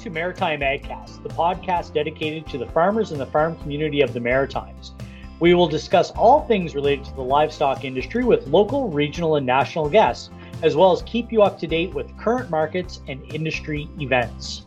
to 0.00 0.10
Maritime 0.10 0.60
AgCast, 0.60 1.22
the 1.22 1.28
podcast 1.28 1.92
dedicated 1.92 2.46
to 2.46 2.56
the 2.56 2.66
farmers 2.66 3.12
and 3.12 3.20
the 3.20 3.26
farm 3.26 3.56
community 3.58 4.00
of 4.00 4.14
the 4.14 4.20
Maritimes. 4.20 4.92
We 5.40 5.52
will 5.52 5.68
discuss 5.68 6.10
all 6.12 6.46
things 6.46 6.74
related 6.74 7.04
to 7.06 7.14
the 7.14 7.22
livestock 7.22 7.84
industry 7.84 8.24
with 8.24 8.46
local, 8.46 8.88
regional, 8.88 9.36
and 9.36 9.44
national 9.44 9.90
guests, 9.90 10.30
as 10.62 10.74
well 10.74 10.92
as 10.92 11.02
keep 11.02 11.30
you 11.30 11.42
up 11.42 11.58
to 11.58 11.66
date 11.66 11.94
with 11.94 12.16
current 12.18 12.50
markets 12.50 13.00
and 13.08 13.22
industry 13.34 13.88
events. 13.98 14.64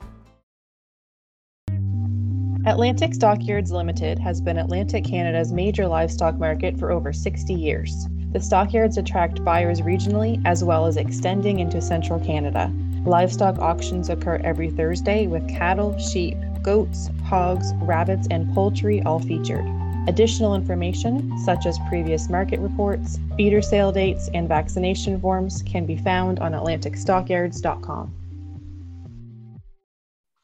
Atlantic 2.66 3.14
Stockyards 3.14 3.72
Limited 3.72 4.20
has 4.20 4.40
been 4.40 4.58
Atlantic 4.58 5.04
Canada's 5.04 5.52
major 5.52 5.88
livestock 5.88 6.36
market 6.36 6.78
for 6.78 6.92
over 6.92 7.12
60 7.12 7.54
years. 7.54 8.08
The 8.32 8.40
stockyards 8.40 8.98
attract 8.98 9.44
buyers 9.44 9.82
regionally 9.82 10.42
as 10.46 10.64
well 10.64 10.86
as 10.86 10.98
extending 10.98 11.60
into 11.60 11.82
central 11.82 12.20
Canada. 12.20 12.72
Livestock 13.06 13.60
auctions 13.60 14.10
occur 14.10 14.40
every 14.46 14.70
Thursday 14.70 15.28
with 15.28 15.48
cattle, 15.50 15.98
sheep, 15.98 16.38
goats, 16.62 17.10
hogs, 17.26 17.74
rabbits, 17.82 18.28
and 18.32 18.54
poultry 18.54 19.02
all 19.04 19.20
featured. 19.20 19.66
Additional 20.08 20.56
information, 20.56 21.38
such 21.40 21.66
as 21.66 21.78
previous 21.90 22.30
market 22.30 22.60
reports, 22.62 23.20
feeder 23.36 23.62
sale 23.62 23.92
dates, 23.92 24.30
and 24.34 24.48
vaccination 24.48 25.20
forms, 25.20 25.62
can 25.64 25.86
be 25.86 25.98
found 25.98 26.40
on 26.40 26.54
AtlanticStockyards.com. 26.54 28.14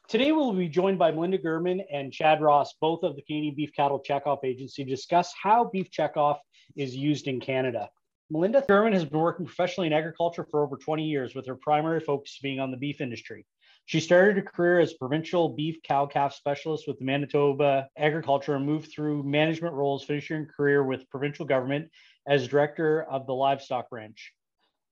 Today, 0.08 0.32
we'll 0.32 0.52
be 0.52 0.68
joined 0.68 0.98
by 0.98 1.12
Melinda 1.12 1.38
German 1.38 1.82
and 1.90 2.12
Chad 2.12 2.42
Ross, 2.42 2.74
both 2.80 3.02
of 3.04 3.16
the 3.16 3.22
Canadian 3.22 3.54
Beef 3.54 3.70
Cattle 3.74 4.02
Checkoff 4.06 4.44
Agency, 4.44 4.84
to 4.84 4.90
discuss 4.90 5.32
how 5.40 5.70
beef 5.72 5.90
checkoff 5.90 6.38
is 6.76 6.94
used 6.94 7.26
in 7.26 7.40
Canada. 7.40 7.88
Melinda 8.32 8.64
German 8.68 8.92
has 8.92 9.04
been 9.04 9.18
working 9.18 9.44
professionally 9.44 9.88
in 9.88 9.92
agriculture 9.92 10.46
for 10.48 10.62
over 10.62 10.76
20 10.76 11.02
years, 11.02 11.34
with 11.34 11.48
her 11.48 11.56
primary 11.56 11.98
focus 11.98 12.38
being 12.40 12.60
on 12.60 12.70
the 12.70 12.76
beef 12.76 13.00
industry. 13.00 13.44
She 13.86 13.98
started 13.98 14.38
a 14.38 14.42
career 14.42 14.78
as 14.78 14.92
a 14.92 14.98
provincial 14.98 15.48
beef 15.48 15.78
cow 15.82 16.06
calf 16.06 16.32
specialist 16.32 16.86
with 16.86 17.00
the 17.00 17.04
Manitoba 17.04 17.88
Agriculture 17.98 18.54
and 18.54 18.64
moved 18.64 18.92
through 18.92 19.24
management 19.24 19.74
roles, 19.74 20.04
finishing 20.04 20.36
her 20.36 20.52
career 20.56 20.84
with 20.84 21.10
provincial 21.10 21.44
government 21.44 21.90
as 22.28 22.46
director 22.46 23.02
of 23.02 23.26
the 23.26 23.34
livestock 23.34 23.88
ranch. 23.90 24.32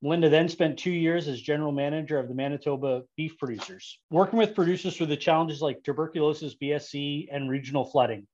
Melinda 0.02 0.28
then 0.28 0.48
spent 0.48 0.76
two 0.76 0.90
years 0.90 1.28
as 1.28 1.40
general 1.40 1.70
manager 1.70 2.18
of 2.18 2.26
the 2.26 2.34
Manitoba 2.34 3.02
beef 3.16 3.38
producers, 3.38 4.00
working 4.10 4.40
with 4.40 4.56
producers 4.56 4.96
through 4.96 5.06
the 5.06 5.16
challenges 5.16 5.62
like 5.62 5.84
tuberculosis, 5.84 6.56
BSE, 6.60 7.28
and 7.30 7.48
regional 7.48 7.84
flooding. 7.84 8.26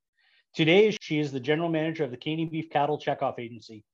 Today, 0.54 0.96
she 1.02 1.18
is 1.18 1.30
the 1.30 1.40
general 1.40 1.68
manager 1.68 2.04
of 2.04 2.10
the 2.10 2.16
Canadian 2.16 2.48
Beef 2.48 2.70
Cattle 2.70 2.98
Checkoff 2.98 3.38
Agency. 3.38 3.84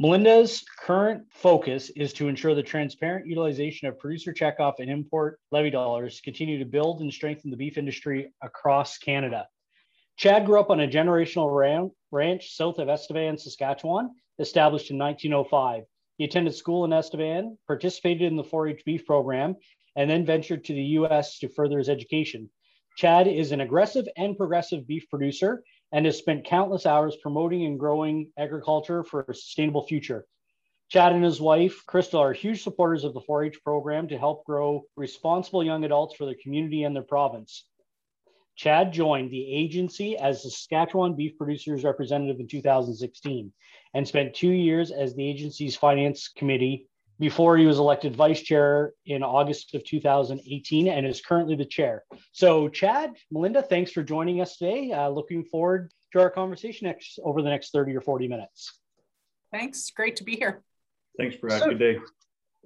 Melinda's 0.00 0.64
current 0.78 1.24
focus 1.32 1.90
is 1.96 2.12
to 2.12 2.28
ensure 2.28 2.54
the 2.54 2.62
transparent 2.62 3.26
utilization 3.26 3.88
of 3.88 3.98
producer 3.98 4.32
checkoff 4.32 4.74
and 4.78 4.88
import 4.88 5.40
levy 5.50 5.70
dollars 5.70 6.20
continue 6.20 6.56
to 6.56 6.64
build 6.64 7.00
and 7.00 7.12
strengthen 7.12 7.50
the 7.50 7.56
beef 7.56 7.76
industry 7.76 8.32
across 8.40 8.96
Canada. 8.98 9.48
Chad 10.16 10.46
grew 10.46 10.60
up 10.60 10.70
on 10.70 10.78
a 10.78 10.86
generational 10.86 11.90
ranch 12.12 12.54
south 12.54 12.78
of 12.78 12.88
Estevan, 12.88 13.36
Saskatchewan, 13.36 14.14
established 14.38 14.92
in 14.92 14.98
1905. 14.98 15.82
He 16.16 16.24
attended 16.24 16.54
school 16.54 16.84
in 16.84 16.92
Estevan, 16.92 17.58
participated 17.66 18.22
in 18.22 18.36
the 18.36 18.44
4 18.44 18.68
H 18.68 18.84
beef 18.84 19.04
program, 19.04 19.56
and 19.96 20.08
then 20.08 20.24
ventured 20.24 20.64
to 20.66 20.74
the 20.74 20.94
US 21.00 21.40
to 21.40 21.48
further 21.48 21.78
his 21.78 21.88
education. 21.88 22.48
Chad 22.96 23.26
is 23.26 23.50
an 23.50 23.62
aggressive 23.62 24.06
and 24.16 24.36
progressive 24.36 24.86
beef 24.86 25.10
producer 25.10 25.64
and 25.92 26.04
has 26.04 26.18
spent 26.18 26.44
countless 26.44 26.86
hours 26.86 27.16
promoting 27.16 27.64
and 27.64 27.78
growing 27.78 28.30
agriculture 28.38 29.02
for 29.04 29.24
a 29.28 29.34
sustainable 29.34 29.86
future. 29.86 30.26
Chad 30.88 31.12
and 31.12 31.24
his 31.24 31.40
wife, 31.40 31.84
Crystal, 31.86 32.20
are 32.20 32.32
huge 32.32 32.62
supporters 32.62 33.04
of 33.04 33.12
the 33.12 33.20
4 33.20 33.44
H 33.44 33.62
program 33.62 34.08
to 34.08 34.18
help 34.18 34.44
grow 34.44 34.84
responsible 34.96 35.62
young 35.62 35.84
adults 35.84 36.14
for 36.14 36.24
their 36.24 36.36
community 36.42 36.84
and 36.84 36.96
their 36.96 37.02
province. 37.02 37.66
Chad 38.56 38.92
joined 38.92 39.30
the 39.30 39.54
agency 39.54 40.16
as 40.16 40.42
the 40.42 40.50
Saskatchewan 40.50 41.14
Beef 41.14 41.36
Producers 41.38 41.84
Representative 41.84 42.40
in 42.40 42.48
2016 42.48 43.52
and 43.94 44.08
spent 44.08 44.34
two 44.34 44.50
years 44.50 44.90
as 44.90 45.14
the 45.14 45.28
agency's 45.28 45.76
finance 45.76 46.28
committee 46.28 46.88
before 47.18 47.56
he 47.56 47.66
was 47.66 47.78
elected 47.78 48.14
vice 48.14 48.40
chair 48.42 48.92
in 49.06 49.22
August 49.22 49.74
of 49.74 49.84
2018 49.84 50.88
and 50.88 51.06
is 51.06 51.20
currently 51.20 51.56
the 51.56 51.64
chair. 51.64 52.04
So, 52.32 52.68
Chad, 52.68 53.14
Melinda, 53.30 53.62
thanks 53.62 53.90
for 53.90 54.02
joining 54.02 54.40
us 54.40 54.56
today. 54.56 54.92
Uh, 54.92 55.08
looking 55.08 55.44
forward 55.44 55.92
to 56.12 56.20
our 56.20 56.30
conversation 56.30 56.86
next 56.86 57.18
over 57.24 57.42
the 57.42 57.50
next 57.50 57.72
30 57.72 57.96
or 57.96 58.00
40 58.00 58.28
minutes. 58.28 58.78
Thanks. 59.52 59.90
Great 59.90 60.16
to 60.16 60.24
be 60.24 60.36
here. 60.36 60.62
Thanks, 61.18 61.36
Brad. 61.36 61.60
So, 61.60 61.68
Good 61.70 61.78
day. 61.78 61.98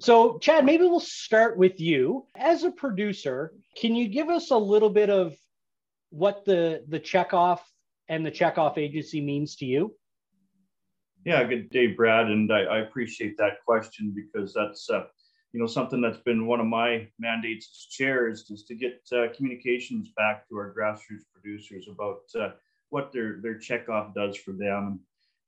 So, 0.00 0.38
Chad, 0.38 0.64
maybe 0.64 0.84
we'll 0.84 1.00
start 1.00 1.56
with 1.56 1.80
you. 1.80 2.26
As 2.36 2.64
a 2.64 2.70
producer, 2.70 3.52
can 3.76 3.94
you 3.94 4.08
give 4.08 4.28
us 4.28 4.50
a 4.50 4.56
little 4.56 4.90
bit 4.90 5.10
of 5.10 5.34
what 6.10 6.44
the 6.44 6.84
the 6.88 7.00
checkoff 7.00 7.60
and 8.08 8.26
the 8.26 8.30
checkoff 8.30 8.78
agency 8.78 9.20
means 9.20 9.56
to 9.56 9.64
you? 9.64 9.94
Yeah, 11.24 11.44
good 11.44 11.70
day, 11.70 11.86
Brad, 11.86 12.26
and 12.26 12.52
I, 12.52 12.62
I 12.62 12.78
appreciate 12.78 13.36
that 13.38 13.64
question 13.64 14.12
because 14.14 14.52
that's 14.52 14.90
uh, 14.90 15.04
you 15.52 15.60
know 15.60 15.68
something 15.68 16.00
that's 16.00 16.18
been 16.18 16.46
one 16.46 16.58
of 16.58 16.66
my 16.66 17.06
mandates 17.20 17.68
as 17.70 17.94
chair 17.94 18.28
is, 18.28 18.42
to 18.44 18.74
get 18.74 19.00
uh, 19.12 19.26
communications 19.36 20.10
back 20.16 20.48
to 20.48 20.56
our 20.56 20.74
grassroots 20.76 21.22
producers 21.32 21.86
about 21.88 22.22
uh, 22.40 22.54
what 22.90 23.12
their 23.12 23.40
their 23.40 23.56
checkoff 23.56 24.12
does 24.14 24.36
for 24.36 24.50
them, 24.50 24.98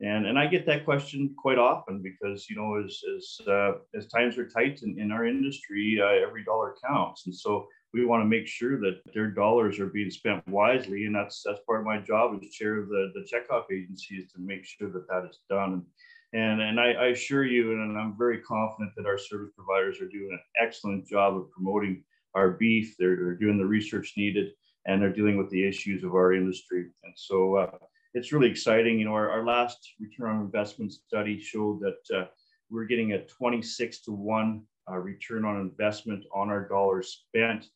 and 0.00 0.26
and 0.26 0.38
I 0.38 0.46
get 0.46 0.64
that 0.66 0.84
question 0.84 1.34
quite 1.36 1.58
often 1.58 2.00
because 2.00 2.48
you 2.48 2.54
know 2.54 2.76
as 2.84 3.00
as 3.16 3.48
uh, 3.48 3.72
as 3.96 4.06
times 4.06 4.38
are 4.38 4.48
tight 4.48 4.82
in, 4.84 4.96
in 5.00 5.10
our 5.10 5.26
industry, 5.26 5.98
uh, 6.00 6.24
every 6.24 6.44
dollar 6.44 6.76
counts, 6.86 7.26
and 7.26 7.34
so 7.34 7.66
we 7.94 8.04
want 8.04 8.20
to 8.20 8.28
make 8.28 8.48
sure 8.48 8.80
that 8.80 9.00
their 9.14 9.28
dollars 9.30 9.78
are 9.78 9.86
being 9.86 10.10
spent 10.10 10.46
wisely. 10.48 11.04
And 11.04 11.14
that's 11.14 11.42
that's 11.46 11.60
part 11.64 11.80
of 11.80 11.86
my 11.86 11.98
job 11.98 12.36
as 12.42 12.50
chair 12.50 12.76
of 12.76 12.88
the, 12.88 13.12
the 13.14 13.20
checkoff 13.20 13.64
agency 13.72 14.16
is 14.16 14.32
to 14.32 14.40
make 14.40 14.64
sure 14.64 14.90
that 14.90 15.08
that 15.08 15.28
is 15.30 15.38
done. 15.48 15.86
And, 16.32 16.60
and 16.60 16.80
I, 16.80 16.92
I 16.92 17.06
assure 17.06 17.46
you, 17.46 17.70
and 17.70 17.96
I'm 17.96 18.18
very 18.18 18.40
confident 18.40 18.92
that 18.96 19.06
our 19.06 19.16
service 19.16 19.52
providers 19.56 20.00
are 20.00 20.08
doing 20.08 20.30
an 20.32 20.40
excellent 20.60 21.06
job 21.06 21.36
of 21.36 21.48
promoting 21.52 22.02
our 22.34 22.50
beef. 22.50 22.96
They're, 22.98 23.14
they're 23.14 23.36
doing 23.36 23.56
the 23.56 23.64
research 23.64 24.14
needed 24.16 24.48
and 24.86 25.00
they're 25.00 25.12
dealing 25.12 25.38
with 25.38 25.48
the 25.50 25.66
issues 25.66 26.02
of 26.02 26.14
our 26.14 26.34
industry. 26.34 26.86
And 27.04 27.14
so 27.16 27.56
uh, 27.58 27.78
it's 28.14 28.32
really 28.32 28.50
exciting. 28.50 28.98
You 28.98 29.04
know, 29.04 29.14
our, 29.14 29.30
our 29.30 29.46
last 29.46 29.78
return 30.00 30.30
on 30.30 30.40
investment 30.40 30.92
study 30.92 31.40
showed 31.40 31.80
that 31.80 32.18
uh, 32.18 32.24
we're 32.70 32.86
getting 32.86 33.12
a 33.12 33.24
26 33.24 34.00
to 34.00 34.10
1 34.10 34.62
uh, 34.90 34.96
return 34.96 35.44
on 35.44 35.60
investment 35.60 36.24
on 36.34 36.50
our 36.50 36.68
dollars 36.68 37.24
spent 37.28 37.66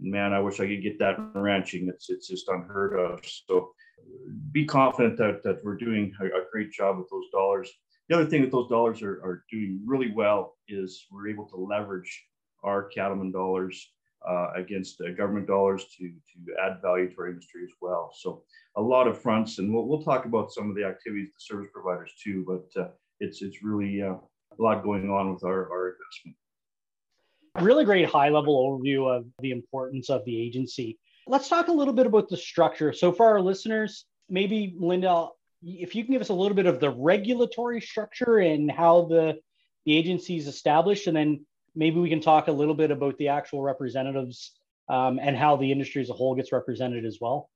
man, 0.00 0.32
I 0.32 0.40
wish 0.40 0.60
I 0.60 0.66
could 0.66 0.82
get 0.82 0.98
that 0.98 1.16
ranching. 1.34 1.88
It's 1.88 2.10
it's 2.10 2.28
just 2.28 2.48
unheard 2.48 2.98
of. 2.98 3.20
So 3.24 3.72
be 4.52 4.64
confident 4.64 5.16
that 5.18 5.42
that 5.42 5.64
we're 5.64 5.76
doing 5.76 6.12
a, 6.20 6.26
a 6.26 6.44
great 6.52 6.72
job 6.72 6.98
with 6.98 7.08
those 7.10 7.30
dollars. 7.30 7.70
The 8.08 8.16
other 8.16 8.26
thing 8.26 8.42
that 8.42 8.50
those 8.50 8.68
dollars 8.68 9.02
are, 9.02 9.20
are 9.22 9.44
doing 9.50 9.82
really 9.84 10.12
well 10.12 10.56
is 10.66 11.06
we're 11.10 11.28
able 11.28 11.46
to 11.50 11.56
leverage 11.56 12.24
our 12.64 12.84
cattleman 12.84 13.30
dollars 13.32 13.92
uh, 14.26 14.48
against 14.56 15.00
uh, 15.00 15.10
government 15.10 15.46
dollars 15.46 15.84
to, 15.96 16.08
to 16.08 16.54
add 16.64 16.80
value 16.82 17.10
to 17.10 17.20
our 17.20 17.28
industry 17.28 17.62
as 17.64 17.70
well. 17.80 18.10
So 18.18 18.42
a 18.76 18.82
lot 18.82 19.06
of 19.06 19.20
fronts, 19.20 19.58
and 19.58 19.72
we'll, 19.72 19.86
we'll 19.86 20.02
talk 20.02 20.24
about 20.24 20.52
some 20.52 20.70
of 20.70 20.76
the 20.76 20.84
activities 20.84 21.28
the 21.28 21.40
service 21.40 21.68
providers 21.72 22.12
too, 22.22 22.44
but 22.46 22.82
uh, 22.82 22.88
it's, 23.20 23.42
it's 23.42 23.62
really 23.62 24.02
uh, 24.02 24.14
a 24.14 24.62
lot 24.62 24.82
going 24.82 25.10
on 25.10 25.32
with 25.32 25.44
our, 25.44 25.70
our 25.70 25.94
investment 25.94 26.36
really 27.62 27.84
great 27.84 28.06
high 28.06 28.28
level 28.28 28.62
overview 28.62 29.14
of 29.14 29.26
the 29.40 29.50
importance 29.50 30.10
of 30.10 30.24
the 30.24 30.40
agency. 30.40 30.98
Let's 31.26 31.48
talk 31.48 31.68
a 31.68 31.72
little 31.72 31.94
bit 31.94 32.06
about 32.06 32.28
the 32.28 32.36
structure. 32.36 32.92
So, 32.92 33.12
for 33.12 33.26
our 33.26 33.40
listeners, 33.40 34.04
maybe 34.28 34.74
Linda, 34.78 35.28
if 35.62 35.94
you 35.94 36.04
can 36.04 36.12
give 36.12 36.22
us 36.22 36.30
a 36.30 36.34
little 36.34 36.54
bit 36.54 36.66
of 36.66 36.80
the 36.80 36.90
regulatory 36.90 37.80
structure 37.80 38.38
and 38.38 38.70
how 38.70 39.06
the, 39.06 39.38
the 39.84 39.96
agency 39.96 40.36
is 40.36 40.46
established, 40.46 41.06
and 41.06 41.16
then 41.16 41.44
maybe 41.74 42.00
we 42.00 42.08
can 42.08 42.20
talk 42.20 42.48
a 42.48 42.52
little 42.52 42.74
bit 42.74 42.90
about 42.90 43.18
the 43.18 43.28
actual 43.28 43.62
representatives 43.62 44.52
um, 44.88 45.18
and 45.20 45.36
how 45.36 45.56
the 45.56 45.70
industry 45.70 46.00
as 46.02 46.10
a 46.10 46.14
whole 46.14 46.34
gets 46.34 46.52
represented 46.52 47.04
as 47.04 47.18
well. 47.20 47.50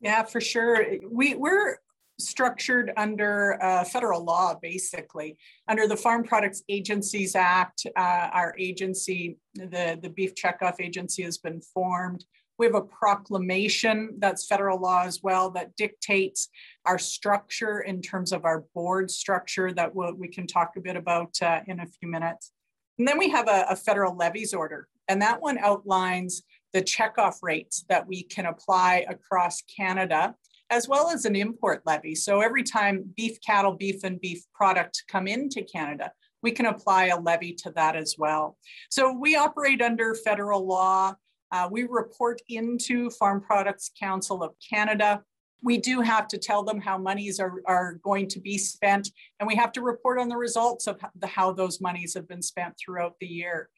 Yeah, 0.00 0.24
for 0.24 0.40
sure. 0.40 0.84
We, 1.10 1.34
we're 1.34 1.76
structured 2.20 2.92
under 2.96 3.62
uh, 3.62 3.84
federal 3.84 4.24
law, 4.24 4.54
basically. 4.60 5.36
Under 5.68 5.86
the 5.86 5.96
Farm 5.96 6.22
Products 6.22 6.62
Agencies 6.68 7.34
Act, 7.34 7.86
uh, 7.96 8.28
our 8.32 8.54
agency, 8.58 9.38
the, 9.54 9.98
the 10.00 10.10
Beef 10.10 10.34
Checkoff 10.34 10.80
Agency, 10.80 11.22
has 11.22 11.38
been 11.38 11.60
formed. 11.60 12.24
We 12.58 12.66
have 12.66 12.74
a 12.74 12.82
proclamation 12.82 14.16
that's 14.18 14.46
federal 14.46 14.78
law 14.78 15.04
as 15.04 15.20
well 15.22 15.50
that 15.52 15.74
dictates 15.76 16.48
our 16.84 16.98
structure 16.98 17.80
in 17.80 18.02
terms 18.02 18.32
of 18.32 18.44
our 18.44 18.64
board 18.74 19.10
structure 19.10 19.72
that 19.72 19.94
we'll, 19.94 20.14
we 20.14 20.28
can 20.28 20.46
talk 20.46 20.72
a 20.76 20.80
bit 20.80 20.96
about 20.96 21.34
uh, 21.40 21.60
in 21.66 21.80
a 21.80 21.86
few 21.86 22.08
minutes. 22.08 22.52
And 22.98 23.08
then 23.08 23.16
we 23.16 23.30
have 23.30 23.48
a, 23.48 23.64
a 23.70 23.76
federal 23.76 24.14
levies 24.14 24.52
order, 24.52 24.88
and 25.08 25.22
that 25.22 25.40
one 25.40 25.56
outlines 25.56 26.42
the 26.74 26.82
checkoff 26.82 27.36
rates 27.42 27.84
that 27.88 28.06
we 28.06 28.22
can 28.22 28.46
apply 28.46 29.06
across 29.08 29.62
Canada 29.62 30.34
as 30.70 30.88
well 30.88 31.10
as 31.10 31.24
an 31.24 31.36
import 31.36 31.82
levy. 31.84 32.14
So 32.14 32.40
every 32.40 32.62
time 32.62 33.04
beef 33.16 33.38
cattle, 33.44 33.72
beef 33.72 34.04
and 34.04 34.20
beef 34.20 34.44
product 34.54 35.04
come 35.08 35.26
into 35.26 35.62
Canada, 35.62 36.12
we 36.42 36.52
can 36.52 36.66
apply 36.66 37.06
a 37.06 37.20
levy 37.20 37.52
to 37.54 37.70
that 37.72 37.96
as 37.96 38.14
well. 38.16 38.56
So 38.88 39.12
we 39.12 39.36
operate 39.36 39.82
under 39.82 40.14
federal 40.14 40.66
law. 40.66 41.14
Uh, 41.52 41.68
we 41.70 41.82
report 41.82 42.40
into 42.48 43.10
Farm 43.10 43.40
Products 43.40 43.90
Council 43.98 44.42
of 44.42 44.54
Canada. 44.66 45.22
We 45.62 45.76
do 45.76 46.00
have 46.00 46.28
to 46.28 46.38
tell 46.38 46.62
them 46.62 46.80
how 46.80 46.96
monies 46.96 47.40
are, 47.40 47.60
are 47.66 47.94
going 48.02 48.28
to 48.28 48.40
be 48.40 48.56
spent, 48.56 49.10
and 49.38 49.46
we 49.46 49.56
have 49.56 49.72
to 49.72 49.82
report 49.82 50.18
on 50.18 50.28
the 50.28 50.36
results 50.36 50.86
of 50.86 50.98
the, 51.16 51.26
how 51.26 51.52
those 51.52 51.80
monies 51.80 52.14
have 52.14 52.26
been 52.26 52.40
spent 52.40 52.74
throughout 52.78 53.16
the 53.20 53.26
year. 53.26 53.68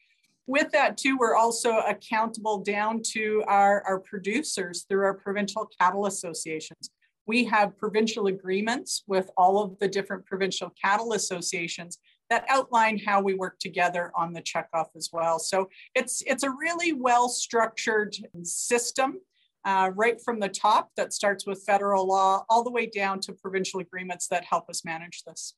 With 0.46 0.72
that 0.72 0.96
too, 0.96 1.16
we're 1.18 1.36
also 1.36 1.78
accountable 1.78 2.58
down 2.58 3.00
to 3.12 3.44
our, 3.46 3.82
our 3.86 4.00
producers 4.00 4.84
through 4.88 5.04
our 5.04 5.14
provincial 5.14 5.68
cattle 5.80 6.06
associations. 6.06 6.90
We 7.26 7.44
have 7.44 7.78
provincial 7.78 8.26
agreements 8.26 9.04
with 9.06 9.30
all 9.36 9.62
of 9.62 9.78
the 9.78 9.86
different 9.86 10.26
provincial 10.26 10.72
cattle 10.82 11.12
associations 11.12 11.98
that 12.30 12.44
outline 12.48 12.98
how 12.98 13.20
we 13.20 13.34
work 13.34 13.58
together 13.60 14.10
on 14.16 14.32
the 14.32 14.42
checkoff 14.42 14.88
as 14.96 15.10
well. 15.12 15.38
So 15.38 15.68
it's, 15.94 16.22
it's 16.26 16.42
a 16.42 16.50
really 16.50 16.92
well 16.92 17.28
structured 17.28 18.16
system 18.42 19.20
uh, 19.64 19.92
right 19.94 20.20
from 20.24 20.40
the 20.40 20.48
top 20.48 20.90
that 20.96 21.12
starts 21.12 21.46
with 21.46 21.62
federal 21.64 22.06
law 22.06 22.44
all 22.48 22.64
the 22.64 22.70
way 22.70 22.86
down 22.86 23.20
to 23.20 23.32
provincial 23.32 23.78
agreements 23.78 24.26
that 24.28 24.44
help 24.44 24.68
us 24.68 24.84
manage 24.84 25.22
this. 25.24 25.54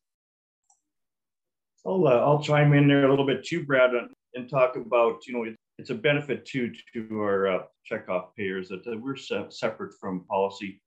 I'll, 1.87 2.07
uh, 2.07 2.11
I'll 2.11 2.43
chime 2.43 2.75
in 2.75 2.89
there 2.89 3.07
a 3.07 3.11
little 3.11 3.27
bit 3.27 3.45
too, 3.45 3.65
Brad, 3.65 3.91
and, 4.35 4.49
talk 4.49 4.77
about, 4.77 5.27
you 5.27 5.35
know, 5.35 5.45
it, 5.45 5.57
it's 5.79 5.91
a 5.91 5.95
benefit 5.95 6.45
too 6.47 6.73
to 6.93 7.21
our 7.21 7.49
uh, 7.49 7.63
checkoff 7.91 8.29
payers 8.37 8.69
that 8.69 8.83
we're 9.01 9.17
se 9.17 9.47
separate 9.51 9.95
from 10.01 10.25
policy. 10.25 10.81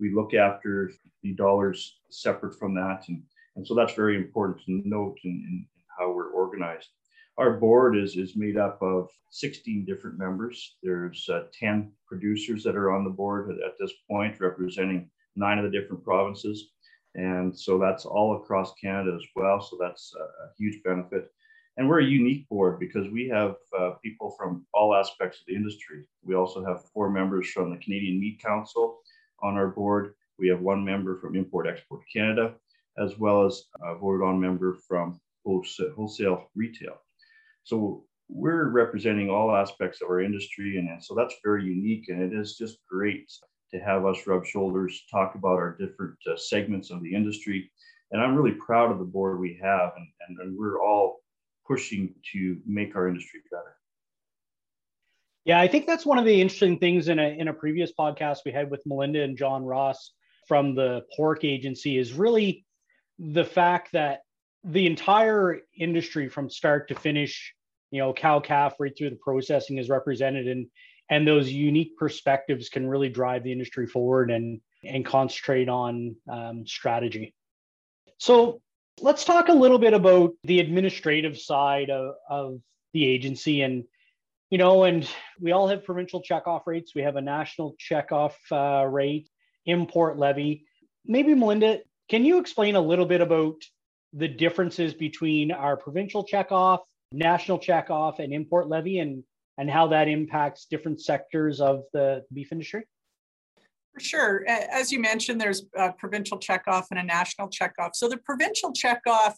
We 0.00 0.14
look 0.14 0.34
after 0.34 0.92
the 1.22 1.34
dollars 1.34 1.98
separate 2.10 2.58
from 2.58 2.74
that. 2.74 3.04
And 3.08 3.22
and 3.58 3.66
so 3.66 3.74
that's 3.74 3.94
very 3.94 4.16
important 4.16 4.64
to 4.64 4.82
note 4.84 5.18
in, 5.24 5.30
in 5.30 5.66
how 5.98 6.12
we're 6.12 6.30
organized. 6.30 6.88
Our 7.38 7.54
board 7.58 7.96
is, 7.96 8.16
is 8.16 8.36
made 8.36 8.56
up 8.56 8.80
of 8.80 9.08
16 9.32 9.84
different 9.84 10.16
members. 10.16 10.76
There's 10.80 11.28
uh, 11.28 11.42
10 11.58 11.90
producers 12.06 12.62
that 12.62 12.76
are 12.76 12.92
on 12.92 13.02
the 13.02 13.10
board 13.10 13.50
at, 13.50 13.56
at 13.66 13.74
this 13.78 13.92
point, 14.08 14.40
representing 14.40 15.10
nine 15.34 15.58
of 15.58 15.64
the 15.64 15.76
different 15.76 16.04
provinces. 16.04 16.70
And 17.16 17.56
so 17.56 17.78
that's 17.78 18.06
all 18.06 18.36
across 18.36 18.74
Canada 18.74 19.16
as 19.16 19.26
well. 19.34 19.60
So 19.60 19.76
that's 19.80 20.14
a 20.14 20.52
huge 20.56 20.80
benefit. 20.84 21.32
And 21.78 21.88
we're 21.88 22.00
a 22.00 22.04
unique 22.04 22.48
board 22.48 22.80
because 22.80 23.08
we 23.08 23.28
have 23.28 23.54
uh, 23.78 23.92
people 24.02 24.34
from 24.36 24.66
all 24.74 24.96
aspects 24.96 25.38
of 25.38 25.46
the 25.46 25.54
industry. 25.54 26.04
We 26.24 26.34
also 26.34 26.64
have 26.64 26.84
four 26.92 27.08
members 27.08 27.48
from 27.50 27.70
the 27.70 27.76
Canadian 27.76 28.18
Meat 28.18 28.42
Council 28.42 28.98
on 29.40 29.54
our 29.54 29.68
board. 29.68 30.14
We 30.40 30.48
have 30.48 30.60
one 30.60 30.84
member 30.84 31.20
from 31.20 31.36
Import 31.36 31.68
Export 31.68 32.02
Canada 32.12 32.54
as 32.98 33.16
well 33.16 33.46
as 33.46 33.62
a 33.80 33.94
voted 33.94 34.26
on 34.26 34.40
member 34.40 34.74
from 34.88 35.20
wholesale 35.44 36.48
retail. 36.56 37.00
So 37.62 38.04
we're 38.28 38.70
representing 38.70 39.30
all 39.30 39.54
aspects 39.54 40.02
of 40.02 40.10
our 40.10 40.20
industry, 40.20 40.78
and 40.78 41.02
so 41.02 41.14
that's 41.14 41.36
very 41.44 41.64
unique. 41.64 42.08
And 42.08 42.20
it 42.20 42.36
is 42.36 42.56
just 42.56 42.78
great 42.90 43.32
to 43.70 43.78
have 43.78 44.04
us 44.04 44.26
rub 44.26 44.44
shoulders, 44.44 45.04
talk 45.10 45.36
about 45.36 45.58
our 45.58 45.76
different 45.78 46.16
uh, 46.26 46.36
segments 46.36 46.90
of 46.90 47.02
the 47.02 47.14
industry. 47.14 47.70
And 48.10 48.20
I'm 48.20 48.34
really 48.34 48.56
proud 48.58 48.90
of 48.90 48.98
the 48.98 49.04
board 49.04 49.38
we 49.38 49.58
have, 49.62 49.92
and, 49.96 50.08
and, 50.28 50.38
and 50.40 50.58
we're 50.58 50.82
all 50.82 51.20
pushing 51.68 52.14
to 52.32 52.58
make 52.66 52.96
our 52.96 53.06
industry 53.08 53.40
better. 53.50 53.76
Yeah, 55.44 55.60
I 55.60 55.68
think 55.68 55.86
that's 55.86 56.04
one 56.04 56.18
of 56.18 56.24
the 56.24 56.40
interesting 56.40 56.78
things 56.78 57.08
in 57.08 57.18
a 57.18 57.38
in 57.38 57.48
a 57.48 57.54
previous 57.54 57.92
podcast 57.98 58.38
we 58.44 58.52
had 58.52 58.70
with 58.70 58.82
Melinda 58.84 59.22
and 59.22 59.36
John 59.36 59.64
Ross 59.64 60.12
from 60.46 60.74
the 60.74 61.02
pork 61.16 61.44
agency 61.44 61.98
is 61.98 62.12
really 62.12 62.66
the 63.18 63.44
fact 63.44 63.92
that 63.92 64.20
the 64.64 64.86
entire 64.86 65.60
industry 65.78 66.28
from 66.28 66.50
start 66.50 66.88
to 66.88 66.94
finish, 66.94 67.54
you 67.90 68.00
know, 68.00 68.12
cow 68.12 68.40
calf 68.40 68.74
right 68.78 68.92
through 68.96 69.10
the 69.10 69.16
processing 69.16 69.78
is 69.78 69.88
represented 69.88 70.48
and 70.48 70.66
and 71.10 71.26
those 71.26 71.50
unique 71.50 71.96
perspectives 71.96 72.68
can 72.68 72.86
really 72.86 73.08
drive 73.08 73.42
the 73.42 73.52
industry 73.52 73.86
forward 73.86 74.30
and 74.30 74.60
and 74.84 75.04
concentrate 75.04 75.68
on 75.68 76.16
um, 76.30 76.66
strategy. 76.66 77.34
So 78.18 78.60
let's 79.02 79.24
talk 79.24 79.48
a 79.48 79.52
little 79.52 79.78
bit 79.78 79.92
about 79.92 80.32
the 80.44 80.60
administrative 80.60 81.38
side 81.38 81.90
of, 81.90 82.14
of 82.28 82.60
the 82.92 83.06
agency. 83.06 83.62
And 83.62 83.84
you 84.50 84.58
know 84.58 84.84
and 84.84 85.08
we 85.40 85.52
all 85.52 85.68
have 85.68 85.84
provincial 85.84 86.22
checkoff 86.22 86.62
rates. 86.66 86.94
We 86.94 87.02
have 87.02 87.16
a 87.16 87.20
national 87.20 87.76
checkoff 87.78 88.34
uh, 88.50 88.86
rate 88.86 89.28
import 89.66 90.18
levy. 90.18 90.64
Maybe 91.04 91.34
melinda 91.34 91.80
can 92.08 92.24
you 92.24 92.38
explain 92.38 92.74
a 92.74 92.80
little 92.80 93.04
bit 93.04 93.20
about 93.20 93.56
the 94.14 94.28
differences 94.28 94.94
between 94.94 95.52
our 95.52 95.76
provincial 95.76 96.26
checkoff, 96.26 96.80
national 97.12 97.58
checkoff, 97.58 98.18
and 98.18 98.32
import 98.32 98.68
levy, 98.68 98.98
and 98.98 99.22
and 99.58 99.70
how 99.70 99.88
that 99.88 100.08
impacts 100.08 100.66
different 100.66 101.00
sectors 101.00 101.60
of 101.60 101.82
the 101.92 102.24
beef 102.32 102.52
industry? 102.52 102.84
Sure. 103.98 104.44
As 104.46 104.92
you 104.92 105.00
mentioned, 105.00 105.40
there's 105.40 105.64
a 105.76 105.92
provincial 105.92 106.38
checkoff 106.38 106.86
and 106.90 106.98
a 106.98 107.02
national 107.02 107.48
checkoff. 107.48 107.90
So 107.94 108.08
the 108.08 108.18
provincial 108.18 108.72
checkoff 108.72 109.34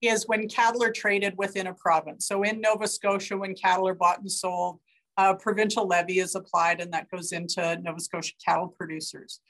is 0.00 0.26
when 0.26 0.48
cattle 0.48 0.82
are 0.82 0.92
traded 0.92 1.34
within 1.36 1.68
a 1.68 1.74
province. 1.74 2.26
So 2.26 2.42
in 2.42 2.60
Nova 2.60 2.88
Scotia, 2.88 3.36
when 3.36 3.54
cattle 3.54 3.88
are 3.88 3.94
bought 3.94 4.20
and 4.20 4.30
sold, 4.30 4.80
a 5.16 5.34
provincial 5.34 5.86
levy 5.86 6.18
is 6.18 6.34
applied 6.34 6.80
and 6.80 6.92
that 6.92 7.10
goes 7.10 7.32
into 7.32 7.78
Nova 7.80 8.00
Scotia 8.00 8.32
cattle 8.44 8.68
producers. 8.68 9.40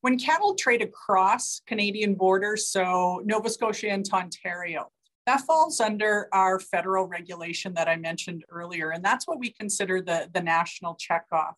When 0.00 0.18
cattle 0.18 0.54
trade 0.54 0.82
across 0.82 1.60
Canadian 1.66 2.14
borders, 2.14 2.68
so 2.68 3.20
Nova 3.24 3.50
Scotia 3.50 3.88
into 3.88 4.14
Ontario, 4.14 4.90
that 5.26 5.42
falls 5.42 5.78
under 5.78 6.28
our 6.32 6.58
federal 6.58 7.06
regulation 7.06 7.74
that 7.74 7.86
I 7.86 7.96
mentioned 7.96 8.44
earlier. 8.48 8.90
And 8.90 9.04
that's 9.04 9.28
what 9.28 9.38
we 9.38 9.52
consider 9.52 10.00
the, 10.00 10.28
the 10.32 10.40
national 10.40 10.96
checkoff. 10.96 11.54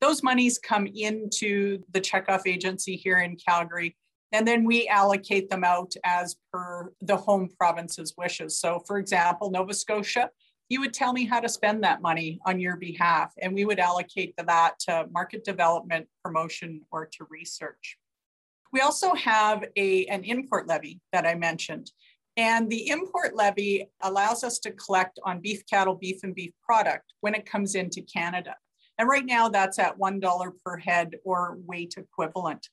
Those 0.00 0.22
monies 0.22 0.58
come 0.58 0.86
into 0.86 1.82
the 1.92 2.00
checkoff 2.00 2.42
agency 2.46 2.96
here 2.96 3.18
in 3.18 3.36
Calgary, 3.36 3.96
and 4.32 4.46
then 4.46 4.64
we 4.64 4.86
allocate 4.88 5.50
them 5.50 5.64
out 5.64 5.92
as 6.04 6.36
per 6.52 6.92
the 7.00 7.16
home 7.16 7.48
province's 7.58 8.14
wishes. 8.16 8.58
So, 8.58 8.82
for 8.86 8.98
example, 8.98 9.50
Nova 9.50 9.74
Scotia 9.74 10.30
you 10.68 10.80
would 10.80 10.92
tell 10.92 11.12
me 11.12 11.24
how 11.24 11.40
to 11.40 11.48
spend 11.48 11.82
that 11.82 12.02
money 12.02 12.40
on 12.44 12.60
your 12.60 12.76
behalf, 12.76 13.32
and 13.40 13.54
we 13.54 13.64
would 13.64 13.78
allocate 13.78 14.34
that 14.36 14.78
to 14.80 15.06
market 15.10 15.44
development, 15.44 16.06
promotion, 16.22 16.82
or 16.90 17.06
to 17.06 17.26
research. 17.30 17.96
We 18.72 18.80
also 18.80 19.14
have 19.14 19.64
a, 19.76 20.04
an 20.06 20.24
import 20.24 20.66
levy 20.66 21.00
that 21.12 21.26
I 21.26 21.34
mentioned. 21.34 21.90
And 22.36 22.70
the 22.70 22.90
import 22.90 23.34
levy 23.34 23.90
allows 24.02 24.44
us 24.44 24.58
to 24.60 24.70
collect 24.72 25.18
on 25.24 25.40
beef 25.40 25.62
cattle, 25.68 25.94
beef, 25.94 26.22
and 26.22 26.34
beef 26.34 26.52
product 26.62 27.14
when 27.22 27.34
it 27.34 27.46
comes 27.46 27.74
into 27.74 28.02
Canada. 28.02 28.54
And 28.98 29.08
right 29.08 29.24
now 29.24 29.48
that's 29.48 29.78
at 29.78 29.98
$1 29.98 30.50
per 30.64 30.76
head 30.76 31.16
or 31.24 31.58
weight 31.66 31.94
equivalent. 31.96 32.68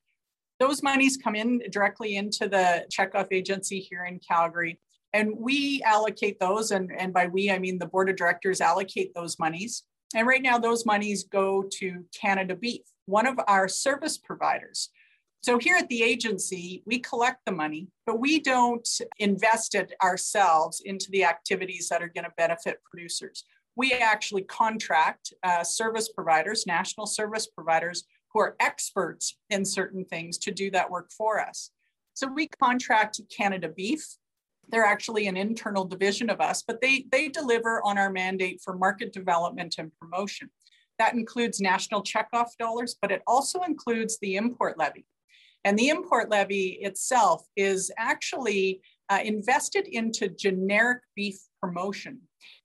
Those 0.60 0.82
monies 0.82 1.18
come 1.18 1.36
in 1.36 1.62
directly 1.70 2.16
into 2.16 2.48
the 2.48 2.86
checkoff 2.92 3.28
agency 3.32 3.80
here 3.80 4.06
in 4.06 4.20
Calgary. 4.20 4.80
And 5.14 5.34
we 5.38 5.82
allocate 5.84 6.40
those, 6.40 6.72
and, 6.72 6.92
and 6.98 7.14
by 7.14 7.28
we, 7.28 7.52
I 7.52 7.60
mean 7.60 7.78
the 7.78 7.86
board 7.86 8.10
of 8.10 8.16
directors 8.16 8.62
allocate 8.62 9.14
those 9.14 9.40
monies. 9.40 9.84
And 10.14 10.28
right 10.28 10.42
now, 10.42 10.58
those 10.58 10.86
monies 10.86 11.24
go 11.24 11.64
to 11.74 12.06
Canada 12.20 12.56
Beef, 12.56 12.82
one 13.06 13.28
of 13.28 13.40
our 13.48 13.68
service 13.68 14.18
providers. 14.18 14.90
So 15.42 15.60
here 15.60 15.76
at 15.76 15.90
the 15.90 16.02
agency, 16.02 16.84
we 16.86 17.00
collect 17.00 17.42
the 17.46 17.52
money, 17.52 17.88
but 18.06 18.20
we 18.20 18.40
don't 18.40 18.88
invest 19.20 19.76
it 19.76 19.94
ourselves 20.02 20.82
into 20.84 21.12
the 21.12 21.24
activities 21.24 21.88
that 21.90 22.02
are 22.02 22.12
going 22.14 22.24
to 22.24 22.34
benefit 22.36 22.78
producers. 22.84 23.44
We 23.76 23.92
actually 23.94 24.44
contract 24.44 25.34
uh, 25.44 25.64
service 25.64 26.10
providers, 26.10 26.66
national 26.66 27.08
service 27.08 27.48
providers, 27.48 28.06
who 28.34 28.40
are 28.40 28.56
experts 28.60 29.38
in 29.50 29.64
certain 29.66 30.06
things 30.06 30.38
to 30.40 30.52
do 30.52 30.70
that 30.72 30.90
work 30.90 31.12
for 31.12 31.40
us. 31.40 31.72
So 32.14 32.28
we 32.28 32.48
contract 32.48 33.20
Canada 33.30 33.70
Beef 33.70 34.06
they're 34.70 34.86
actually 34.86 35.28
an 35.28 35.38
internal 35.38 35.86
division 35.86 36.30
of 36.30 36.42
us, 36.42 36.64
but 36.66 36.82
they, 36.82 37.06
they 37.12 37.28
deliver 37.28 37.82
on 37.84 37.98
our 37.98 38.12
mandate 38.12 38.62
for 38.64 38.76
market 38.76 39.14
development 39.14 39.76
and 39.78 39.92
promotion. 40.00 40.50
That 40.98 41.14
includes 41.14 41.60
national 41.60 42.04
checkoff 42.04 42.50
dollars, 42.58 42.96
but 43.02 43.12
it 43.12 43.22
also 43.28 43.62
includes 43.62 44.18
the 44.20 44.38
import 44.38 44.78
levy. 44.78 45.06
And 45.64 45.78
the 45.78 45.90
import 45.90 46.30
levy 46.30 46.78
itself 46.82 47.46
is 47.56 47.92
actually 47.98 48.82
uh, 49.10 49.20
invested 49.24 49.88
into 49.88 50.30
generic 50.30 51.00
beef 51.16 51.38
promotion. 51.62 52.22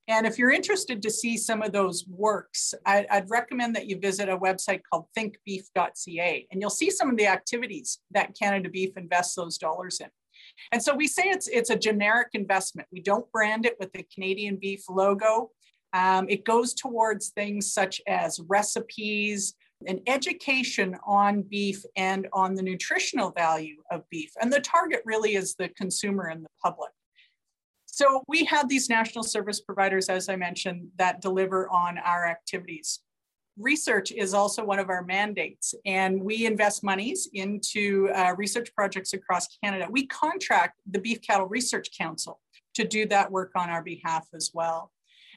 And 0.07 0.25
if 0.25 0.37
you're 0.37 0.51
interested 0.51 1.01
to 1.01 1.11
see 1.11 1.37
some 1.37 1.61
of 1.61 1.71
those 1.71 2.05
works, 2.07 2.73
I, 2.85 3.05
would 3.13 3.29
recommend 3.29 3.75
that 3.75 3.87
you 3.87 3.99
visit 3.99 4.29
a 4.29 4.37
website 4.37 4.81
called 4.89 5.05
thinkbeef.ca 5.17 6.47
and 6.51 6.61
you'll 6.61 6.69
see 6.69 6.89
some 6.89 7.09
of 7.09 7.17
the 7.17 7.27
activities 7.27 7.99
that 8.11 8.35
Canada 8.37 8.69
Beef 8.69 8.97
invests 8.97 9.35
those 9.35 9.57
dollars 9.57 9.99
in. 9.99 10.09
And 10.71 10.81
so 10.81 10.95
we 10.95 11.07
say 11.07 11.23
it's, 11.25 11.47
it's 11.47 11.69
a 11.69 11.77
generic 11.77 12.29
investment. 12.33 12.87
We 12.91 13.01
don't 13.01 13.31
brand 13.31 13.65
it 13.65 13.75
with 13.79 13.91
the 13.93 14.05
Canadian 14.13 14.57
beef 14.57 14.83
logo. 14.89 15.51
Um, 15.93 16.27
it 16.29 16.45
goes 16.45 16.73
towards 16.73 17.29
things 17.29 17.71
such 17.71 18.01
as 18.07 18.39
recipes 18.47 19.55
and 19.87 19.99
education 20.07 20.97
on 21.05 21.41
beef 21.41 21.83
and 21.95 22.27
on 22.33 22.55
the 22.55 22.61
nutritional 22.63 23.31
value 23.31 23.77
of 23.91 24.07
beef. 24.09 24.31
And 24.41 24.51
the 24.51 24.61
target 24.61 25.01
really 25.05 25.35
is 25.35 25.55
the 25.55 25.69
consumer 25.69 26.25
and 26.25 26.43
the 26.43 26.49
public. 26.63 26.91
So 27.93 28.23
we 28.29 28.45
have 28.45 28.69
these 28.69 28.89
national 28.89 29.25
service 29.25 29.59
providers, 29.59 30.07
as 30.07 30.29
I 30.29 30.37
mentioned, 30.37 30.87
that 30.97 31.19
deliver 31.21 31.69
on 31.69 31.97
our 31.97 32.25
activities. 32.25 33.01
research 33.57 34.11
is 34.11 34.33
also 34.33 34.63
one 34.63 34.79
of 34.79 34.89
our 34.89 35.03
mandates, 35.03 35.75
and 35.85 36.23
we 36.23 36.45
invest 36.45 36.83
monies 36.83 37.29
into 37.33 38.09
uh, 38.15 38.33
research 38.37 38.73
projects 38.73 39.13
across 39.13 39.47
Canada. 39.63 39.87
We 39.89 40.07
contract 40.07 40.79
the 40.89 40.99
Beef 40.99 41.21
Cattle 41.21 41.47
Research 41.47 41.89
Council 41.97 42.39
to 42.75 42.85
do 42.85 43.05
that 43.07 43.31
work 43.31 43.51
on 43.55 43.69
our 43.69 43.83
behalf 43.83 44.27
as 44.33 44.51
well. 44.53 44.91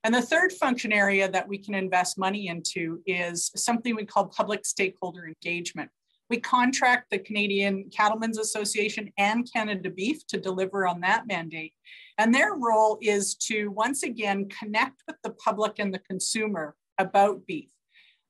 And 0.05 0.15
the 0.15 0.23
third 0.23 0.53
function 0.53 0.93
area 0.93 1.29
that 1.31 1.49
we 1.49 1.59
can 1.59 1.75
invest 1.75 2.19
money 2.19 2.49
into 2.49 3.01
is 3.07 3.51
something 3.57 3.97
we 3.97 4.05
call 4.05 4.27
public 4.27 4.65
stakeholder 4.65 5.27
engagement. 5.27 5.91
We 6.31 6.39
contract 6.39 7.11
the 7.11 7.19
Canadian 7.19 7.91
Cattlemen's 7.95 8.39
Association 8.39 9.13
and 9.19 9.51
Canada 9.53 9.91
Beef 9.91 10.27
to 10.29 10.39
deliver 10.39 10.87
on 10.87 11.01
that 11.01 11.27
mandate. 11.27 11.73
And 12.19 12.33
their 12.33 12.55
role 12.55 12.99
is 13.01 13.35
to 13.47 13.69
once 13.69 14.03
again 14.03 14.49
connect 14.49 15.03
with 15.07 15.17
the 15.23 15.31
public 15.31 15.79
and 15.79 15.93
the 15.93 15.99
consumer 16.01 16.77
about 16.99 17.47
beef, 17.47 17.71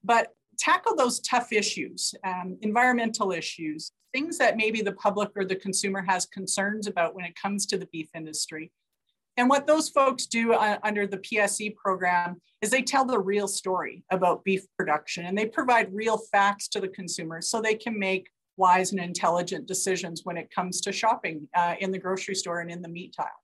but 0.02 0.28
tackle 0.58 0.96
those 0.96 1.20
tough 1.20 1.52
issues, 1.52 2.14
um, 2.24 2.56
environmental 2.62 3.32
issues, 3.32 3.92
things 4.12 4.38
that 4.38 4.56
maybe 4.56 4.80
the 4.80 4.92
public 4.92 5.30
or 5.36 5.44
the 5.44 5.56
consumer 5.56 6.02
has 6.06 6.24
concerns 6.26 6.86
about 6.86 7.14
when 7.14 7.24
it 7.24 7.34
comes 7.40 7.66
to 7.66 7.76
the 7.76 7.86
beef 7.86 8.08
industry. 8.14 8.72
And 9.36 9.48
what 9.48 9.66
those 9.66 9.88
folks 9.88 10.26
do 10.26 10.52
uh, 10.52 10.78
under 10.84 11.06
the 11.06 11.18
PSE 11.18 11.74
program 11.74 12.40
is 12.62 12.70
they 12.70 12.82
tell 12.82 13.04
the 13.04 13.18
real 13.18 13.48
story 13.48 14.04
about 14.10 14.44
beef 14.44 14.64
production 14.78 15.26
and 15.26 15.36
they 15.36 15.46
provide 15.46 15.92
real 15.92 16.16
facts 16.16 16.68
to 16.68 16.80
the 16.80 16.88
consumer 16.88 17.42
so 17.42 17.60
they 17.60 17.74
can 17.74 17.98
make 17.98 18.30
wise 18.56 18.92
and 18.92 19.00
intelligent 19.00 19.66
decisions 19.66 20.20
when 20.24 20.36
it 20.36 20.50
comes 20.54 20.80
to 20.82 20.92
shopping 20.92 21.48
uh, 21.56 21.74
in 21.80 21.90
the 21.90 21.98
grocery 21.98 22.36
store 22.36 22.60
and 22.60 22.70
in 22.70 22.80
the 22.80 22.88
meat 22.88 23.16
aisle. 23.18 23.43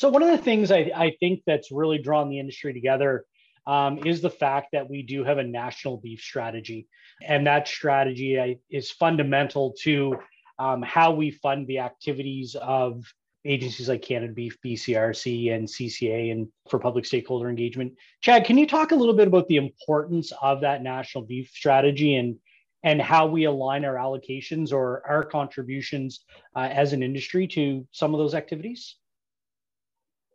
So 0.00 0.08
one 0.08 0.22
of 0.22 0.30
the 0.30 0.42
things 0.42 0.72
I, 0.72 0.90
I 0.96 1.14
think 1.20 1.42
that's 1.46 1.70
really 1.70 1.98
drawn 1.98 2.30
the 2.30 2.38
industry 2.38 2.72
together 2.72 3.26
um, 3.66 3.98
is 4.06 4.22
the 4.22 4.30
fact 4.30 4.68
that 4.72 4.88
we 4.88 5.02
do 5.02 5.24
have 5.24 5.36
a 5.36 5.44
national 5.44 5.98
beef 5.98 6.22
strategy. 6.22 6.88
And 7.22 7.46
that 7.46 7.68
strategy 7.68 8.58
is 8.70 8.90
fundamental 8.90 9.74
to 9.82 10.16
um, 10.58 10.80
how 10.80 11.12
we 11.12 11.30
fund 11.30 11.66
the 11.66 11.80
activities 11.80 12.54
of 12.54 13.04
agencies 13.44 13.90
like 13.90 14.00
Canada 14.00 14.32
Beef, 14.32 14.56
BCRC, 14.64 15.52
and 15.54 15.68
CCA, 15.68 16.32
and 16.32 16.48
for 16.70 16.78
public 16.78 17.04
stakeholder 17.04 17.50
engagement. 17.50 17.92
Chad, 18.22 18.46
can 18.46 18.56
you 18.56 18.66
talk 18.66 18.92
a 18.92 18.96
little 18.96 19.12
bit 19.12 19.28
about 19.28 19.48
the 19.48 19.56
importance 19.56 20.32
of 20.40 20.62
that 20.62 20.82
national 20.82 21.24
beef 21.24 21.50
strategy 21.54 22.16
and 22.16 22.36
and 22.84 23.02
how 23.02 23.26
we 23.26 23.44
align 23.44 23.84
our 23.84 23.96
allocations 23.96 24.72
or 24.72 25.06
our 25.06 25.22
contributions 25.22 26.24
uh, 26.56 26.70
as 26.72 26.94
an 26.94 27.02
industry 27.02 27.46
to 27.48 27.86
some 27.90 28.14
of 28.14 28.18
those 28.18 28.34
activities? 28.34 28.96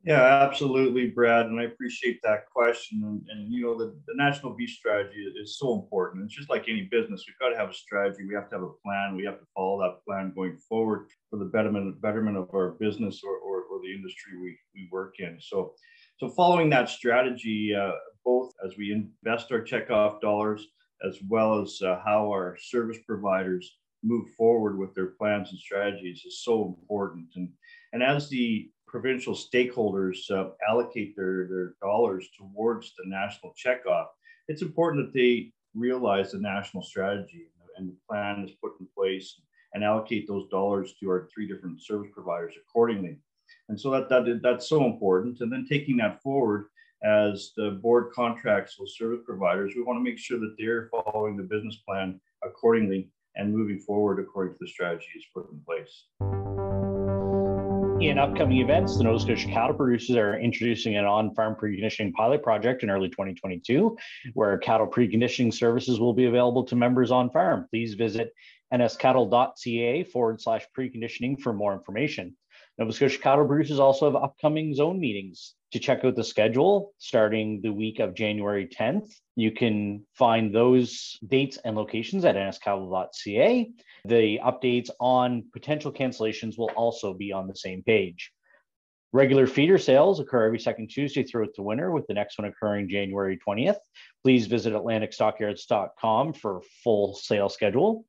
Yeah, 0.05 0.21
absolutely, 0.21 1.07
Brad. 1.07 1.47
And 1.47 1.59
I 1.59 1.63
appreciate 1.63 2.19
that 2.21 2.45
question. 2.45 3.01
And, 3.03 3.25
and 3.27 3.51
you 3.51 3.63
know, 3.63 3.75
the, 3.75 3.99
the 4.05 4.13
national 4.15 4.53
beef 4.53 4.69
strategy 4.69 5.25
is 5.41 5.57
so 5.57 5.73
important. 5.73 6.25
It's 6.25 6.35
just 6.35 6.49
like 6.49 6.69
any 6.69 6.83
business. 6.91 7.25
We've 7.27 7.39
got 7.39 7.49
to 7.49 7.57
have 7.57 7.71
a 7.71 7.73
strategy. 7.73 8.23
We 8.23 8.35
have 8.35 8.47
to 8.51 8.57
have 8.57 8.63
a 8.63 8.73
plan. 8.83 9.15
We 9.15 9.25
have 9.25 9.39
to 9.39 9.45
follow 9.55 9.79
that 9.81 10.05
plan 10.05 10.31
going 10.35 10.57
forward 10.69 11.07
for 11.31 11.39
the 11.39 11.45
betterment, 11.45 11.99
betterment 12.01 12.37
of 12.37 12.49
our 12.53 12.73
business 12.79 13.21
or, 13.23 13.37
or, 13.37 13.63
or 13.63 13.81
the 13.81 13.91
industry 13.91 14.33
we, 14.39 14.55
we 14.75 14.87
work 14.91 15.15
in. 15.17 15.39
So, 15.41 15.73
so 16.17 16.29
following 16.29 16.69
that 16.69 16.87
strategy, 16.87 17.73
uh, 17.73 17.93
both 18.23 18.51
as 18.63 18.77
we 18.77 18.91
invest 18.91 19.51
our 19.51 19.61
checkoff 19.61 20.21
dollars, 20.21 20.67
as 21.03 21.17
well 21.27 21.59
as 21.59 21.81
uh, 21.81 21.99
how 22.05 22.27
our 22.27 22.55
service 22.61 22.99
providers 23.07 23.79
move 24.03 24.29
forward 24.37 24.77
with 24.77 24.93
their 24.93 25.07
plans 25.07 25.49
and 25.49 25.59
strategies 25.59 26.23
is 26.25 26.43
so 26.43 26.77
important. 26.79 27.25
And, 27.35 27.49
and 27.91 28.03
as 28.03 28.29
the 28.29 28.69
provincial 28.87 29.33
stakeholders 29.33 30.29
uh, 30.31 30.49
allocate 30.67 31.15
their, 31.15 31.47
their 31.47 31.73
dollars 31.81 32.27
towards 32.37 32.93
the 32.97 33.03
national 33.07 33.53
checkoff, 33.53 34.07
it's 34.47 34.61
important 34.61 35.05
that 35.05 35.17
they 35.17 35.51
realize 35.73 36.31
the 36.31 36.39
national 36.39 36.83
strategy 36.83 37.47
and 37.77 37.89
the 37.89 37.95
plan 38.07 38.43
is 38.43 38.51
put 38.61 38.73
in 38.79 38.87
place 38.95 39.41
and 39.73 39.83
allocate 39.83 40.27
those 40.27 40.47
dollars 40.49 40.93
to 40.99 41.09
our 41.09 41.27
three 41.33 41.47
different 41.47 41.81
service 41.81 42.09
providers 42.13 42.53
accordingly. 42.61 43.17
And 43.69 43.79
so 43.79 43.91
that, 43.91 44.09
that 44.09 44.39
that's 44.41 44.69
so 44.69 44.85
important. 44.85 45.41
And 45.41 45.51
then 45.51 45.65
taking 45.69 45.97
that 45.97 46.21
forward 46.21 46.67
as 47.03 47.51
the 47.57 47.71
board 47.81 48.11
contracts 48.13 48.79
with 48.79 48.89
service 48.89 49.21
providers, 49.25 49.73
we 49.75 49.83
want 49.83 49.97
to 49.97 50.03
make 50.03 50.17
sure 50.17 50.39
that 50.39 50.55
they're 50.57 50.89
following 50.89 51.35
the 51.35 51.43
business 51.43 51.77
plan 51.87 52.19
accordingly 52.43 53.09
and 53.35 53.53
moving 53.53 53.79
forward 53.79 54.19
according 54.19 54.53
to 54.53 54.59
the 54.61 54.67
strategies 54.67 55.25
put 55.33 55.51
in 55.51 55.59
place. 55.65 56.44
In 58.01 58.19
upcoming 58.19 58.59
events, 58.59 58.97
the 58.97 59.05
Nova 59.05 59.19
Scotia 59.19 59.47
cattle 59.47 59.73
producers 59.73 60.17
are 60.17 60.37
introducing 60.37 60.97
an 60.97 61.05
on-farm 61.05 61.55
preconditioning 61.55 62.11
pilot 62.13 62.43
project 62.43 62.83
in 62.83 62.89
early 62.89 63.07
2022, 63.07 63.97
where 64.33 64.57
cattle 64.57 64.85
preconditioning 64.85 65.53
services 65.53 65.97
will 65.97 66.13
be 66.13 66.25
available 66.25 66.65
to 66.65 66.75
members 66.75 67.09
on 67.09 67.29
farm. 67.29 67.65
Please 67.69 67.93
visit 67.93 68.33
nscattle.ca 68.73 70.03
forward 70.03 70.41
slash 70.41 70.65
preconditioning 70.77 71.39
for 71.39 71.53
more 71.53 71.73
information. 71.73 72.35
Nova 72.77 72.91
Scotia 72.91 73.17
cattle 73.17 73.45
producers 73.45 73.79
also 73.79 74.11
have 74.11 74.21
upcoming 74.21 74.75
zone 74.75 74.99
meetings. 74.99 75.55
To 75.75 75.79
check 75.79 76.05
out 76.05 76.15
the 76.15 76.23
schedule 76.23 76.93
starting 76.99 77.59
the 77.61 77.73
week 77.73 77.99
of 77.99 78.13
January 78.13 78.65
10th, 78.65 79.09
you 79.35 79.51
can 79.51 80.05
find 80.13 80.55
those 80.55 81.17
dates 81.27 81.57
and 81.65 81.75
locations 81.75 82.23
at 82.23 82.37
nscattle.ca. 82.37 83.71
The 84.05 84.39
updates 84.39 84.89
on 85.01 85.43
potential 85.51 85.91
cancellations 85.91 86.57
will 86.57 86.71
also 86.77 87.13
be 87.13 87.33
on 87.33 87.49
the 87.49 87.57
same 87.57 87.83
page. 87.83 88.31
Regular 89.11 89.47
feeder 89.47 89.77
sales 89.77 90.21
occur 90.21 90.45
every 90.45 90.59
second 90.59 90.91
Tuesday 90.91 91.23
throughout 91.23 91.53
the 91.57 91.63
winter, 91.63 91.91
with 91.91 92.07
the 92.07 92.13
next 92.13 92.39
one 92.39 92.47
occurring 92.47 92.87
January 92.87 93.37
20th. 93.45 93.75
Please 94.23 94.47
visit 94.47 94.71
atlanticstockyards.com 94.71 96.31
for 96.35 96.61
full 96.85 97.15
sale 97.15 97.49
schedule. 97.49 98.05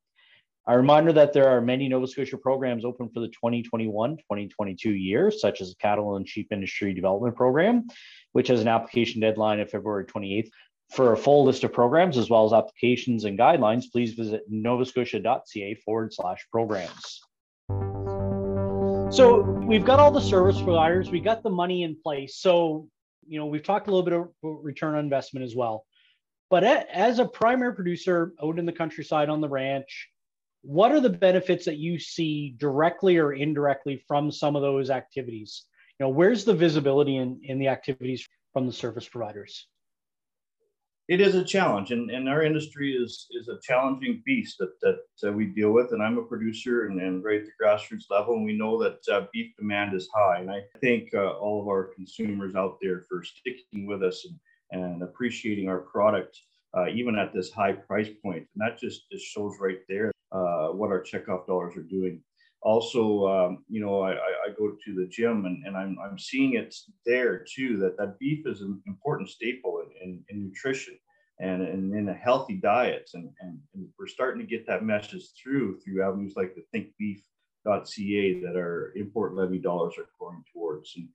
A 0.69 0.77
reminder 0.77 1.13
that 1.13 1.33
there 1.33 1.49
are 1.49 1.61
many 1.61 1.87
Nova 1.89 2.09
Scotia 2.09 2.37
programs 2.37 2.85
open 2.85 3.09
for 3.09 3.21
the 3.21 3.31
2021-2022 3.45 5.01
year, 5.01 5.31
such 5.31 5.61
as 5.61 5.69
the 5.69 5.77
Cattle 5.77 6.17
and 6.17 6.29
Sheep 6.29 6.49
Industry 6.51 6.93
Development 6.93 7.37
Program, 7.37 7.87
which 8.33 8.49
has 8.49 8.61
an 8.61 8.67
application 8.67 9.21
deadline 9.21 9.61
of 9.61 9.71
February 9.71 10.07
28th. 10.07 10.49
For 10.91 11.13
a 11.13 11.17
full 11.17 11.45
list 11.45 11.63
of 11.63 11.73
programs, 11.73 12.19
as 12.19 12.29
well 12.29 12.47
as 12.47 12.53
applications 12.53 13.25
and 13.25 13.39
guidelines, 13.39 13.85
please 13.93 14.15
visit 14.15 14.43
novascotia.ca 14.51 15.75
forward 15.85 16.13
slash 16.13 16.45
programs. 16.51 17.21
So 19.15 19.43
we've 19.69 19.85
got 19.85 20.01
all 20.01 20.11
the 20.11 20.21
service 20.21 20.61
providers, 20.61 21.11
we 21.11 21.21
got 21.21 21.45
the 21.45 21.51
money 21.51 21.85
in 21.85 21.97
place. 22.03 22.39
So, 22.39 22.89
you 23.29 23.39
know, 23.39 23.47
we've 23.47 23.63
talked 23.63 23.87
a 23.87 23.93
little 23.93 24.05
bit 24.05 24.15
about 24.15 24.65
return 24.65 24.95
on 24.95 25.01
investment 25.01 25.45
as 25.45 25.55
well. 25.55 25.85
But 26.51 26.65
as 26.65 27.21
a 27.21 27.25
primary 27.25 27.75
producer 27.75 28.33
out 28.43 28.59
in 28.59 28.67
the 28.67 28.73
countryside 28.73 29.29
on 29.29 29.41
the 29.41 29.49
ranch, 29.49 30.09
what 30.67 30.91
are 30.91 31.01
the 31.01 31.11
benefits 31.11 31.65
that 31.67 31.79
you 31.79 31.99
see 31.99 32.55
directly 32.59 33.19
or 33.19 33.33
indirectly 33.33 34.03
from 34.09 34.33
some 34.33 34.57
of 34.57 34.63
those 34.63 34.91
activities? 34.91 35.65
You 35.99 36.07
know 36.07 36.11
where's 36.11 36.45
the 36.45 36.55
visibility 36.55 37.17
in, 37.17 37.41
in 37.45 37.59
the 37.59 37.69
activities 37.69 38.29
from 38.53 38.67
the 38.67 38.73
service 38.73 39.09
providers? 39.09 39.69
It 41.09 41.21
is 41.21 41.37
a 41.37 41.45
challenge 41.45 41.93
and, 41.93 42.11
and 42.11 42.29
our 42.29 42.43
industry 42.43 42.93
is 42.93 43.29
is 43.31 43.49
a 43.49 43.61
challenging 43.63 44.25
beast 44.27 44.59
that 44.59 44.99
that 45.23 45.33
we 45.33 45.47
deal 45.47 45.71
with 45.71 45.93
and 45.93 46.03
i'm 46.03 46.19
a 46.19 46.25
producer 46.25 46.87
and, 46.87 47.01
and 47.01 47.23
right 47.23 47.43
at 47.43 47.47
the 47.47 47.65
grassroots 47.65 48.11
level 48.11 48.35
and 48.35 48.45
we 48.45 48.59
know 48.59 48.77
that 48.83 48.99
uh, 49.09 49.27
beef 49.33 49.55
demand 49.57 49.95
is 49.95 50.09
high 50.13 50.41
and 50.41 50.51
i 50.51 50.61
thank 50.83 51.15
uh, 51.15 51.35
all 51.35 51.63
of 51.63 51.69
our 51.69 51.93
consumers 51.95 52.57
out 52.57 52.79
there 52.83 53.05
for 53.09 53.23
sticking 53.23 53.87
with 53.87 54.03
us 54.03 54.27
and, 54.73 54.83
and 54.83 55.03
appreciating 55.05 55.69
our 55.69 55.79
product 55.79 56.41
uh, 56.77 56.89
even 56.89 57.17
at 57.17 57.33
this 57.33 57.51
high 57.51 57.73
price 57.73 58.09
point 58.23 58.47
and 58.55 58.57
that 58.57 58.79
just, 58.79 59.11
just 59.11 59.25
shows 59.25 59.55
right 59.61 59.79
there 59.89 60.13
uh, 60.33 60.69
what 60.69 60.91
our 60.91 61.03
checkoff 61.03 61.47
dollars 61.47 61.77
are 61.77 61.83
doing. 61.83 62.21
Also, 62.63 63.27
um, 63.27 63.65
you 63.69 63.81
know, 63.81 64.03
I, 64.03 64.13
I, 64.13 64.51
go 64.59 64.77
to 64.85 64.95
the 64.95 65.07
gym 65.07 65.45
and, 65.45 65.65
and 65.65 65.77
I'm, 65.77 65.97
I'm 66.05 66.19
seeing 66.19 66.55
it 66.55 66.75
there 67.05 67.45
too, 67.55 67.77
that, 67.79 67.97
that 67.97 68.19
beef 68.19 68.47
is 68.47 68.61
an 68.61 68.83
important 68.87 69.29
staple 69.29 69.83
in, 69.83 70.09
in, 70.09 70.25
in 70.29 70.49
nutrition 70.49 70.99
and, 71.39 71.63
and 71.63 71.95
in 71.95 72.09
a 72.09 72.15
healthy 72.15 72.55
diet. 72.55 73.09
And, 73.15 73.31
and, 73.41 73.59
and, 73.75 73.89
we're 73.99 74.09
starting 74.09 74.41
to 74.41 74.49
get 74.49 74.67
that 74.67 74.85
message 74.85 75.29
through 75.41 75.79
through 75.81 76.03
avenues 76.03 76.35
like 76.35 76.57
the 76.57 76.65
thinkbeef.ca 76.75 78.41
that 78.41 78.57
our 78.57 78.93
import 78.97 79.35
levy 79.35 79.59
dollars 79.59 79.95
are 79.99 80.09
going 80.19 80.43
towards. 80.53 80.93
And, 80.97 81.09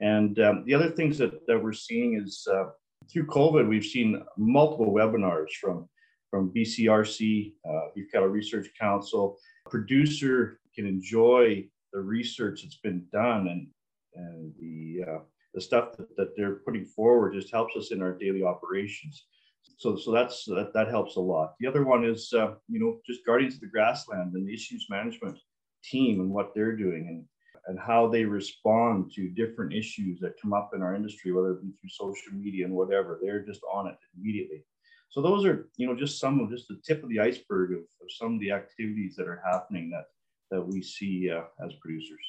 and 0.00 0.38
um, 0.40 0.64
the 0.66 0.74
other 0.74 0.90
things 0.90 1.16
that, 1.18 1.46
that 1.46 1.62
we're 1.62 1.72
seeing 1.72 2.20
is 2.20 2.46
uh, 2.52 2.66
through 3.10 3.26
COVID, 3.26 3.68
we've 3.68 3.84
seen 3.84 4.22
multiple 4.36 4.92
webinars 4.92 5.50
from 5.60 5.88
from 6.30 6.52
BCRC, 6.54 7.54
uh, 7.68 7.88
Cattle 8.12 8.28
Research 8.28 8.68
Council. 8.78 9.38
producer 9.70 10.60
can 10.74 10.86
enjoy 10.86 11.66
the 11.92 12.00
research 12.00 12.62
that's 12.62 12.76
been 12.76 13.06
done 13.12 13.48
and, 13.48 13.66
and 14.14 14.52
the, 14.60 15.10
uh, 15.10 15.18
the 15.54 15.60
stuff 15.60 15.96
that, 15.96 16.14
that 16.16 16.36
they're 16.36 16.56
putting 16.66 16.84
forward 16.84 17.32
just 17.32 17.50
helps 17.50 17.74
us 17.76 17.92
in 17.92 18.02
our 18.02 18.12
daily 18.12 18.42
operations. 18.42 19.26
So, 19.78 19.96
so 19.96 20.12
that's 20.12 20.44
that, 20.46 20.72
that 20.74 20.88
helps 20.88 21.16
a 21.16 21.20
lot. 21.20 21.54
The 21.60 21.66
other 21.66 21.84
one 21.84 22.04
is, 22.04 22.32
uh, 22.32 22.54
you 22.68 22.80
know, 22.80 23.00
just 23.06 23.24
Guardians 23.24 23.54
of 23.54 23.60
the 23.60 23.68
Grassland 23.68 24.34
and 24.34 24.46
the 24.46 24.52
issues 24.52 24.86
management 24.90 25.38
team 25.84 26.20
and 26.20 26.30
what 26.30 26.54
they're 26.54 26.76
doing. 26.76 27.06
And 27.08 27.24
and 27.68 27.78
how 27.78 28.08
they 28.08 28.24
respond 28.24 29.12
to 29.12 29.28
different 29.28 29.74
issues 29.74 30.18
that 30.20 30.40
come 30.40 30.54
up 30.54 30.70
in 30.74 30.82
our 30.82 30.94
industry, 30.94 31.32
whether 31.32 31.52
it 31.52 31.62
be 31.62 31.70
through 31.80 31.90
social 31.90 32.32
media 32.32 32.64
and 32.64 32.74
whatever. 32.74 33.18
They're 33.22 33.44
just 33.44 33.60
on 33.70 33.86
it 33.86 33.96
immediately. 34.16 34.64
So 35.10 35.20
those 35.20 35.44
are, 35.44 35.68
you 35.76 35.86
know, 35.86 35.94
just 35.94 36.18
some 36.18 36.40
of 36.40 36.50
just 36.50 36.66
the 36.68 36.80
tip 36.84 37.02
of 37.02 37.10
the 37.10 37.20
iceberg 37.20 37.72
of, 37.72 37.78
of 37.78 38.08
some 38.08 38.34
of 38.34 38.40
the 38.40 38.52
activities 38.52 39.14
that 39.16 39.28
are 39.28 39.42
happening 39.44 39.90
that 39.90 40.06
that 40.50 40.66
we 40.66 40.82
see 40.82 41.30
uh, 41.30 41.42
as 41.64 41.74
producers. 41.80 42.24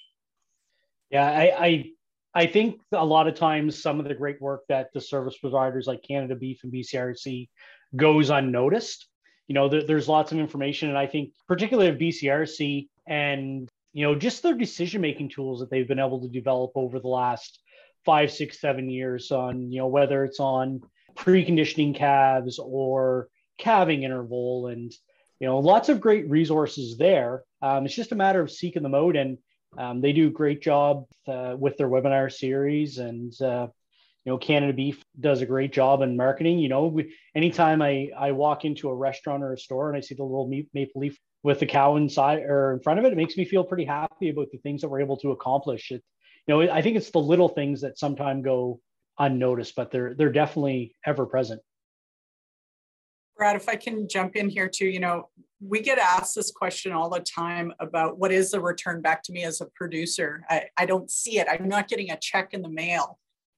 Yeah, 1.10 1.26
I, 1.26 1.66
I 1.66 1.92
I 2.36 2.46
think 2.46 2.82
a 2.92 3.06
lot 3.06 3.28
of 3.28 3.36
times 3.36 3.82
some 3.82 4.00
of 4.00 4.08
the 4.08 4.14
great 4.14 4.42
work 4.42 4.64
that 4.68 4.90
the 4.94 5.02
service 5.02 5.38
providers 5.38 5.88
like 5.88 6.04
Canada 6.04 6.36
Beef 6.36 6.64
and 6.64 6.72
BCRC 6.72 7.48
goes 7.96 8.30
unnoticed. 8.30 9.08
You 9.48 9.56
know, 9.56 9.70
there, 9.70 9.84
there's 9.84 10.08
lots 10.08 10.32
of 10.32 10.38
information, 10.38 10.90
and 10.90 10.98
I 10.98 11.08
think 11.08 11.34
particularly 11.48 11.90
of 11.90 11.98
BCRC 11.98 12.88
and 13.08 13.70
you 13.94 14.06
know 14.06 14.16
just 14.16 14.44
their 14.44 14.54
decision 14.54 15.02
making 15.02 15.30
tools 15.30 15.60
that 15.60 15.70
they've 15.70 15.88
been 15.88 16.00
able 16.00 16.22
to 16.22 16.30
develop 16.30 16.72
over 16.76 17.00
the 17.00 17.08
last 17.08 17.60
five, 18.06 18.32
six, 18.32 18.60
seven 18.60 18.90
years 18.90 19.32
on 19.32 19.72
you 19.72 19.80
know 19.80 19.88
whether 19.88 20.24
it's 20.24 20.40
on 20.40 20.82
preconditioning 21.16 21.96
calves 21.96 22.60
or 22.60 23.28
calving 23.58 24.04
interval 24.04 24.68
and 24.68 24.94
you 25.40 25.48
know 25.48 25.60
lots 25.60 25.90
of 25.90 26.02
great 26.02 26.30
resources 26.30 26.98
there. 26.98 27.44
Um, 27.62 27.86
it's 27.86 27.96
just 27.96 28.12
a 28.12 28.16
matter 28.16 28.42
of 28.42 28.52
seeking 28.52 28.84
them 28.84 28.96
out 28.96 29.16
and 29.16 29.38
um, 29.78 30.02
they 30.02 30.14
do 30.14 30.28
a 30.28 30.32
great 30.32 30.62
job 30.62 31.06
uh, 31.28 31.56
with 31.58 31.78
their 31.78 31.90
webinar 31.90 32.32
series, 32.32 32.98
and 32.98 33.40
uh, 33.42 33.68
you 34.26 34.32
know, 34.32 34.38
Canada 34.38 34.74
Beef 34.74 35.04
does 35.20 35.42
a 35.42 35.46
great 35.46 35.72
job 35.72 36.02
in 36.02 36.18
marketing. 36.18 36.60
You 36.60 36.70
know, 36.70 36.88
we, 36.88 37.16
anytime 37.36 37.82
I 37.82 38.10
I 38.18 38.32
walk 38.32 38.66
into 38.66 38.90
a 38.90 38.96
restaurant 38.96 39.44
or 39.44 39.54
a 39.54 39.58
store 39.58 39.90
and 39.90 39.98
I 39.98 40.02
see 40.02 40.16
the 40.16 40.24
little 40.24 40.50
maple 40.74 41.02
leaf 41.02 41.18
with 41.42 41.60
the 41.60 41.66
cow 41.66 41.96
inside 41.96 42.40
or 42.40 42.74
in 42.74 42.82
front 42.82 43.00
of 43.00 43.06
it, 43.06 43.14
it 43.14 43.18
makes 43.18 43.38
me 43.38 43.46
feel 43.46 43.64
pretty 43.64 43.86
happy 43.86 44.30
about 44.30 44.48
the 44.52 44.58
things 44.60 44.82
that 44.82 44.90
we're 44.90 45.00
able 45.00 45.18
to 45.18 45.32
accomplish. 45.32 45.92
It, 45.92 46.04
you 46.48 46.54
know, 46.54 46.72
I 46.72 46.82
think 46.82 46.98
it's 46.98 47.12
the 47.12 47.20
little 47.20 47.50
things 47.50 47.82
that 47.82 47.98
sometimes 47.98 48.44
go 48.44 48.82
unnoticed, 49.18 49.76
but 49.76 49.92
they're 49.92 50.14
they're 50.16 50.32
definitely 50.32 50.96
ever 51.06 51.26
present. 51.26 51.62
Brad, 53.38 53.56
if 53.56 53.70
I 53.70 53.78
can 53.78 54.08
jump 54.10 54.36
in 54.36 54.50
here 54.50 54.68
too, 54.68 54.88
you 54.88 55.00
know, 55.00 55.30
we 55.62 55.82
get 55.82 55.98
asked 55.98 56.36
this 56.36 56.52
question 56.52 56.92
all 56.92 57.10
the 57.10 57.22
time 57.22 57.72
about 57.80 58.18
what 58.18 58.34
is 58.34 58.52
the 58.52 58.60
return 58.60 59.02
back 59.02 59.24
to 59.24 59.32
me 59.32 59.44
as 59.44 59.62
a 59.62 59.66
producer. 59.76 60.44
I, 60.50 60.66
I 60.78 60.86
don't 60.86 61.10
see 61.10 61.40
it. 61.40 61.48
I'm 61.50 61.70
not 61.70 61.88
getting 61.88 62.12
a 62.12 62.18
check 62.18 62.54
in 62.54 62.62
the 62.62 62.70
mail. 62.70 63.18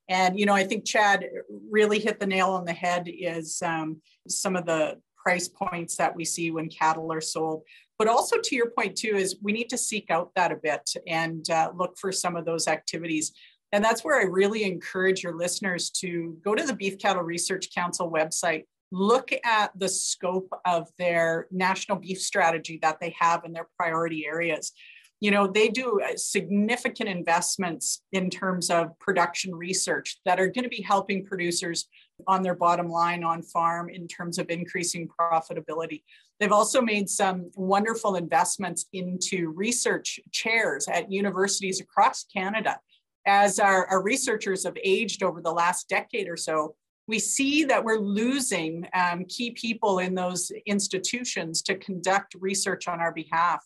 And, 0.09 0.39
you 0.39 0.45
know, 0.45 0.53
I 0.53 0.63
think 0.63 0.85
Chad 0.85 1.25
really 1.69 1.99
hit 1.99 2.19
the 2.19 2.27
nail 2.27 2.49
on 2.49 2.65
the 2.65 2.73
head 2.73 3.07
is 3.07 3.61
um, 3.61 4.01
some 4.27 4.55
of 4.55 4.65
the 4.65 4.99
price 5.15 5.47
points 5.47 5.95
that 5.97 6.15
we 6.15 6.25
see 6.25 6.51
when 6.51 6.67
cattle 6.69 7.11
are 7.13 7.21
sold. 7.21 7.63
But 7.97 8.07
also 8.07 8.37
to 8.43 8.55
your 8.55 8.71
point 8.71 8.97
too, 8.97 9.15
is 9.15 9.37
we 9.41 9.51
need 9.51 9.69
to 9.69 9.77
seek 9.77 10.09
out 10.09 10.31
that 10.35 10.51
a 10.51 10.55
bit 10.55 10.89
and 11.07 11.47
uh, 11.49 11.71
look 11.75 11.97
for 11.99 12.11
some 12.11 12.35
of 12.35 12.45
those 12.45 12.67
activities. 12.67 13.31
And 13.71 13.85
that's 13.85 14.03
where 14.03 14.19
I 14.19 14.23
really 14.23 14.63
encourage 14.63 15.23
your 15.23 15.37
listeners 15.37 15.89
to 15.91 16.37
go 16.43 16.55
to 16.55 16.65
the 16.65 16.73
Beef 16.73 16.97
Cattle 16.97 17.23
Research 17.23 17.73
Council 17.73 18.11
website, 18.11 18.65
look 18.91 19.31
at 19.45 19.71
the 19.79 19.87
scope 19.87 20.49
of 20.65 20.89
their 20.97 21.47
national 21.51 21.99
beef 21.99 22.19
strategy 22.19 22.79
that 22.81 22.99
they 22.99 23.15
have 23.17 23.45
in 23.45 23.53
their 23.53 23.69
priority 23.77 24.25
areas. 24.25 24.73
You 25.21 25.31
know, 25.31 25.47
they 25.47 25.69
do 25.69 26.01
uh, 26.01 26.17
significant 26.17 27.07
investments 27.07 28.01
in 28.11 28.29
terms 28.29 28.69
of 28.69 28.97
production 28.99 29.55
research 29.55 30.17
that 30.25 30.39
are 30.39 30.47
going 30.47 30.63
to 30.63 30.69
be 30.69 30.81
helping 30.81 31.23
producers 31.23 31.87
on 32.27 32.41
their 32.41 32.55
bottom 32.55 32.89
line 32.89 33.23
on 33.23 33.43
farm 33.43 33.89
in 33.89 34.07
terms 34.07 34.39
of 34.39 34.49
increasing 34.49 35.07
profitability. 35.07 36.01
They've 36.39 36.51
also 36.51 36.81
made 36.81 37.07
some 37.07 37.51
wonderful 37.55 38.15
investments 38.15 38.87
into 38.93 39.49
research 39.49 40.19
chairs 40.31 40.87
at 40.87 41.11
universities 41.11 41.79
across 41.79 42.25
Canada. 42.25 42.79
As 43.27 43.59
our, 43.59 43.85
our 43.87 44.01
researchers 44.01 44.63
have 44.65 44.77
aged 44.83 45.21
over 45.21 45.39
the 45.39 45.51
last 45.51 45.87
decade 45.87 46.27
or 46.27 46.37
so, 46.37 46.75
we 47.07 47.19
see 47.19 47.63
that 47.65 47.83
we're 47.83 47.99
losing 47.99 48.87
um, 48.95 49.25
key 49.25 49.51
people 49.51 49.99
in 49.99 50.15
those 50.15 50.51
institutions 50.65 51.61
to 51.63 51.75
conduct 51.75 52.35
research 52.39 52.87
on 52.87 52.99
our 52.99 53.13
behalf. 53.13 53.63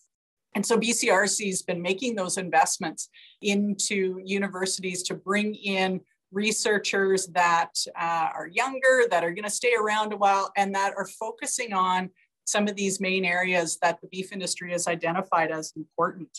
And 0.56 0.64
so 0.64 0.78
BCRC 0.78 1.48
has 1.48 1.60
been 1.60 1.82
making 1.82 2.14
those 2.14 2.38
investments 2.38 3.10
into 3.42 4.18
universities 4.24 5.02
to 5.02 5.14
bring 5.14 5.54
in 5.54 6.00
researchers 6.32 7.26
that 7.26 7.72
uh, 7.94 8.30
are 8.34 8.48
younger, 8.50 9.02
that 9.10 9.22
are 9.22 9.32
going 9.32 9.44
to 9.44 9.50
stay 9.50 9.74
around 9.78 10.14
a 10.14 10.16
while, 10.16 10.50
and 10.56 10.74
that 10.74 10.94
are 10.96 11.06
focusing 11.06 11.74
on 11.74 12.08
some 12.46 12.68
of 12.68 12.74
these 12.74 13.00
main 13.00 13.22
areas 13.22 13.76
that 13.82 14.00
the 14.00 14.08
beef 14.08 14.32
industry 14.32 14.72
has 14.72 14.88
identified 14.88 15.50
as 15.50 15.74
important. 15.76 16.38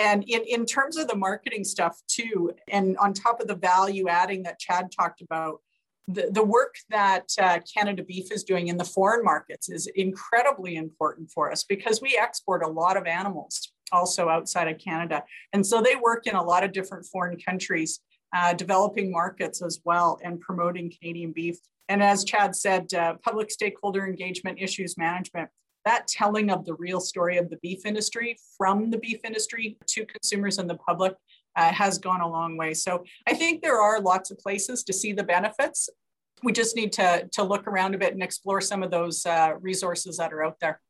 And 0.00 0.24
in, 0.24 0.42
in 0.42 0.66
terms 0.66 0.96
of 0.96 1.06
the 1.06 1.14
marketing 1.14 1.62
stuff, 1.62 2.02
too, 2.08 2.50
and 2.66 2.96
on 2.98 3.12
top 3.12 3.40
of 3.40 3.46
the 3.46 3.54
value 3.54 4.08
adding 4.08 4.42
that 4.42 4.58
Chad 4.58 4.90
talked 4.90 5.20
about, 5.20 5.60
the, 6.08 6.28
the 6.32 6.42
work 6.42 6.74
that 6.90 7.28
uh, 7.40 7.60
Canada 7.72 8.02
Beef 8.02 8.32
is 8.32 8.44
doing 8.44 8.68
in 8.68 8.76
the 8.76 8.84
foreign 8.84 9.24
markets 9.24 9.68
is 9.68 9.86
incredibly 9.94 10.76
important 10.76 11.30
for 11.30 11.50
us 11.50 11.64
because 11.64 12.00
we 12.00 12.18
export 12.20 12.62
a 12.62 12.68
lot 12.68 12.96
of 12.96 13.06
animals 13.06 13.72
also 13.92 14.28
outside 14.28 14.68
of 14.68 14.78
Canada. 14.78 15.22
And 15.52 15.64
so 15.64 15.80
they 15.80 15.96
work 15.96 16.26
in 16.26 16.34
a 16.34 16.42
lot 16.42 16.64
of 16.64 16.72
different 16.72 17.06
foreign 17.06 17.38
countries, 17.38 18.00
uh, 18.34 18.54
developing 18.54 19.12
markets 19.12 19.62
as 19.62 19.80
well 19.84 20.18
and 20.24 20.40
promoting 20.40 20.92
Canadian 20.98 21.32
beef. 21.32 21.58
And 21.88 22.02
as 22.02 22.24
Chad 22.24 22.56
said, 22.56 22.92
uh, 22.94 23.14
public 23.22 23.50
stakeholder 23.50 24.06
engagement 24.06 24.58
issues 24.60 24.96
management, 24.96 25.50
that 25.84 26.08
telling 26.08 26.50
of 26.50 26.64
the 26.64 26.74
real 26.74 27.00
story 27.00 27.36
of 27.38 27.50
the 27.50 27.56
beef 27.56 27.84
industry 27.84 28.36
from 28.56 28.90
the 28.90 28.98
beef 28.98 29.20
industry 29.24 29.76
to 29.88 30.06
consumers 30.06 30.58
and 30.58 30.70
the 30.70 30.76
public 30.76 31.14
uh, 31.56 31.72
has 31.72 31.98
gone 31.98 32.20
a 32.20 32.28
long 32.28 32.56
way. 32.56 32.74
So 32.74 33.04
I 33.26 33.34
think 33.34 33.62
there 33.62 33.80
are 33.80 34.00
lots 34.00 34.30
of 34.30 34.38
places 34.38 34.82
to 34.84 34.92
see 34.92 35.12
the 35.12 35.22
benefits. 35.22 35.88
We 36.42 36.52
just 36.52 36.76
need 36.76 36.92
to, 36.94 37.28
to 37.32 37.42
look 37.42 37.66
around 37.66 37.94
a 37.94 37.98
bit 37.98 38.12
and 38.12 38.22
explore 38.22 38.60
some 38.60 38.82
of 38.82 38.90
those 38.90 39.24
uh, 39.26 39.54
resources 39.60 40.16
that 40.16 40.32
are 40.32 40.44
out 40.44 40.56
there. 40.60 40.80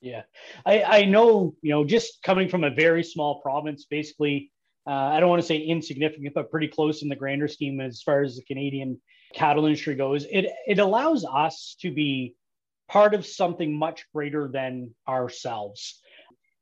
Yeah, 0.00 0.22
I, 0.66 0.82
I 0.82 1.04
know, 1.04 1.54
you 1.62 1.70
know, 1.70 1.84
just 1.84 2.22
coming 2.24 2.48
from 2.48 2.64
a 2.64 2.70
very 2.70 3.04
small 3.04 3.40
province, 3.40 3.86
basically, 3.88 4.50
uh, 4.84 4.90
I 4.90 5.20
don't 5.20 5.30
want 5.30 5.40
to 5.40 5.46
say 5.46 5.58
insignificant, 5.58 6.34
but 6.34 6.50
pretty 6.50 6.66
close 6.66 7.02
in 7.02 7.08
the 7.08 7.14
grander 7.14 7.46
scheme 7.46 7.80
as 7.80 8.02
far 8.02 8.22
as 8.22 8.34
the 8.34 8.42
Canadian 8.42 9.00
cattle 9.32 9.64
industry 9.64 9.94
goes, 9.94 10.24
it, 10.24 10.46
it 10.66 10.80
allows 10.80 11.24
us 11.24 11.76
to 11.80 11.92
be 11.92 12.34
part 12.88 13.14
of 13.14 13.24
something 13.24 13.72
much 13.72 14.04
greater 14.12 14.48
than 14.48 14.92
ourselves 15.08 16.01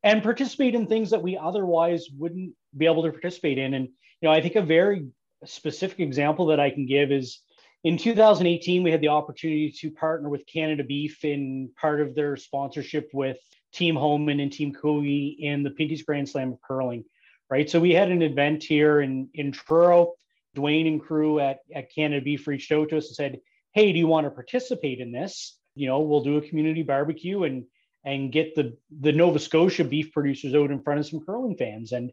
and 0.02 0.22
participate 0.22 0.74
in 0.74 0.86
things 0.86 1.10
that 1.10 1.22
we 1.22 1.36
otherwise 1.36 2.08
wouldn't 2.16 2.52
be 2.76 2.86
able 2.86 3.02
to 3.02 3.10
participate 3.10 3.58
in. 3.58 3.74
And, 3.74 3.86
you 3.86 4.28
know, 4.28 4.30
I 4.30 4.40
think 4.40 4.56
a 4.56 4.62
very 4.62 5.08
specific 5.44 6.00
example 6.00 6.46
that 6.46 6.60
I 6.60 6.70
can 6.70 6.86
give 6.86 7.12
is 7.12 7.40
in 7.82 7.96
2018, 7.96 8.82
we 8.82 8.90
had 8.90 9.00
the 9.00 9.08
opportunity 9.08 9.72
to 9.80 9.90
partner 9.90 10.28
with 10.28 10.46
Canada 10.46 10.84
Beef 10.84 11.24
in 11.24 11.70
part 11.80 12.00
of 12.00 12.14
their 12.14 12.36
sponsorship 12.36 13.08
with 13.14 13.38
Team 13.72 13.96
Homan 13.96 14.40
and 14.40 14.52
Team 14.52 14.74
Kogi 14.74 15.36
in 15.38 15.62
the 15.62 15.70
Pinty's 15.70 16.02
Grand 16.02 16.28
Slam 16.28 16.52
of 16.52 16.60
curling, 16.60 17.04
right? 17.48 17.70
So 17.70 17.80
we 17.80 17.94
had 17.94 18.10
an 18.10 18.22
event 18.22 18.64
here 18.64 19.00
in, 19.00 19.28
in 19.34 19.52
Truro. 19.52 20.14
Dwayne 20.56 20.88
and 20.88 21.00
crew 21.00 21.38
at, 21.38 21.60
at 21.72 21.94
Canada 21.94 22.22
Beef 22.22 22.46
reached 22.46 22.72
out 22.72 22.88
to 22.88 22.98
us 22.98 23.06
and 23.06 23.14
said, 23.14 23.40
Hey, 23.72 23.92
do 23.92 23.98
you 23.98 24.08
want 24.08 24.26
to 24.26 24.30
participate 24.30 24.98
in 24.98 25.12
this? 25.12 25.56
You 25.76 25.86
know, 25.86 26.00
we'll 26.00 26.24
do 26.24 26.38
a 26.38 26.42
community 26.42 26.82
barbecue 26.82 27.44
and 27.44 27.64
and 28.04 28.32
get 28.32 28.54
the 28.54 28.76
the 29.00 29.12
Nova 29.12 29.38
Scotia 29.38 29.84
beef 29.84 30.12
producers 30.12 30.54
out 30.54 30.70
in 30.70 30.82
front 30.82 31.00
of 31.00 31.06
some 31.06 31.24
curling 31.24 31.56
fans. 31.56 31.92
And 31.92 32.12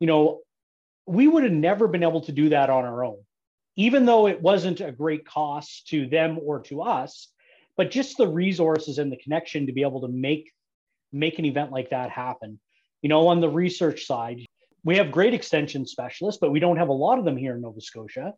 you 0.00 0.06
know, 0.06 0.40
we 1.06 1.26
would 1.26 1.44
have 1.44 1.52
never 1.52 1.88
been 1.88 2.02
able 2.02 2.20
to 2.22 2.32
do 2.32 2.50
that 2.50 2.70
on 2.70 2.84
our 2.84 3.04
own, 3.04 3.18
even 3.76 4.06
though 4.06 4.26
it 4.26 4.42
wasn't 4.42 4.80
a 4.80 4.92
great 4.92 5.26
cost 5.26 5.88
to 5.88 6.06
them 6.06 6.38
or 6.42 6.60
to 6.64 6.82
us. 6.82 7.28
But 7.76 7.90
just 7.90 8.16
the 8.16 8.28
resources 8.28 8.98
and 8.98 9.12
the 9.12 9.16
connection 9.16 9.66
to 9.66 9.72
be 9.72 9.82
able 9.82 10.00
to 10.00 10.08
make 10.08 10.52
make 11.12 11.38
an 11.38 11.44
event 11.44 11.72
like 11.72 11.90
that 11.90 12.10
happen. 12.10 12.58
You 13.02 13.08
know, 13.08 13.28
on 13.28 13.40
the 13.40 13.48
research 13.48 14.04
side, 14.06 14.44
we 14.84 14.96
have 14.96 15.12
great 15.12 15.34
extension 15.34 15.86
specialists, 15.86 16.40
but 16.40 16.50
we 16.50 16.60
don't 16.60 16.76
have 16.76 16.88
a 16.88 16.92
lot 16.92 17.18
of 17.18 17.24
them 17.24 17.36
here 17.36 17.54
in 17.54 17.62
Nova 17.62 17.80
Scotia. 17.80 18.34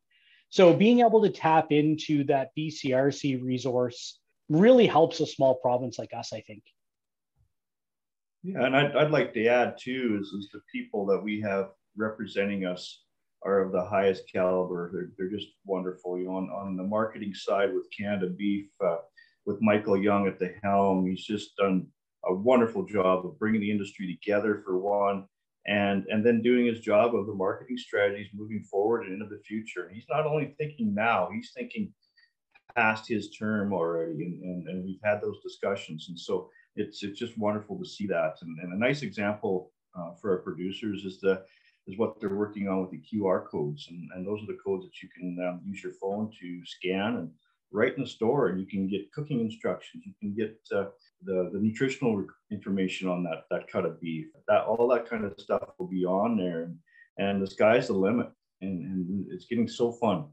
So 0.51 0.75
being 0.75 1.01
able 1.01 1.23
to 1.23 1.31
tap 1.31 1.71
into 1.71 2.25
that 2.25 2.51
BCRC 2.59 3.43
resource 3.43 4.19
really 4.49 4.87
helps 4.87 5.21
a 5.21 5.27
small 5.27 5.55
province 5.55 5.99
like 5.99 6.13
us, 6.13 6.33
I 6.33 6.41
think. 6.41 6.63
Yeah, 8.43 8.65
and 8.65 8.77
I'd, 8.77 8.97
I'd 8.97 9.11
like 9.11 9.35
to 9.35 9.47
add 9.47 9.77
too 9.79 10.19
is, 10.21 10.29
is 10.29 10.49
the 10.53 10.63
people 10.73 11.05
that 11.07 11.23
we 11.23 11.41
have 11.43 11.71
representing 11.97 12.65
us 12.65 13.03
are 13.43 13.61
of 13.61 13.73
the 13.73 13.85
highest 13.85 14.25
caliber. 14.33 14.91
They're, 14.93 15.11
they're 15.17 15.37
just 15.39 15.53
wonderful. 15.65 16.19
You 16.19 16.27
know, 16.27 16.37
on, 16.37 16.51
on 16.51 16.77
the 16.77 16.83
marketing 16.83 17.35
side 17.35 17.73
with 17.75 17.87
Canada 17.97 18.29
Beef, 18.29 18.67
uh, 18.85 18.99
with 19.47 19.59
Michael 19.61 19.97
Young 19.97 20.27
at 20.27 20.39
the 20.39 20.55
helm, 20.63 21.07
he's 21.07 21.25
just 21.25 21.57
done 21.57 21.87
a 22.27 22.35
wonderful 22.35 22.85
job 22.85 23.25
of 23.25 23.39
bringing 23.39 23.61
the 23.61 23.71
industry 23.71 24.19
together 24.23 24.63
for 24.65 24.79
one, 24.79 25.27
and 25.67 26.05
and 26.09 26.25
then 26.25 26.43
doing 26.43 26.67
his 26.67 26.81
job 26.81 27.15
of 27.15 27.27
the 27.27 27.35
marketing 27.35 27.79
strategies 27.79 28.29
moving 28.35 28.63
forward 28.63 29.05
and 29.05 29.15
into 29.15 29.27
the 29.27 29.43
future. 29.43 29.87
And 29.87 29.95
he's 29.95 30.09
not 30.11 30.27
only 30.27 30.55
thinking 30.59 30.95
now, 30.95 31.31
he's 31.33 31.53
thinking 31.55 31.93
past 32.77 33.09
his 33.09 33.31
term 33.31 33.73
already, 33.73 34.23
and, 34.25 34.43
and, 34.43 34.69
and 34.69 34.85
we've 34.85 35.01
had 35.03 35.21
those 35.21 35.41
discussions. 35.43 36.07
And 36.09 36.19
so 36.19 36.51
it's 36.77 37.03
it's 37.03 37.19
just 37.19 37.39
wonderful 37.39 37.79
to 37.79 37.85
see 37.85 38.07
that. 38.07 38.35
And, 38.43 38.59
and 38.61 38.73
a 38.73 38.79
nice 38.79 39.03
example 39.03 39.73
uh, 39.99 40.15
for 40.21 40.31
our 40.33 40.39
producers 40.39 41.05
is 41.05 41.21
the 41.21 41.43
is 41.87 41.99
what 41.99 42.21
they're 42.21 42.35
working 42.35 42.69
on 42.69 42.81
with 42.81 42.91
the 42.91 43.03
QR 43.03 43.47
codes. 43.47 43.89
And, 43.91 44.09
and 44.15 44.27
those 44.27 44.43
are 44.43 44.47
the 44.47 44.59
codes 44.65 44.85
that 44.85 45.03
you 45.03 45.09
can 45.17 45.37
um, 45.47 45.61
use 45.65 45.83
your 45.83 45.95
phone 45.95 46.31
to 46.41 46.61
scan 46.65 47.17
and 47.17 47.31
right 47.73 47.95
in 47.95 48.03
the 48.03 48.09
store. 48.09 48.49
And 48.49 48.61
you 48.61 48.67
can 48.67 48.89
get 48.89 49.13
cooking 49.13 49.41
instructions. 49.41 50.05
You 50.07 50.13
can 50.21 50.35
get 50.35 50.59
uh, 50.75 50.91
the, 51.25 51.51
the 51.53 51.59
nutritional 51.59 52.25
information 52.51 53.09
on 53.09 53.23
that, 53.25 53.45
that 53.51 53.69
cut 53.69 53.85
of 53.85 54.01
beef. 54.01 54.27
That 54.47 54.65
All 54.65 54.89
that 54.89 55.09
kind 55.09 55.25
of 55.25 55.35
stuff 55.39 55.71
will 55.79 55.89
be 55.89 56.05
on 56.05 56.37
there. 56.37 56.65
And, 56.65 56.79
and 57.19 57.43
the 57.43 57.51
sky's 57.51 57.89
the 57.89 57.95
limit. 57.95 58.29
And, 58.61 58.85
and 58.85 59.27
it's 59.31 59.47
getting 59.47 59.69
so 59.69 59.93
fun. 59.93 60.27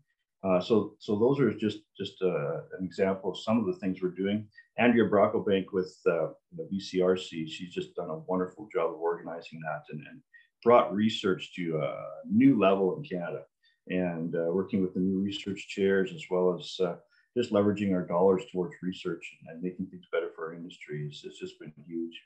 Uh, 0.43 0.61
so, 0.61 0.93
so 0.99 1.17
those 1.17 1.39
are 1.39 1.51
just 1.53 1.79
just 1.97 2.21
uh, 2.21 2.57
an 2.77 2.83
example 2.83 3.31
of 3.31 3.39
some 3.39 3.59
of 3.59 3.65
the 3.65 3.73
things 3.79 4.01
we're 4.01 4.09
doing. 4.09 4.47
Andrea 4.77 5.09
Brocklebank 5.09 5.65
with 5.73 5.95
uh, 6.07 6.27
the 6.55 6.69
BCRC, 6.71 7.49
she's 7.49 7.73
just 7.73 7.95
done 7.95 8.09
a 8.09 8.19
wonderful 8.19 8.67
job 8.71 8.91
of 8.91 8.99
organizing 8.99 9.59
that 9.61 9.81
and, 9.89 10.05
and 10.07 10.21
brought 10.63 10.93
research 10.93 11.53
to 11.55 11.79
a 11.81 11.95
new 12.29 12.59
level 12.59 12.95
in 12.95 13.03
Canada. 13.03 13.43
And 13.87 14.35
uh, 14.35 14.51
working 14.51 14.81
with 14.81 14.93
the 14.93 14.99
new 14.99 15.19
research 15.19 15.67
chairs 15.69 16.11
as 16.13 16.23
well 16.29 16.55
as 16.59 16.75
uh, 16.85 16.95
just 17.35 17.51
leveraging 17.51 17.93
our 17.93 18.05
dollars 18.05 18.43
towards 18.51 18.75
research 18.83 19.25
and 19.47 19.61
making 19.61 19.87
things 19.87 20.05
better 20.11 20.29
for 20.35 20.47
our 20.47 20.53
industry 20.55 21.07
is, 21.09 21.23
it's 21.23 21.39
just 21.39 21.59
been 21.59 21.73
huge. 21.87 22.21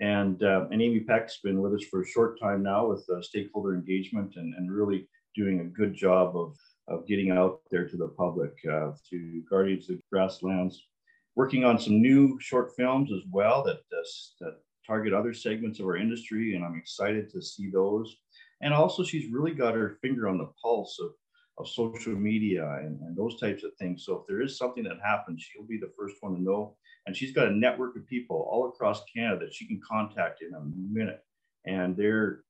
And, 0.00 0.42
uh, 0.42 0.66
and 0.70 0.80
Amy 0.82 1.00
Peck's 1.00 1.40
been 1.42 1.60
with 1.60 1.74
us 1.74 1.84
for 1.90 2.02
a 2.02 2.06
short 2.06 2.38
time 2.38 2.62
now 2.62 2.86
with 2.86 3.08
stakeholder 3.22 3.74
engagement 3.74 4.34
and, 4.36 4.54
and 4.54 4.70
really 4.70 5.08
doing 5.34 5.60
a 5.60 5.64
good 5.64 5.94
job 5.94 6.36
of 6.36 6.56
of 6.88 7.06
getting 7.06 7.30
out 7.30 7.60
there 7.70 7.88
to 7.88 7.96
the 7.96 8.08
public, 8.08 8.52
uh, 8.70 8.92
to 9.10 9.42
Guardians 9.48 9.90
of 9.90 9.98
Grasslands, 10.12 10.86
working 11.34 11.64
on 11.64 11.78
some 11.78 12.00
new 12.00 12.38
short 12.40 12.72
films 12.76 13.12
as 13.12 13.22
well 13.30 13.62
that, 13.64 13.76
uh, 13.76 14.02
that 14.40 14.58
target 14.86 15.12
other 15.12 15.34
segments 15.34 15.80
of 15.80 15.86
our 15.86 15.96
industry, 15.96 16.54
and 16.54 16.64
I'm 16.64 16.76
excited 16.76 17.28
to 17.30 17.42
see 17.42 17.70
those. 17.70 18.16
And 18.62 18.72
also, 18.72 19.02
she's 19.02 19.32
really 19.32 19.52
got 19.52 19.74
her 19.74 19.98
finger 20.00 20.28
on 20.28 20.38
the 20.38 20.50
pulse 20.62 20.98
of, 21.00 21.10
of 21.58 21.68
social 21.68 22.14
media 22.14 22.64
and, 22.80 23.00
and 23.00 23.16
those 23.16 23.38
types 23.40 23.64
of 23.64 23.72
things. 23.78 24.04
So 24.04 24.20
if 24.20 24.26
there 24.26 24.40
is 24.40 24.56
something 24.56 24.84
that 24.84 24.98
happens, 25.04 25.42
she'll 25.42 25.66
be 25.66 25.78
the 25.78 25.92
first 25.98 26.16
one 26.20 26.34
to 26.36 26.42
know. 26.42 26.76
And 27.06 27.16
she's 27.16 27.32
got 27.32 27.48
a 27.48 27.52
network 27.52 27.96
of 27.96 28.06
people 28.06 28.48
all 28.50 28.68
across 28.68 29.02
Canada 29.14 29.46
that 29.46 29.54
she 29.54 29.66
can 29.66 29.80
contact 29.86 30.42
in 30.42 30.54
a 30.54 30.60
minute. 30.60 31.20
And 31.66 31.96
they're 31.96 32.42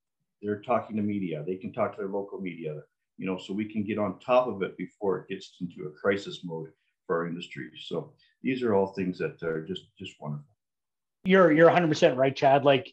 they're 0.43 0.61
talking 0.61 0.97
to 0.97 1.03
media. 1.03 1.43
They 1.47 1.57
can 1.57 1.73
talk 1.73 1.93
to 1.93 1.99
their 1.99 2.11
local 2.11 2.41
media 2.41 2.83
you 3.19 3.27
know, 3.27 3.39
so 3.39 3.53
we 3.53 3.65
can 3.65 3.85
get 3.85 3.99
on 3.99 4.19
top 4.19 4.47
of 4.47 4.63
it 4.63 4.77
before 4.77 5.19
it 5.19 5.29
gets 5.29 5.57
into 5.61 5.89
a 5.89 5.91
crisis 5.91 6.41
mode 6.45 6.69
for 7.07 7.19
our 7.19 7.27
industry. 7.27 7.71
So 7.87 8.13
these 8.43 8.63
are 8.63 8.75
all 8.75 8.89
things 8.89 9.19
that 9.19 9.43
are 9.43 9.65
just 9.65 9.85
just 9.99 10.15
wonderful. 10.21 10.47
You're 11.25 11.53
you're 11.53 11.71
100% 11.71 12.17
right, 12.17 12.35
Chad. 12.35 12.65
Like 12.65 12.93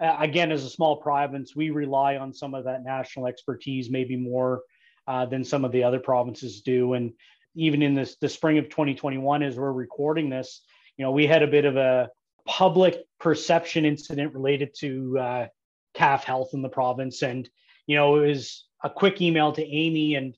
again, 0.00 0.52
as 0.52 0.64
a 0.64 0.70
small 0.70 0.96
province, 0.96 1.54
we 1.54 1.70
rely 1.70 2.16
on 2.16 2.32
some 2.32 2.54
of 2.54 2.64
that 2.64 2.84
national 2.84 3.26
expertise, 3.26 3.90
maybe 3.90 4.16
more 4.16 4.62
uh, 5.06 5.26
than 5.26 5.44
some 5.44 5.64
of 5.64 5.72
the 5.72 5.84
other 5.84 5.98
provinces 5.98 6.62
do. 6.62 6.94
And 6.94 7.12
even 7.54 7.82
in 7.82 7.94
this 7.94 8.16
the 8.20 8.28
spring 8.28 8.58
of 8.58 8.68
2021, 8.68 9.42
as 9.42 9.56
we're 9.56 9.72
recording 9.72 10.28
this, 10.28 10.62
you 10.96 11.04
know, 11.04 11.12
we 11.12 11.26
had 11.26 11.42
a 11.42 11.46
bit 11.46 11.64
of 11.64 11.76
a 11.76 12.08
public 12.46 13.04
perception 13.20 13.84
incident 13.84 14.34
related 14.34 14.74
to 14.78 15.18
uh, 15.18 15.46
calf 15.94 16.24
health 16.24 16.50
in 16.52 16.62
the 16.62 16.68
province, 16.68 17.22
and 17.22 17.48
you 17.86 17.96
know, 17.96 18.22
it 18.22 18.28
was 18.28 18.67
a 18.82 18.90
quick 18.90 19.20
email 19.20 19.52
to 19.52 19.64
Amy, 19.64 20.14
and 20.14 20.36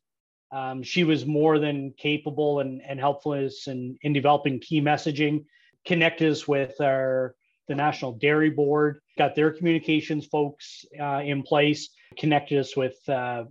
um, 0.52 0.82
she 0.82 1.04
was 1.04 1.26
more 1.26 1.58
than 1.58 1.92
capable 1.96 2.60
and, 2.60 2.80
and 2.82 2.98
helpful 2.98 3.34
in, 3.34 3.98
in 4.02 4.12
developing 4.12 4.58
key 4.60 4.80
messaging, 4.80 5.44
connected 5.84 6.30
us 6.30 6.48
with 6.48 6.80
our 6.80 7.34
the 7.68 7.74
National 7.76 8.12
Dairy 8.12 8.50
Board, 8.50 9.00
got 9.16 9.36
their 9.36 9.52
communications 9.52 10.26
folks 10.26 10.84
uh, 11.00 11.22
in 11.24 11.44
place, 11.44 11.90
connected 12.18 12.58
us 12.58 12.76
with 12.76 12.96
uh, 13.08 13.44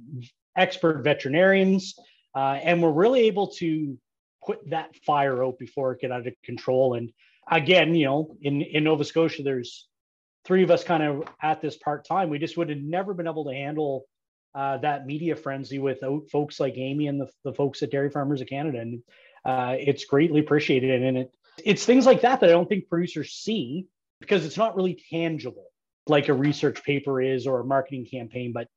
expert 0.58 1.04
veterinarians, 1.04 1.96
uh, 2.36 2.60
and 2.62 2.84
we're 2.84 2.92
really 2.92 3.22
able 3.22 3.48
to 3.48 3.98
put 4.46 4.70
that 4.70 4.94
fire 5.06 5.42
out 5.42 5.58
before 5.58 5.94
it 5.94 6.02
get 6.02 6.12
out 6.12 6.28
of 6.28 6.34
control. 6.44 6.96
And 6.96 7.14
again, 7.50 7.96
you 7.96 8.06
know, 8.06 8.36
in 8.42 8.62
in 8.62 8.84
Nova 8.84 9.06
Scotia, 9.06 9.42
there's 9.42 9.88
three 10.44 10.64
of 10.64 10.72
us 10.72 10.84
kind 10.84 11.02
of 11.02 11.24
at 11.42 11.62
this 11.62 11.78
part 11.78 12.06
time. 12.06 12.30
We 12.30 12.40
just 12.40 12.58
would 12.58 12.70
have 12.70 12.80
never 12.80 13.14
been 13.14 13.28
able 13.28 13.46
to 13.46 13.54
handle 13.54 14.06
uh, 14.56 14.78
that 14.78 15.06
media 15.06 15.36
frenzy 15.36 15.80
with 15.80 16.00
folks 16.32 16.60
like 16.60 16.78
Amy 16.78 17.08
and 17.08 17.20
the, 17.20 17.28
the 17.44 17.54
folks 17.54 17.82
at 17.84 17.92
Dairy 17.92 18.10
Farmers 18.10 18.42
of 18.42 18.48
Canada. 18.48 18.80
And 18.80 19.04
uh, 19.46 19.76
it's 19.78 20.06
greatly 20.06 20.40
appreciated. 20.40 21.04
And 21.04 21.18
it, 21.18 21.32
it's 21.64 21.86
things 21.86 22.06
like 22.06 22.22
that 22.22 22.40
that 22.40 22.50
I 22.50 22.54
don't 22.54 22.68
think 22.68 22.90
producers 22.90 23.34
see 23.34 23.88
because 24.20 24.46
it's 24.46 24.58
not 24.58 24.76
really 24.76 25.02
tangible 25.10 25.68
like 26.08 26.28
a 26.28 26.34
research 26.34 26.84
paper 26.84 27.22
is 27.22 27.46
or 27.46 27.60
a 27.60 27.66
marketing 27.66 28.06
campaign, 28.06 28.52
but 28.52 28.68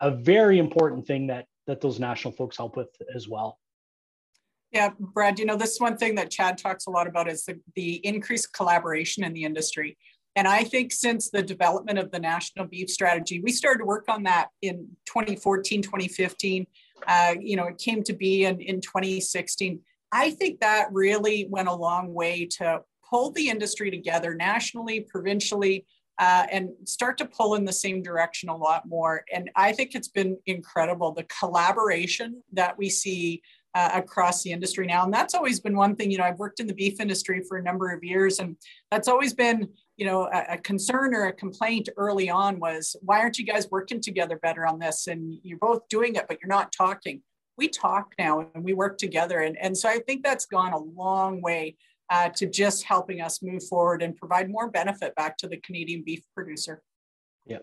a 0.00 0.10
very 0.10 0.58
important 0.58 1.06
thing 1.06 1.26
that 1.28 1.46
that 1.66 1.80
those 1.80 1.98
national 1.98 2.32
folks 2.32 2.56
help 2.56 2.76
with 2.76 2.88
as 3.14 3.28
well. 3.28 3.58
Yeah, 4.70 4.90
Brad, 4.98 5.38
you 5.38 5.46
know, 5.46 5.56
this 5.56 5.78
one 5.78 5.96
thing 5.96 6.14
that 6.16 6.30
Chad 6.30 6.58
talks 6.58 6.86
a 6.86 6.90
lot 6.90 7.06
about 7.06 7.28
is 7.28 7.44
the, 7.44 7.58
the 7.74 7.94
increased 8.06 8.52
collaboration 8.52 9.24
in 9.24 9.32
the 9.32 9.44
industry. 9.44 9.96
And 10.36 10.46
I 10.46 10.64
think 10.64 10.92
since 10.92 11.30
the 11.30 11.42
development 11.42 11.98
of 11.98 12.12
the 12.12 12.20
national 12.20 12.66
beef 12.66 12.90
strategy, 12.90 13.40
we 13.40 13.50
started 13.50 13.78
to 13.78 13.86
work 13.86 14.04
on 14.08 14.22
that 14.24 14.50
in 14.60 14.86
2014, 15.06 15.80
2015. 15.80 16.66
Uh, 17.08 17.34
you 17.40 17.56
know, 17.56 17.64
it 17.64 17.78
came 17.78 18.02
to 18.02 18.12
be 18.12 18.44
in, 18.44 18.60
in 18.60 18.82
2016. 18.82 19.80
I 20.12 20.30
think 20.30 20.60
that 20.60 20.88
really 20.92 21.48
went 21.50 21.68
a 21.68 21.74
long 21.74 22.12
way 22.12 22.46
to 22.58 22.82
pull 23.08 23.30
the 23.30 23.48
industry 23.48 23.90
together 23.90 24.34
nationally, 24.34 25.00
provincially, 25.00 25.86
uh, 26.18 26.46
and 26.50 26.70
start 26.84 27.16
to 27.18 27.24
pull 27.24 27.54
in 27.54 27.64
the 27.64 27.72
same 27.72 28.02
direction 28.02 28.48
a 28.48 28.56
lot 28.56 28.86
more. 28.86 29.24
And 29.32 29.50
I 29.56 29.72
think 29.72 29.94
it's 29.94 30.08
been 30.08 30.36
incredible 30.46 31.12
the 31.12 31.24
collaboration 31.24 32.42
that 32.52 32.76
we 32.76 32.90
see 32.90 33.42
uh, 33.76 33.90
across 33.92 34.42
the 34.42 34.50
industry 34.50 34.86
now. 34.86 35.04
And 35.04 35.12
that's 35.12 35.34
always 35.34 35.60
been 35.60 35.76
one 35.76 35.96
thing, 35.96 36.10
you 36.10 36.16
know, 36.16 36.24
I've 36.24 36.38
worked 36.38 36.60
in 36.60 36.66
the 36.66 36.72
beef 36.72 36.98
industry 36.98 37.42
for 37.46 37.58
a 37.58 37.62
number 37.62 37.92
of 37.92 38.02
years, 38.02 38.38
and 38.38 38.56
that's 38.90 39.06
always 39.06 39.34
been, 39.34 39.68
you 39.98 40.06
know, 40.06 40.30
a, 40.32 40.54
a, 40.54 40.58
concern 40.58 41.14
or 41.14 41.26
a 41.26 41.32
complaint 41.34 41.90
early 41.98 42.30
on 42.30 42.58
was, 42.58 42.96
why 43.02 43.20
aren't 43.20 43.38
you 43.38 43.44
guys 43.44 43.70
working 43.70 44.00
together 44.00 44.38
better 44.42 44.66
on 44.66 44.78
this? 44.78 45.08
And 45.08 45.38
you're 45.42 45.58
both 45.58 45.86
doing 45.90 46.14
it, 46.14 46.24
but 46.26 46.38
you're 46.40 46.48
not 46.48 46.72
talking. 46.72 47.20
We 47.58 47.68
talk 47.68 48.14
now 48.18 48.48
and 48.54 48.64
we 48.64 48.72
work 48.72 48.96
together. 48.96 49.40
And, 49.40 49.58
and 49.60 49.76
so 49.76 49.90
I 49.90 49.98
think 49.98 50.24
that's 50.24 50.46
gone 50.46 50.72
a 50.72 50.78
long 50.78 51.42
way 51.42 51.76
uh, 52.08 52.30
to 52.30 52.46
just 52.46 52.84
helping 52.84 53.20
us 53.20 53.42
move 53.42 53.62
forward 53.62 54.02
and 54.02 54.16
provide 54.16 54.48
more 54.48 54.70
benefit 54.70 55.14
back 55.16 55.36
to 55.38 55.48
the 55.48 55.58
Canadian 55.58 56.02
beef 56.02 56.22
producer. 56.34 56.80
Yeah. 57.44 57.58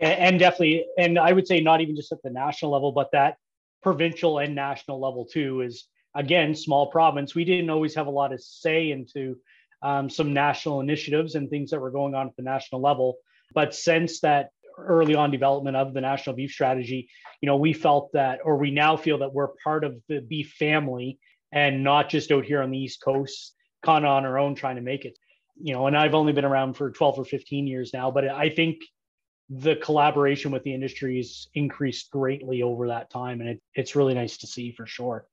And, 0.00 0.12
and 0.12 0.38
definitely, 0.40 0.86
and 0.98 1.20
I 1.20 1.32
would 1.32 1.46
say 1.46 1.60
not 1.60 1.80
even 1.80 1.94
just 1.94 2.10
at 2.10 2.20
the 2.24 2.30
national 2.30 2.72
level, 2.72 2.90
but 2.90 3.10
that 3.12 3.36
provincial 3.82 4.38
and 4.38 4.54
national 4.54 5.00
level 5.00 5.26
too 5.26 5.62
is 5.62 5.86
again 6.14 6.54
small 6.54 6.90
province. 6.90 7.34
We 7.34 7.44
didn't 7.44 7.70
always 7.70 7.94
have 7.94 8.06
a 8.06 8.10
lot 8.10 8.32
of 8.32 8.42
say 8.42 8.90
into 8.90 9.36
um, 9.82 10.08
some 10.08 10.32
national 10.32 10.80
initiatives 10.80 11.34
and 11.34 11.50
things 11.50 11.70
that 11.70 11.80
were 11.80 11.90
going 11.90 12.14
on 12.14 12.28
at 12.28 12.36
the 12.36 12.42
national 12.42 12.80
level. 12.80 13.16
But 13.54 13.74
since 13.74 14.20
that 14.20 14.50
early 14.78 15.14
on 15.14 15.30
development 15.30 15.76
of 15.76 15.92
the 15.92 16.00
national 16.00 16.36
beef 16.36 16.50
strategy 16.50 17.08
you 17.42 17.46
know 17.46 17.56
we 17.56 17.72
felt 17.72 18.10
that 18.12 18.38
or 18.44 18.56
we 18.56 18.70
now 18.70 18.96
feel 18.96 19.18
that 19.18 19.32
we're 19.32 19.48
part 19.62 19.84
of 19.84 19.96
the 20.08 20.20
beef 20.20 20.54
family 20.58 21.18
and 21.52 21.84
not 21.84 22.08
just 22.08 22.30
out 22.32 22.44
here 22.44 22.62
on 22.62 22.70
the 22.70 22.78
east 22.78 23.02
coast 23.02 23.54
kind 23.84 24.04
of 24.04 24.10
on 24.10 24.24
our 24.24 24.38
own 24.38 24.54
trying 24.54 24.76
to 24.76 24.82
make 24.82 25.04
it. 25.04 25.18
You 25.60 25.74
know 25.74 25.86
and 25.86 25.96
i've 25.96 26.14
only 26.14 26.32
been 26.32 26.46
around 26.46 26.74
for 26.74 26.90
12 26.90 27.18
or 27.18 27.24
15 27.24 27.66
years 27.66 27.92
now 27.92 28.10
but 28.10 28.26
i 28.28 28.48
think 28.48 28.78
the 29.54 29.76
collaboration 29.76 30.50
with 30.50 30.62
the 30.62 30.72
industry 30.72 31.18
has 31.18 31.48
increased 31.54 32.10
greatly 32.10 32.62
over 32.62 32.88
that 32.88 33.10
time. 33.10 33.40
And 33.40 33.50
it, 33.50 33.62
it's 33.74 33.94
really 33.94 34.14
nice 34.14 34.38
to 34.38 34.46
see 34.46 34.72
for 34.72 34.86
sure. 34.86 35.26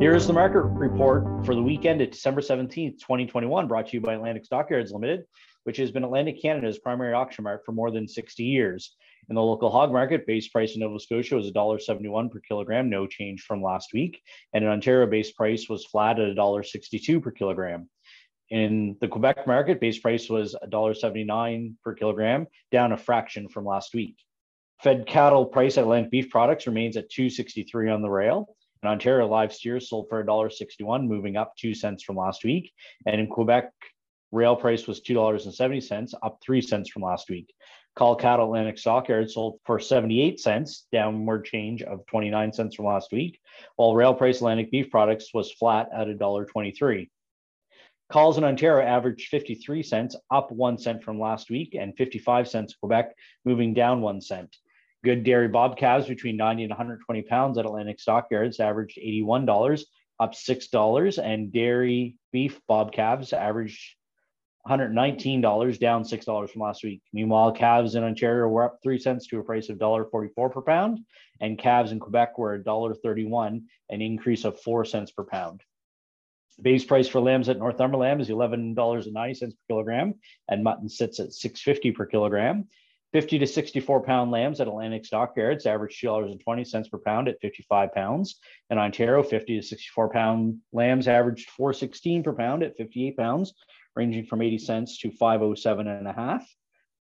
Here's 0.00 0.26
the 0.26 0.32
market 0.32 0.62
report 0.62 1.44
for 1.44 1.54
the 1.54 1.62
weekend 1.62 2.00
at 2.00 2.10
December 2.10 2.40
17th, 2.40 2.98
2021, 2.98 3.68
brought 3.68 3.88
to 3.88 3.96
you 3.96 4.00
by 4.00 4.14
Atlantic 4.14 4.46
Stockyards 4.46 4.92
Limited, 4.92 5.24
which 5.64 5.76
has 5.76 5.90
been 5.90 6.04
Atlantic 6.04 6.40
Canada's 6.40 6.78
primary 6.78 7.12
auction 7.12 7.44
mart 7.44 7.62
for 7.66 7.72
more 7.72 7.90
than 7.90 8.08
60 8.08 8.42
years. 8.42 8.96
In 9.28 9.36
the 9.36 9.42
local 9.42 9.70
hog 9.70 9.92
market, 9.92 10.26
base 10.26 10.48
price 10.48 10.74
in 10.74 10.80
Nova 10.80 10.98
Scotia 10.98 11.36
was 11.36 11.52
$1.71 11.52 12.30
per 12.30 12.40
kilogram, 12.40 12.90
no 12.90 13.06
change 13.06 13.42
from 13.42 13.62
last 13.62 13.90
week. 13.92 14.20
And 14.52 14.64
in 14.64 14.70
Ontario, 14.70 15.06
base 15.06 15.30
price 15.32 15.68
was 15.68 15.84
flat 15.84 16.18
at 16.18 16.34
$1.62 16.34 17.22
per 17.22 17.30
kilogram. 17.30 17.88
In 18.52 18.98
the 19.00 19.08
Quebec 19.08 19.46
market, 19.46 19.80
base 19.80 19.98
price 19.98 20.28
was 20.28 20.54
$1.79 20.70 21.74
per 21.82 21.94
kilogram, 21.94 22.46
down 22.70 22.92
a 22.92 22.98
fraction 22.98 23.48
from 23.48 23.64
last 23.64 23.94
week. 23.94 24.16
Fed 24.82 25.06
cattle 25.06 25.46
price 25.46 25.78
at 25.78 25.84
Atlantic 25.84 26.10
Beef 26.10 26.28
Products 26.28 26.66
remains 26.66 26.98
at 26.98 27.08
263 27.08 27.88
on 27.88 28.02
the 28.02 28.10
rail. 28.10 28.54
In 28.82 28.90
Ontario, 28.90 29.26
live 29.26 29.54
steers 29.54 29.88
sold 29.88 30.10
for 30.10 30.22
$1.61, 30.22 31.06
moving 31.06 31.38
up 31.38 31.56
2 31.56 31.72
cents 31.72 32.02
from 32.02 32.16
last 32.16 32.44
week. 32.44 32.70
And 33.06 33.22
in 33.22 33.26
Quebec, 33.26 33.70
rail 34.32 34.54
price 34.54 34.86
was 34.86 35.00
$2.70, 35.00 36.12
up 36.22 36.38
3 36.44 36.60
cents 36.60 36.90
from 36.90 37.04
last 37.04 37.30
week. 37.30 37.50
Cull 37.96 38.16
cattle 38.16 38.44
Atlantic 38.44 38.76
Stockyard 38.76 39.30
sold 39.30 39.60
for 39.64 39.78
78 39.78 40.38
cents, 40.38 40.86
downward 40.92 41.46
change 41.46 41.80
of 41.80 42.04
29 42.04 42.52
cents 42.52 42.76
from 42.76 42.84
last 42.84 43.12
week, 43.12 43.40
while 43.76 43.94
rail 43.94 44.12
price 44.12 44.40
Atlantic 44.40 44.70
Beef 44.70 44.90
Products 44.90 45.32
was 45.32 45.50
flat 45.52 45.88
at 45.96 46.06
$1.23. 46.06 47.08
Calls 48.12 48.36
in 48.36 48.44
Ontario 48.44 48.86
averaged 48.86 49.28
53 49.28 49.82
cents, 49.82 50.14
up 50.30 50.52
one 50.52 50.76
cent 50.76 51.02
from 51.02 51.18
last 51.18 51.48
week, 51.48 51.74
and 51.74 51.96
55 51.96 52.46
cents 52.46 52.74
Quebec, 52.74 53.14
moving 53.46 53.72
down 53.72 54.02
one 54.02 54.20
cent. 54.20 54.54
Good 55.02 55.24
dairy 55.24 55.48
bob 55.48 55.78
calves 55.78 56.08
between 56.08 56.36
90 56.36 56.64
and 56.64 56.70
120 56.70 57.22
pounds 57.22 57.56
at 57.56 57.64
Atlantic 57.64 57.98
Stockyards 57.98 58.60
averaged 58.60 58.98
$81, 58.98 59.84
up 60.20 60.34
$6, 60.34 61.24
and 61.24 61.50
dairy 61.50 62.16
beef 62.32 62.60
bob 62.68 62.92
calves 62.92 63.32
averaged 63.32 63.96
$119, 64.68 65.78
down 65.78 66.04
$6 66.04 66.50
from 66.50 66.60
last 66.60 66.84
week. 66.84 67.00
Meanwhile, 67.14 67.52
calves 67.52 67.94
in 67.94 68.04
Ontario 68.04 68.46
were 68.46 68.64
up 68.64 68.78
3 68.82 68.98
cents 68.98 69.26
to 69.28 69.38
a 69.38 69.42
price 69.42 69.70
of 69.70 69.78
$1.44 69.78 70.52
per 70.52 70.60
pound, 70.60 71.00
and 71.40 71.58
calves 71.58 71.92
in 71.92 71.98
Quebec 71.98 72.36
were 72.36 72.62
$1.31, 72.62 73.62
an 73.88 74.02
increase 74.02 74.44
of 74.44 74.60
4 74.60 74.84
cents 74.84 75.10
per 75.12 75.24
pound. 75.24 75.62
Base 76.60 76.84
price 76.84 77.08
for 77.08 77.20
lambs 77.20 77.48
at 77.48 77.58
Northumberland 77.58 78.20
is 78.20 78.28
$11.90 78.28 79.40
per 79.40 79.48
kilogram, 79.68 80.14
and 80.48 80.62
mutton 80.62 80.88
sits 80.88 81.18
at 81.18 81.28
$6.50 81.30 81.94
per 81.94 82.06
kilogram. 82.06 82.68
50 83.12 83.40
to 83.40 83.46
64 83.46 84.02
pound 84.02 84.30
lambs 84.30 84.60
at 84.60 84.68
Atlantic 84.68 85.04
Stockyards 85.04 85.66
average 85.66 86.00
$2.20 86.00 86.90
per 86.90 86.98
pound 86.98 87.28
at 87.28 87.40
55 87.40 87.92
pounds. 87.92 88.38
In 88.70 88.78
Ontario, 88.78 89.22
50 89.22 89.60
to 89.60 89.66
64 89.66 90.08
pound 90.10 90.58
lambs 90.72 91.08
averaged 91.08 91.50
416 91.50 92.22
per 92.22 92.32
pound 92.32 92.62
at 92.62 92.76
58 92.76 93.16
pounds, 93.16 93.52
ranging 93.94 94.24
from 94.24 94.40
80 94.40 94.58
cents 94.58 94.98
to 94.98 95.10
507 95.10 95.86
and 95.86 96.08
a 96.08 96.12
half. 96.12 96.46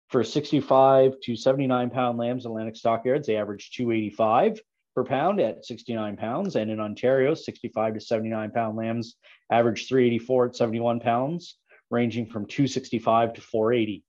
For 0.10 0.24
65 0.24 1.14
to 1.24 1.36
79 1.36 1.90
pound 1.90 2.18
lambs 2.18 2.46
at 2.46 2.50
Atlantic 2.50 2.76
Stockyards, 2.76 3.28
they 3.28 3.38
averaged 3.38 3.76
285 3.76 4.60
per 4.96 5.04
pound 5.04 5.40
at 5.40 5.66
69 5.66 6.18
pounds. 6.18 6.56
And 6.56 6.72
in 6.72 6.80
Ontario, 6.80 7.34
65 7.34 7.96
to 7.96 8.00
79 8.00 8.52
pound 8.52 8.78
lambs 8.78 9.16
average 9.52 9.88
384 9.88 10.48
at 10.48 10.56
71 10.56 11.00
pounds, 11.02 11.58
ranging 11.92 12.26
from 12.26 12.46
265 12.46 13.34
to 13.34 13.42
480. 13.42 14.04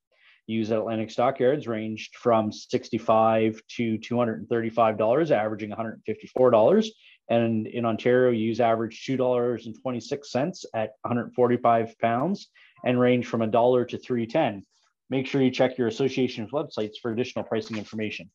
Ewes 0.49 0.71
at 0.71 0.79
Atlantic 0.79 1.11
Stockyards 1.11 1.67
ranged 1.67 2.15
from 2.15 2.53
65 2.53 3.61
to 3.77 3.99
$235, 3.99 5.31
averaging 5.33 5.71
$154. 5.71 6.87
And 7.29 7.67
in 7.67 7.85
Ontario, 7.85 8.31
ewes 8.31 8.61
averaged 8.61 9.09
$2.26 9.09 10.65
at 10.73 10.91
145 11.03 11.99
pounds 11.99 12.49
and 12.85 13.01
range 13.01 13.27
from 13.27 13.43
a 13.43 13.49
dollar 13.49 13.85
to 13.87 13.99
310. 13.99 14.65
Make 15.11 15.27
sure 15.27 15.43
you 15.43 15.51
check 15.51 15.79
your 15.79 15.89
association's 15.89 16.53
websites 16.53 16.95
for 17.03 17.11
additional 17.11 17.45
pricing 17.45 17.77
information. 17.77 18.31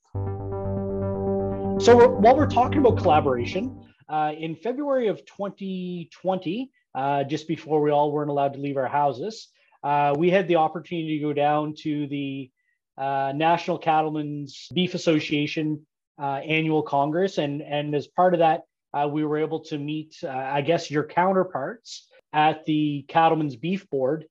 So 1.81 1.97
we're, 1.97 2.09
while 2.09 2.37
we're 2.37 2.45
talking 2.45 2.77
about 2.77 2.97
collaboration, 2.97 3.83
uh, 4.07 4.33
in 4.37 4.55
February 4.55 5.07
of 5.07 5.25
2020, 5.25 6.71
uh, 6.93 7.23
just 7.23 7.47
before 7.47 7.81
we 7.81 7.89
all 7.89 8.11
weren't 8.11 8.29
allowed 8.29 8.53
to 8.53 8.59
leave 8.59 8.77
our 8.77 8.87
houses, 8.87 9.47
uh, 9.83 10.13
we 10.15 10.29
had 10.29 10.47
the 10.47 10.57
opportunity 10.57 11.17
to 11.17 11.25
go 11.25 11.33
down 11.33 11.73
to 11.79 12.05
the 12.05 12.51
uh, 12.99 13.33
National 13.35 13.79
Cattlemen's 13.79 14.67
Beef 14.75 14.93
Association 14.93 15.87
uh, 16.21 16.35
annual 16.45 16.83
congress, 16.83 17.39
and 17.39 17.63
and 17.63 17.95
as 17.95 18.05
part 18.05 18.35
of 18.35 18.41
that, 18.41 18.61
uh, 18.93 19.07
we 19.07 19.25
were 19.25 19.39
able 19.39 19.61
to 19.61 19.79
meet, 19.79 20.23
I 20.23 20.61
guess, 20.61 20.91
your 20.91 21.05
counterparts 21.05 22.07
at 22.31 22.63
the 22.65 23.05
Cattlemen's 23.07 23.55
Beef 23.55 23.89
Board. 23.89 24.25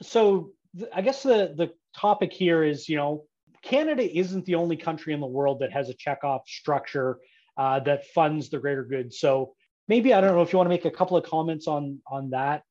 So 0.00 0.52
th- 0.78 0.90
I 0.94 1.02
guess 1.02 1.24
the 1.24 1.54
the 1.56 1.72
topic 1.96 2.32
here 2.32 2.62
is, 2.62 2.88
you 2.88 2.98
know, 2.98 3.24
Canada 3.64 4.16
isn't 4.16 4.44
the 4.44 4.54
only 4.54 4.76
country 4.76 5.14
in 5.14 5.20
the 5.20 5.26
world 5.26 5.60
that 5.60 5.72
has 5.72 5.88
a 5.88 5.94
checkoff 5.94 6.46
structure 6.46 7.18
uh, 7.56 7.80
that 7.80 8.06
funds 8.08 8.50
the 8.50 8.58
greater 8.58 8.84
good. 8.84 9.12
So 9.12 9.54
maybe 9.88 10.12
I 10.12 10.20
don't 10.20 10.34
know 10.34 10.42
if 10.42 10.52
you 10.52 10.58
want 10.58 10.66
to 10.66 10.70
make 10.70 10.84
a 10.84 10.90
couple 10.90 11.16
of 11.16 11.24
comments 11.24 11.66
on 11.66 12.00
on 12.06 12.30
that. 12.30 12.62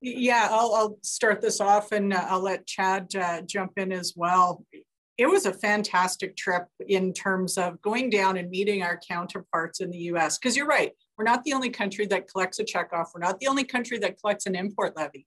Yeah, 0.00 0.48
I'll, 0.50 0.74
I'll 0.74 0.98
start 1.02 1.40
this 1.40 1.60
off 1.60 1.92
and 1.92 2.12
uh, 2.12 2.26
I'll 2.28 2.42
let 2.42 2.66
Chad 2.66 3.14
uh, 3.16 3.40
jump 3.42 3.72
in 3.78 3.90
as 3.90 4.12
well. 4.14 4.64
It 5.16 5.26
was 5.26 5.46
a 5.46 5.52
fantastic 5.52 6.36
trip 6.36 6.66
in 6.86 7.14
terms 7.14 7.56
of 7.56 7.80
going 7.80 8.10
down 8.10 8.36
and 8.36 8.50
meeting 8.50 8.82
our 8.82 9.00
counterparts 9.08 9.80
in 9.80 9.90
the 9.90 9.98
US. 9.98 10.36
Because 10.36 10.56
you're 10.56 10.66
right, 10.66 10.92
we're 11.16 11.24
not 11.24 11.44
the 11.44 11.54
only 11.54 11.70
country 11.70 12.04
that 12.06 12.30
collects 12.30 12.58
a 12.58 12.64
checkoff. 12.64 13.06
We're 13.14 13.20
not 13.20 13.40
the 13.40 13.46
only 13.46 13.64
country 13.64 13.98
that 13.98 14.20
collects 14.20 14.44
an 14.46 14.54
import 14.56 14.94
levy 14.96 15.26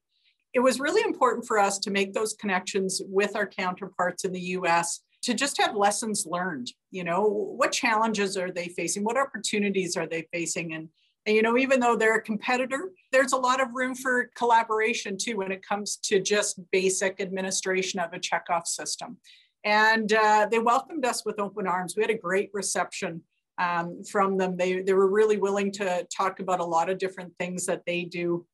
it 0.54 0.60
was 0.60 0.80
really 0.80 1.02
important 1.02 1.46
for 1.46 1.58
us 1.58 1.78
to 1.80 1.90
make 1.90 2.12
those 2.12 2.34
connections 2.34 3.02
with 3.06 3.36
our 3.36 3.46
counterparts 3.46 4.24
in 4.24 4.32
the 4.32 4.40
US 4.40 5.00
to 5.22 5.34
just 5.34 5.60
have 5.60 5.76
lessons 5.76 6.26
learned. 6.26 6.72
You 6.90 7.04
know, 7.04 7.22
what 7.22 7.72
challenges 7.72 8.36
are 8.36 8.50
they 8.50 8.68
facing? 8.68 9.04
What 9.04 9.18
opportunities 9.18 9.96
are 9.96 10.06
they 10.06 10.26
facing? 10.32 10.74
And, 10.74 10.88
and 11.26 11.36
you 11.36 11.42
know, 11.42 11.58
even 11.58 11.80
though 11.80 11.96
they're 11.96 12.16
a 12.16 12.22
competitor, 12.22 12.90
there's 13.12 13.32
a 13.32 13.36
lot 13.36 13.60
of 13.60 13.68
room 13.74 13.94
for 13.94 14.30
collaboration 14.36 15.16
too 15.18 15.36
when 15.36 15.52
it 15.52 15.66
comes 15.66 15.96
to 16.04 16.20
just 16.20 16.60
basic 16.70 17.20
administration 17.20 18.00
of 18.00 18.12
a 18.12 18.18
checkoff 18.18 18.66
system. 18.66 19.18
And 19.64 20.12
uh, 20.12 20.46
they 20.50 20.60
welcomed 20.60 21.04
us 21.04 21.24
with 21.26 21.40
open 21.40 21.66
arms. 21.66 21.94
We 21.96 22.02
had 22.02 22.10
a 22.10 22.18
great 22.18 22.50
reception 22.54 23.22
um, 23.58 24.04
from 24.04 24.38
them. 24.38 24.56
They, 24.56 24.82
they 24.82 24.94
were 24.94 25.10
really 25.10 25.36
willing 25.36 25.72
to 25.72 26.06
talk 26.16 26.38
about 26.38 26.60
a 26.60 26.64
lot 26.64 26.88
of 26.88 26.98
different 26.98 27.34
things 27.38 27.66
that 27.66 27.82
they 27.84 28.04
do 28.04 28.46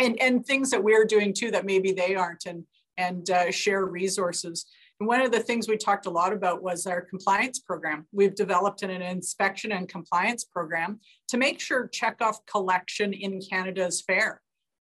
and 0.00 0.20
and 0.20 0.44
things 0.44 0.70
that 0.70 0.82
we're 0.82 1.04
doing 1.04 1.32
too 1.32 1.50
that 1.50 1.66
maybe 1.66 1.92
they 1.92 2.14
aren't 2.14 2.46
and 2.46 2.64
and 2.98 3.30
uh, 3.30 3.50
share 3.50 3.86
resources. 3.86 4.66
And 5.00 5.08
one 5.08 5.20
of 5.20 5.32
the 5.32 5.40
things 5.40 5.66
we 5.66 5.76
talked 5.76 6.06
a 6.06 6.10
lot 6.10 6.32
about 6.32 6.62
was 6.62 6.86
our 6.86 7.00
compliance 7.00 7.58
program. 7.58 8.06
We've 8.12 8.34
developed 8.34 8.82
an, 8.82 8.90
an 8.90 9.02
inspection 9.02 9.72
and 9.72 9.88
compliance 9.88 10.44
program 10.44 11.00
to 11.28 11.38
make 11.38 11.58
sure 11.58 11.88
checkoff 11.88 12.36
collection 12.46 13.12
in 13.12 13.40
canada 13.40 13.86
is 13.86 14.02
fair. 14.02 14.40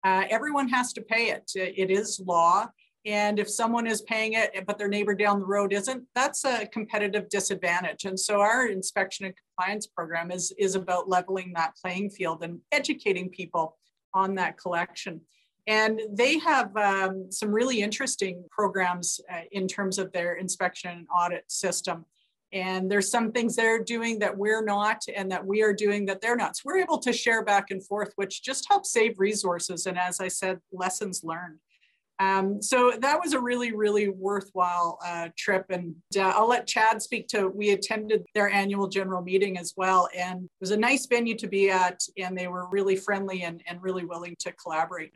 Uh, 0.05 0.25
everyone 0.31 0.69
has 0.69 0.93
to 0.95 1.03
pay 1.03 1.31
it. 1.31 1.51
It 1.55 1.91
is 1.91 2.21
law. 2.25 2.69
And 3.05 3.39
if 3.39 3.49
someone 3.49 3.87
is 3.87 4.03
paying 4.03 4.33
it 4.33 4.53
but 4.67 4.79
their 4.79 4.89
neighbor 4.89 5.15
down 5.15 5.39
the 5.41 5.47
road 5.47 5.73
isn't 5.73 6.05
that's 6.15 6.45
a 6.45 6.67
competitive 6.67 7.29
disadvantage. 7.29 8.05
And 8.05 8.19
so 8.19 8.41
our 8.41 8.69
inspection 8.69 9.27
and 9.27 9.35
compliance 9.37 9.87
program 9.87 10.31
is 10.31 10.53
is 10.59 10.75
about 10.75 11.09
leveling 11.09 11.53
that 11.55 11.77
playing 11.81 12.11
field 12.11 12.43
and 12.43 12.61
educating 12.73 13.29
people 13.29 13.77
on 14.17 14.35
that 14.35 14.59
collection. 14.59 15.21
And 15.69 16.01
they 16.13 16.39
have 16.39 16.77
um, 16.77 17.27
some 17.31 17.51
really 17.51 17.83
interesting 17.83 18.45
programs 18.51 19.21
uh, 19.33 19.41
in 19.51 19.67
terms 19.67 19.99
of 19.99 20.13
their 20.13 20.35
inspection 20.35 20.91
and 20.91 21.07
audit 21.15 21.45
system. 21.49 22.05
And 22.53 22.89
there's 22.91 23.11
some 23.11 23.33
things 23.33 23.57
they're 23.57 23.83
doing 23.83 24.21
that 24.21 24.37
we're 24.37 24.65
not, 24.65 25.03
and 25.15 25.31
that 25.33 25.45
we 25.45 25.63
are 25.63 25.75
doing 25.75 26.07
that 26.07 26.21
they're 26.21 26.37
not. 26.37 26.57
So 26.57 26.63
we're 26.67 26.79
able 26.79 26.99
to 26.99 27.13
share 27.13 27.45
back 27.45 27.71
and 27.73 27.85
forth, 27.85 28.13
which 28.17 28.43
just 28.43 28.67
helps 28.69 28.93
save 28.93 29.19
resources. 29.19 29.87
And 29.87 29.99
as 29.99 30.21
I 30.21 30.29
said, 30.29 30.61
lessons 30.73 31.25
learned. 31.25 31.59
Um, 32.19 32.63
so 32.63 32.93
that 33.01 33.21
was 33.21 33.35
a 33.35 33.41
really, 33.41 33.73
really 33.73 34.09
worthwhile 34.09 34.99
uh, 35.05 35.29
trip. 35.37 35.67
And 35.71 35.95
uh, 36.17 36.33
I'll 36.35 36.49
let 36.49 36.67
Chad 36.67 37.03
speak 37.03 37.29
to, 37.29 37.49
we 37.49 37.71
attended 37.71 38.25
their 38.35 38.49
annual 38.49 38.89
general 38.89 39.23
meeting 39.23 39.59
as 39.59 39.75
well. 39.77 40.09
And 40.17 40.45
it 40.45 40.51
was 40.61 40.71
a 40.71 40.77
nice 40.77 41.07
venue 41.07 41.37
to 41.37 41.47
be 41.47 41.71
at. 41.71 42.01
And 42.17 42.37
they 42.37 42.49
were 42.49 42.69
really 42.71 42.97
friendly 42.97 43.43
and, 43.43 43.63
and 43.67 43.83
really 43.83 44.05
willing 44.05 44.35
to 44.41 44.53
collaborate. 44.53 45.13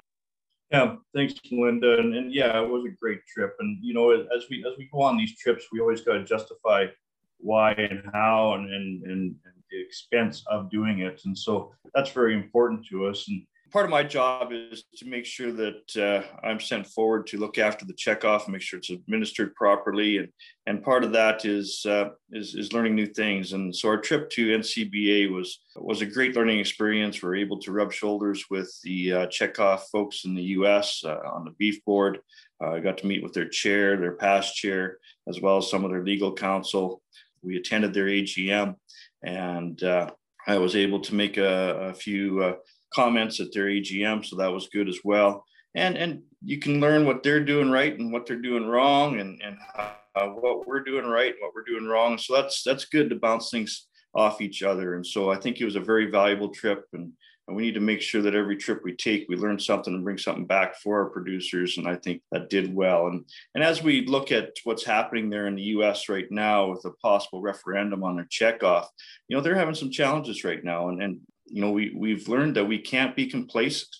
Yeah, 0.71 0.97
thanks, 1.15 1.35
Linda. 1.51 1.99
And, 1.99 2.15
and 2.15 2.33
yeah, 2.33 2.63
it 2.63 2.69
was 2.69 2.85
a 2.85 2.95
great 3.01 3.27
trip. 3.27 3.57
And, 3.59 3.79
you 3.83 3.95
know, 3.95 4.11
as 4.11 4.45
we, 4.51 4.65
as 4.71 4.77
we 4.79 4.89
go 4.93 5.01
on 5.03 5.17
these 5.17 5.37
trips, 5.37 5.67
we 5.73 5.81
always 5.81 6.03
got 6.03 6.13
to 6.13 6.25
justify 6.25 6.87
why 7.39 7.73
and 7.73 8.03
how 8.13 8.55
and, 8.55 8.71
and, 8.71 9.03
and, 9.05 9.13
and 9.13 9.55
the 9.71 9.81
expense 9.81 10.45
of 10.49 10.71
doing 10.71 11.01
it. 11.01 11.23
And 11.25 11.37
so 11.37 11.73
that's 11.95 12.11
very 12.11 12.35
important 12.35 12.87
to 12.89 13.07
us. 13.07 13.27
And 13.29 13.43
part 13.71 13.85
of 13.85 13.91
my 13.91 14.03
job 14.03 14.53
is 14.53 14.85
to 14.97 15.07
make 15.07 15.25
sure 15.25 15.53
that 15.53 15.97
uh, 15.97 16.47
I'm 16.47 16.61
sent 16.61 16.87
forward 16.87 17.27
to 17.29 17.39
look 17.39 17.59
after 17.59 17.85
the 17.85 17.95
checkoff 17.95 18.49
make 18.49 18.63
sure 18.63 18.79
it's 18.79 18.91
administered 18.91 19.55
properly. 19.55 20.19
And, 20.19 20.29
and 20.67 20.83
part 20.83 21.05
of 21.05 21.13
that 21.13 21.45
is, 21.45 21.85
uh, 21.89 22.11
is, 22.33 22.55
is 22.55 22.73
learning 22.73 22.95
new 22.95 23.07
things. 23.07 23.53
And 23.53 23.75
so 23.75 23.89
our 23.89 23.99
trip 23.99 24.29
to 24.31 24.59
NCBA 24.59 25.33
was, 25.33 25.61
was 25.77 26.01
a 26.01 26.07
great 26.07 26.35
learning 26.35 26.59
experience. 26.59 27.23
We 27.23 27.29
are 27.29 27.35
able 27.37 27.59
to 27.61 27.73
rub 27.73 27.93
shoulders 27.93 28.45
with 28.51 28.77
the 28.83 29.13
uh, 29.13 29.27
checkoff 29.27 29.83
folks 29.93 30.25
in 30.25 30.35
the 30.35 30.43
US 30.43 31.03
uh, 31.05 31.19
on 31.33 31.45
the 31.45 31.53
beef 31.53 31.85
board. 31.85 32.21
Uh, 32.63 32.73
I 32.73 32.81
got 32.81 32.99
to 32.99 33.07
meet 33.07 33.23
with 33.23 33.33
their 33.33 33.49
chair, 33.49 33.97
their 33.97 34.17
past 34.17 34.57
chair, 34.57 34.99
as 35.29 35.41
well 35.41 35.59
as 35.59 35.71
some 35.71 35.85
of 35.85 35.91
their 35.91 36.05
legal 36.05 36.33
counsel. 36.33 37.03
We 37.43 37.57
attended 37.57 37.95
their 37.95 38.07
AGM 38.07 38.75
and 39.23 39.83
uh, 39.83 40.11
I 40.47 40.59
was 40.59 40.75
able 40.75 41.01
to 41.01 41.15
make 41.15 41.37
a, 41.37 41.91
a 41.91 41.95
few 41.95 42.57
comments 42.93 43.41
at 43.41 43.53
their 43.53 43.67
AGM, 43.67 44.25
so 44.25 44.37
that 44.37 44.53
was 44.53 44.69
good 44.69 44.89
as 44.89 44.99
well. 45.05 45.45
And 45.75 45.97
and 45.97 46.23
you 46.45 46.59
can 46.59 46.81
learn 46.81 47.07
what 47.07 47.23
they're 47.23 47.45
doing 47.45 47.71
right 47.71 47.97
and 47.97 48.13
what 48.13 48.27
they're 48.27 48.37
doing 48.37 48.67
wrong, 48.67 49.21
and 49.21 49.41
and 49.43 49.57
uh, 50.17 50.27
what 50.27 50.67
we're 50.67 50.83
doing 50.83 51.07
right 51.07 51.33
and 51.33 51.41
what 51.41 51.55
we're 51.55 51.65
doing 51.65 51.87
wrong. 51.87 52.19
So 52.19 52.35
that's 52.35 52.63
that's 52.63 52.87
good 52.87 53.11
to 53.11 53.17
bounce 53.17 53.51
things 53.51 53.87
off 54.15 54.41
each 54.41 54.63
other. 54.63 54.97
And 54.97 55.07
so 55.07 55.31
I 55.31 55.37
think 55.37 55.61
it 55.61 55.65
was 55.65 55.77
a 55.77 55.81
very 55.81 56.11
valuable 56.11 56.49
trip, 56.49 56.87
and 56.93 57.13
and 57.51 57.57
we 57.57 57.65
need 57.65 57.75
to 57.75 57.81
make 57.81 58.01
sure 58.01 58.23
that 58.23 58.37
every 58.37 58.57
trip 58.57 58.83
we 58.85 58.95
take, 58.95 59.27
we 59.29 59.35
learn 59.35 59.59
something 59.59 59.93
and 59.93 60.05
bring 60.05 60.19
something 60.19 60.47
back 60.47 60.77
for 60.77 61.03
our 61.03 61.11
producers. 61.11 61.79
And 61.79 61.89
I 61.89 61.97
think 61.97 62.23
that 62.31 62.49
did 62.49 62.73
well. 62.73 63.09
And 63.09 63.25
and 63.57 63.65
as 63.65 63.83
we 63.83 64.07
look 64.07 64.31
at 64.31 64.53
what's 64.63 64.85
happening 64.85 65.29
there 65.29 65.49
in 65.49 65.57
the 65.57 65.63
U.S. 65.75 66.09
right 66.09 66.31
now 66.31 66.71
with 66.71 66.85
a 66.85 66.93
possible 67.03 67.43
referendum 67.43 68.05
on 68.05 68.15
their 68.15 68.27
checkoff, 68.27 68.87
you 69.29 69.37
know 69.37 69.43
they're 69.43 69.57
having 69.57 69.75
some 69.75 69.91
challenges 69.91 70.45
right 70.45 70.63
now, 70.63 70.89
and 70.89 71.03
and 71.03 71.21
you 71.51 71.61
know, 71.61 71.71
we, 71.71 71.93
we've 71.97 72.29
learned 72.29 72.57
that 72.57 72.65
we 72.65 72.79
can't 72.79 73.17
be 73.17 73.27
complacent. 73.27 73.91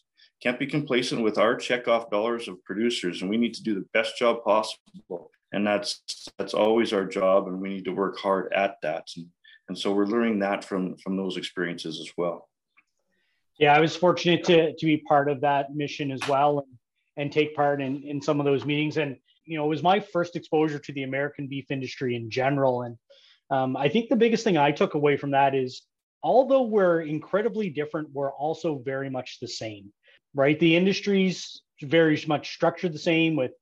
can't 0.43 0.59
be 0.59 0.67
complacent 0.67 1.23
with 1.23 1.37
our 1.39 1.57
checkoff 1.57 2.11
dollars 2.11 2.49
of 2.49 2.63
producers, 2.65 3.21
and 3.21 3.31
we 3.31 3.37
need 3.37 3.55
to 3.55 3.63
do 3.63 3.75
the 3.75 3.87
best 3.93 4.17
job 4.17 4.43
possible. 4.45 5.31
And 5.53 5.67
that's 5.67 6.03
that's 6.39 6.55
always 6.55 6.93
our 6.93 7.05
job, 7.05 7.49
and 7.49 7.61
we 7.61 7.71
need 7.71 7.85
to 7.85 7.93
work 7.93 8.19
hard 8.19 8.53
at 8.55 8.77
that. 8.83 9.09
And, 9.17 9.27
and 9.69 9.79
so 9.79 9.93
we're 9.93 10.07
learning 10.07 10.39
that 10.41 10.65
from 10.65 10.97
from 10.99 11.17
those 11.17 11.37
experiences 11.37 12.01
as 12.01 12.11
well. 12.17 12.49
Yeah, 13.59 13.75
I 13.75 13.81
was 13.81 13.97
fortunate 13.97 14.45
to 14.45 14.75
to 14.75 14.87
be 14.87 14.99
part 14.99 15.29
of 15.29 15.41
that 15.41 15.75
mission 15.75 16.11
as 16.13 16.27
well, 16.29 16.61
and 16.61 16.69
and 17.17 17.33
take 17.33 17.55
part 17.55 17.83
in 17.83 18.03
in 18.05 18.23
some 18.23 18.41
of 18.41 18.47
those 18.47 18.65
meetings. 18.65 18.97
And 18.97 19.17
you 19.45 19.59
know, 19.59 19.65
it 19.65 19.69
was 19.69 19.83
my 19.83 19.99
first 19.99 20.37
exposure 20.37 20.79
to 20.79 20.93
the 20.93 21.03
American 21.03 21.49
beef 21.49 21.71
industry 21.71 22.15
in 22.15 22.31
general. 22.31 22.83
And 22.83 22.97
um, 23.51 23.77
I 23.77 23.89
think 23.89 24.09
the 24.09 24.17
biggest 24.17 24.45
thing 24.45 24.57
I 24.57 24.71
took 24.71 24.95
away 24.95 25.17
from 25.17 25.33
that 25.33 25.55
is 25.55 25.83
although 26.23 26.63
we're 26.63 27.03
incredibly 27.03 27.71
different, 27.71 28.09
we're 28.13 28.33
also 28.33 28.79
very 28.79 29.11
much 29.11 29.39
the 29.41 29.49
same, 29.49 29.93
right? 30.35 30.59
The 30.59 30.77
industry's 30.77 31.63
very 31.83 32.23
much 32.27 32.53
structured 32.53 32.93
the 32.93 32.99
same 32.99 33.37
with 33.37 33.53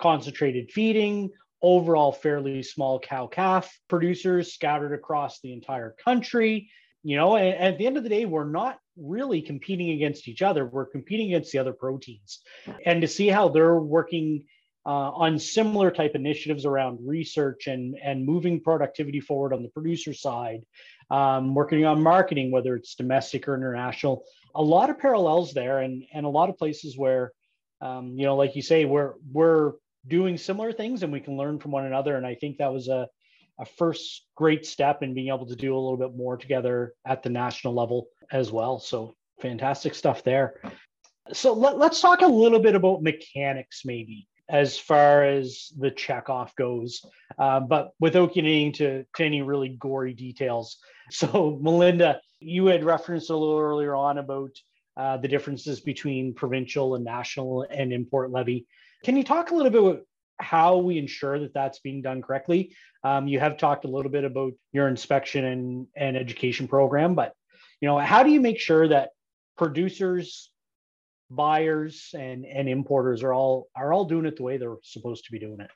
concentrated 0.00 0.70
feeding, 0.70 1.30
overall 1.62 2.12
fairly 2.12 2.62
small 2.62 3.00
cow 3.00 3.26
calf 3.26 3.76
producers 3.88 4.52
scattered 4.52 4.92
across 4.92 5.40
the 5.40 5.52
entire 5.52 5.94
country. 6.04 6.70
You 7.04 7.16
know, 7.16 7.36
and, 7.36 7.54
at 7.54 7.78
the 7.78 7.86
end 7.86 7.96
of 7.96 8.02
the 8.02 8.08
day, 8.08 8.24
we're 8.24 8.50
not 8.50 8.78
really 8.96 9.40
competing 9.40 9.90
against 9.90 10.28
each 10.28 10.42
other. 10.42 10.66
We're 10.66 10.86
competing 10.86 11.28
against 11.28 11.52
the 11.52 11.58
other 11.58 11.72
proteins. 11.72 12.40
And 12.84 13.00
to 13.02 13.08
see 13.08 13.28
how 13.28 13.48
they're 13.48 13.78
working 13.78 14.44
uh, 14.84 15.10
on 15.10 15.38
similar 15.38 15.90
type 15.90 16.14
initiatives 16.14 16.64
around 16.64 16.98
research 17.06 17.66
and, 17.66 17.96
and 18.02 18.24
moving 18.24 18.60
productivity 18.60 19.20
forward 19.20 19.52
on 19.52 19.62
the 19.62 19.68
producer 19.68 20.14
side, 20.14 20.62
um, 21.10 21.54
working 21.54 21.84
on 21.84 22.02
marketing, 22.02 22.50
whether 22.50 22.74
it's 22.74 22.94
domestic 22.94 23.48
or 23.48 23.54
international. 23.54 24.24
A 24.54 24.62
lot 24.62 24.90
of 24.90 24.98
parallels 24.98 25.52
there, 25.52 25.80
and 25.80 26.04
and 26.12 26.26
a 26.26 26.30
lot 26.30 26.50
of 26.50 26.58
places 26.58 26.96
where, 26.96 27.32
um, 27.80 28.18
you 28.18 28.24
know, 28.24 28.36
like 28.36 28.56
you 28.56 28.62
say, 28.62 28.84
we're 28.84 29.14
we're 29.32 29.72
doing 30.06 30.38
similar 30.38 30.72
things 30.72 31.02
and 31.02 31.12
we 31.12 31.20
can 31.20 31.36
learn 31.36 31.58
from 31.58 31.72
one 31.72 31.84
another. 31.84 32.16
And 32.16 32.26
I 32.26 32.34
think 32.34 32.58
that 32.58 32.72
was 32.72 32.88
a 32.88 33.08
a 33.58 33.64
first 33.64 34.26
great 34.36 34.64
step 34.64 35.02
in 35.02 35.14
being 35.14 35.28
able 35.28 35.46
to 35.46 35.56
do 35.56 35.76
a 35.76 35.80
little 35.80 35.96
bit 35.96 36.16
more 36.16 36.36
together 36.36 36.94
at 37.04 37.22
the 37.22 37.30
national 37.30 37.74
level 37.74 38.08
as 38.30 38.52
well. 38.52 38.78
So 38.78 39.14
fantastic 39.40 39.94
stuff 39.94 40.22
there. 40.22 40.60
So 41.32 41.52
let, 41.52 41.74
us 41.74 42.00
talk 42.00 42.22
a 42.22 42.26
little 42.26 42.60
bit 42.60 42.74
about 42.74 43.02
mechanics, 43.02 43.82
maybe 43.84 44.28
as 44.48 44.78
far 44.78 45.24
as 45.24 45.70
the 45.78 45.90
checkoff 45.90 46.54
goes, 46.56 47.04
uh, 47.38 47.60
but 47.60 47.92
without 48.00 48.32
getting 48.32 48.68
into 48.68 49.04
to 49.14 49.24
any 49.24 49.42
really 49.42 49.68
gory 49.70 50.14
details. 50.14 50.78
So, 51.10 51.58
Melinda, 51.62 52.20
you 52.38 52.66
had 52.66 52.84
referenced 52.84 53.30
a 53.30 53.34
little 53.34 53.58
earlier 53.58 53.94
on 53.94 54.18
about 54.18 54.50
uh, 54.94 55.16
the 55.16 55.26
differences 55.26 55.80
between 55.80 56.34
provincial 56.34 56.96
and 56.96 57.02
national 57.02 57.64
and 57.70 57.94
import 57.94 58.30
levy. 58.30 58.66
Can 59.04 59.16
you 59.16 59.24
talk 59.24 59.50
a 59.50 59.54
little 59.54 59.72
bit 59.72 59.82
about 59.82 60.00
how 60.38 60.76
we 60.76 60.98
ensure 60.98 61.38
that 61.38 61.54
that's 61.54 61.78
being 61.78 62.02
done 62.02 62.20
correctly? 62.20 62.74
Um, 63.04 63.26
you 63.26 63.40
have 63.40 63.56
talked 63.56 63.86
a 63.86 63.88
little 63.88 64.10
bit 64.10 64.24
about 64.24 64.52
your 64.72 64.86
inspection 64.86 65.46
and, 65.46 65.86
and 65.96 66.14
education 66.14 66.68
program, 66.68 67.14
but 67.14 67.32
you 67.80 67.88
know, 67.88 67.98
how 67.98 68.22
do 68.22 68.30
you 68.30 68.42
make 68.42 68.60
sure 68.60 68.88
that 68.88 69.12
producers 69.56 70.50
buyers 71.30 72.10
and 72.14 72.44
and 72.46 72.68
importers 72.68 73.22
are 73.22 73.34
all 73.34 73.68
are 73.76 73.92
all 73.92 74.04
doing 74.04 74.26
it 74.26 74.36
the 74.36 74.42
way 74.42 74.56
they're 74.56 74.76
supposed 74.82 75.24
to 75.24 75.32
be 75.32 75.38
doing 75.38 75.60
it. 75.60 75.70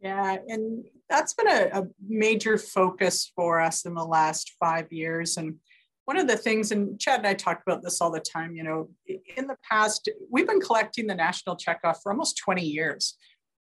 Yeah 0.00 0.36
and 0.46 0.84
that's 1.08 1.34
been 1.34 1.48
a, 1.48 1.70
a 1.72 1.86
major 2.06 2.58
focus 2.58 3.32
for 3.34 3.60
us 3.60 3.84
in 3.84 3.94
the 3.94 4.04
last 4.04 4.52
five 4.60 4.92
years. 4.92 5.36
And 5.36 5.56
one 6.04 6.18
of 6.18 6.28
the 6.28 6.36
things 6.36 6.70
and 6.70 7.00
chad 7.00 7.18
and 7.18 7.26
i 7.26 7.34
talk 7.34 7.62
about 7.66 7.82
this 7.82 8.00
all 8.00 8.12
the 8.12 8.20
time 8.20 8.54
you 8.54 8.62
know 8.62 8.88
in 9.36 9.48
the 9.48 9.56
past 9.68 10.08
we've 10.30 10.46
been 10.46 10.60
collecting 10.60 11.08
the 11.08 11.14
national 11.14 11.56
checkoff 11.56 11.96
for 12.02 12.12
almost 12.12 12.38
20 12.38 12.64
years. 12.64 13.16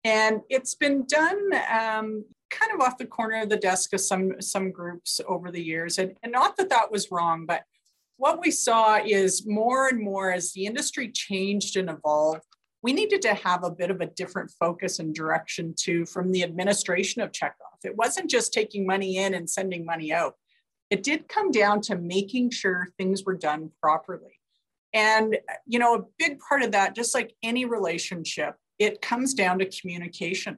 And 0.05 0.41
it's 0.49 0.75
been 0.75 1.05
done 1.05 1.53
um, 1.53 2.25
kind 2.49 2.73
of 2.73 2.81
off 2.81 2.97
the 2.97 3.05
corner 3.05 3.41
of 3.41 3.49
the 3.49 3.57
desk 3.57 3.93
of 3.93 4.01
some 4.01 4.41
some 4.41 4.71
groups 4.71 5.21
over 5.27 5.51
the 5.51 5.63
years. 5.63 5.97
And, 5.99 6.17
and 6.23 6.31
not 6.31 6.57
that 6.57 6.69
that 6.69 6.91
was 6.91 7.11
wrong 7.11 7.45
but 7.45 7.63
what 8.17 8.39
we 8.39 8.51
saw 8.51 8.99
is 9.03 9.47
more 9.47 9.87
and 9.87 9.99
more 9.99 10.31
as 10.31 10.53
the 10.53 10.65
industry 10.65 11.11
changed 11.11 11.77
and 11.77 11.89
evolved, 11.89 12.43
we 12.81 12.93
needed 12.93 13.21
to 13.23 13.33
have 13.33 13.63
a 13.63 13.71
bit 13.71 13.89
of 13.89 14.01
a 14.01 14.07
different 14.07 14.51
focus 14.59 14.99
and 14.99 15.15
direction 15.15 15.73
too 15.77 16.05
from 16.05 16.31
the 16.31 16.43
administration 16.43 17.21
of 17.21 17.31
checkoff. 17.31 17.79
It 17.83 17.95
wasn't 17.95 18.29
just 18.29 18.53
taking 18.53 18.85
money 18.85 19.17
in 19.17 19.33
and 19.33 19.49
sending 19.49 19.85
money 19.85 20.11
out. 20.11 20.35
It 20.89 21.01
did 21.01 21.29
come 21.29 21.49
down 21.49 21.81
to 21.81 21.95
making 21.95 22.51
sure 22.51 22.89
things 22.97 23.23
were 23.23 23.37
done 23.37 23.71
properly. 23.81 24.39
And, 24.93 25.37
you 25.65 25.79
know, 25.79 25.95
a 25.95 26.03
big 26.19 26.39
part 26.39 26.61
of 26.61 26.73
that, 26.73 26.93
just 26.93 27.15
like 27.15 27.33
any 27.41 27.65
relationship, 27.65 28.55
it 28.77 29.01
comes 29.01 29.33
down 29.33 29.59
to 29.59 29.65
communication. 29.65 30.57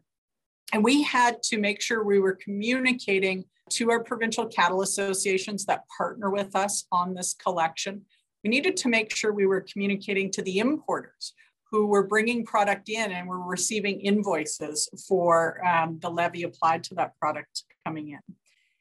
And 0.74 0.84
we 0.84 1.04
had 1.04 1.42
to 1.44 1.58
make 1.58 1.82
sure 1.82 2.04
we 2.04 2.20
were 2.20 2.38
communicating 2.44 3.46
to 3.72 3.92
our 3.92 4.04
provincial 4.04 4.46
cattle 4.46 4.82
associations 4.82 5.66
that 5.66 5.84
partner 5.98 6.30
with 6.30 6.56
us 6.56 6.86
on 6.92 7.14
this 7.14 7.34
collection. 7.34 8.02
We 8.44 8.50
needed 8.50 8.78
to 8.78 8.90
make 8.90 9.16
sure 9.16 9.34
we 9.34 9.48
were 9.48 9.66
communicating 9.72 10.32
to 10.32 10.42
the 10.44 10.60
importers 10.60 11.34
who 11.72 11.88
were 11.88 12.06
bringing 12.06 12.46
product 12.46 12.90
in 12.90 13.12
and 13.12 13.28
were 13.28 13.42
receiving 13.42 14.00
invoices 14.02 14.88
for 15.08 15.66
um, 15.66 15.98
the 16.00 16.10
levy 16.10 16.44
applied 16.44 16.84
to 16.86 16.96
that 16.96 17.18
product 17.20 17.64
coming 17.86 18.10
in. 18.10 18.20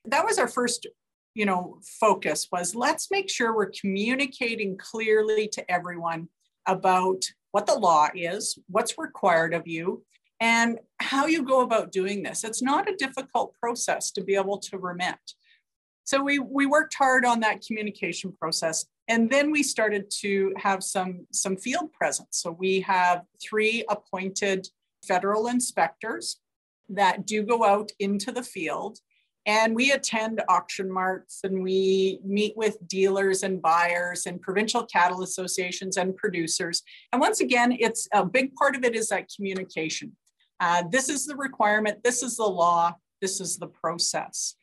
That 0.04 0.24
was 0.24 0.38
our 0.38 0.48
first 0.48 0.86
you 1.34 1.46
know 1.46 1.80
focus 1.98 2.48
was 2.52 2.76
let's 2.76 3.10
make 3.10 3.28
sure 3.28 3.54
we're 3.54 3.72
communicating 3.80 4.76
clearly 4.78 5.48
to 5.48 5.68
everyone 5.68 6.28
about 6.66 7.24
what 7.50 7.66
the 7.66 7.74
law 7.74 8.06
is 8.14 8.56
what's 8.68 8.96
required 8.98 9.52
of 9.52 9.66
you 9.66 10.04
and 10.44 10.78
how 11.00 11.24
you 11.24 11.42
go 11.42 11.62
about 11.62 11.90
doing 11.90 12.22
this. 12.22 12.44
It's 12.44 12.60
not 12.60 12.86
a 12.86 12.94
difficult 12.96 13.54
process 13.58 14.10
to 14.10 14.22
be 14.22 14.34
able 14.34 14.58
to 14.58 14.76
remit. 14.76 15.16
So 16.04 16.22
we, 16.22 16.38
we 16.38 16.66
worked 16.66 16.94
hard 16.98 17.24
on 17.24 17.40
that 17.40 17.62
communication 17.66 18.30
process. 18.30 18.84
And 19.08 19.30
then 19.30 19.50
we 19.50 19.62
started 19.62 20.10
to 20.20 20.52
have 20.58 20.84
some, 20.84 21.26
some 21.32 21.56
field 21.56 21.94
presence. 21.94 22.42
So 22.42 22.50
we 22.50 22.80
have 22.80 23.22
three 23.42 23.86
appointed 23.88 24.68
federal 25.08 25.46
inspectors 25.46 26.40
that 26.90 27.24
do 27.24 27.42
go 27.42 27.64
out 27.64 27.90
into 27.98 28.30
the 28.30 28.42
field 28.42 28.98
and 29.46 29.74
we 29.74 29.92
attend 29.92 30.42
auction 30.50 30.92
marts 30.92 31.40
and 31.44 31.62
we 31.62 32.20
meet 32.22 32.54
with 32.54 32.76
dealers 32.86 33.42
and 33.42 33.62
buyers 33.62 34.26
and 34.26 34.42
provincial 34.42 34.84
cattle 34.84 35.22
associations 35.22 35.96
and 35.96 36.14
producers. 36.16 36.82
And 37.12 37.20
once 37.20 37.40
again, 37.40 37.74
it's 37.78 38.06
a 38.12 38.26
big 38.26 38.54
part 38.54 38.76
of 38.76 38.84
it 38.84 38.94
is 38.94 39.08
that 39.08 39.30
communication. 39.34 40.12
Uh, 40.60 40.84
this 40.90 41.08
is 41.08 41.26
the 41.26 41.36
requirement, 41.36 42.02
this 42.04 42.22
is 42.22 42.36
the 42.36 42.44
law, 42.44 42.92
this 43.20 43.40
is 43.40 43.56
the 43.56 43.66
process. 43.66 44.54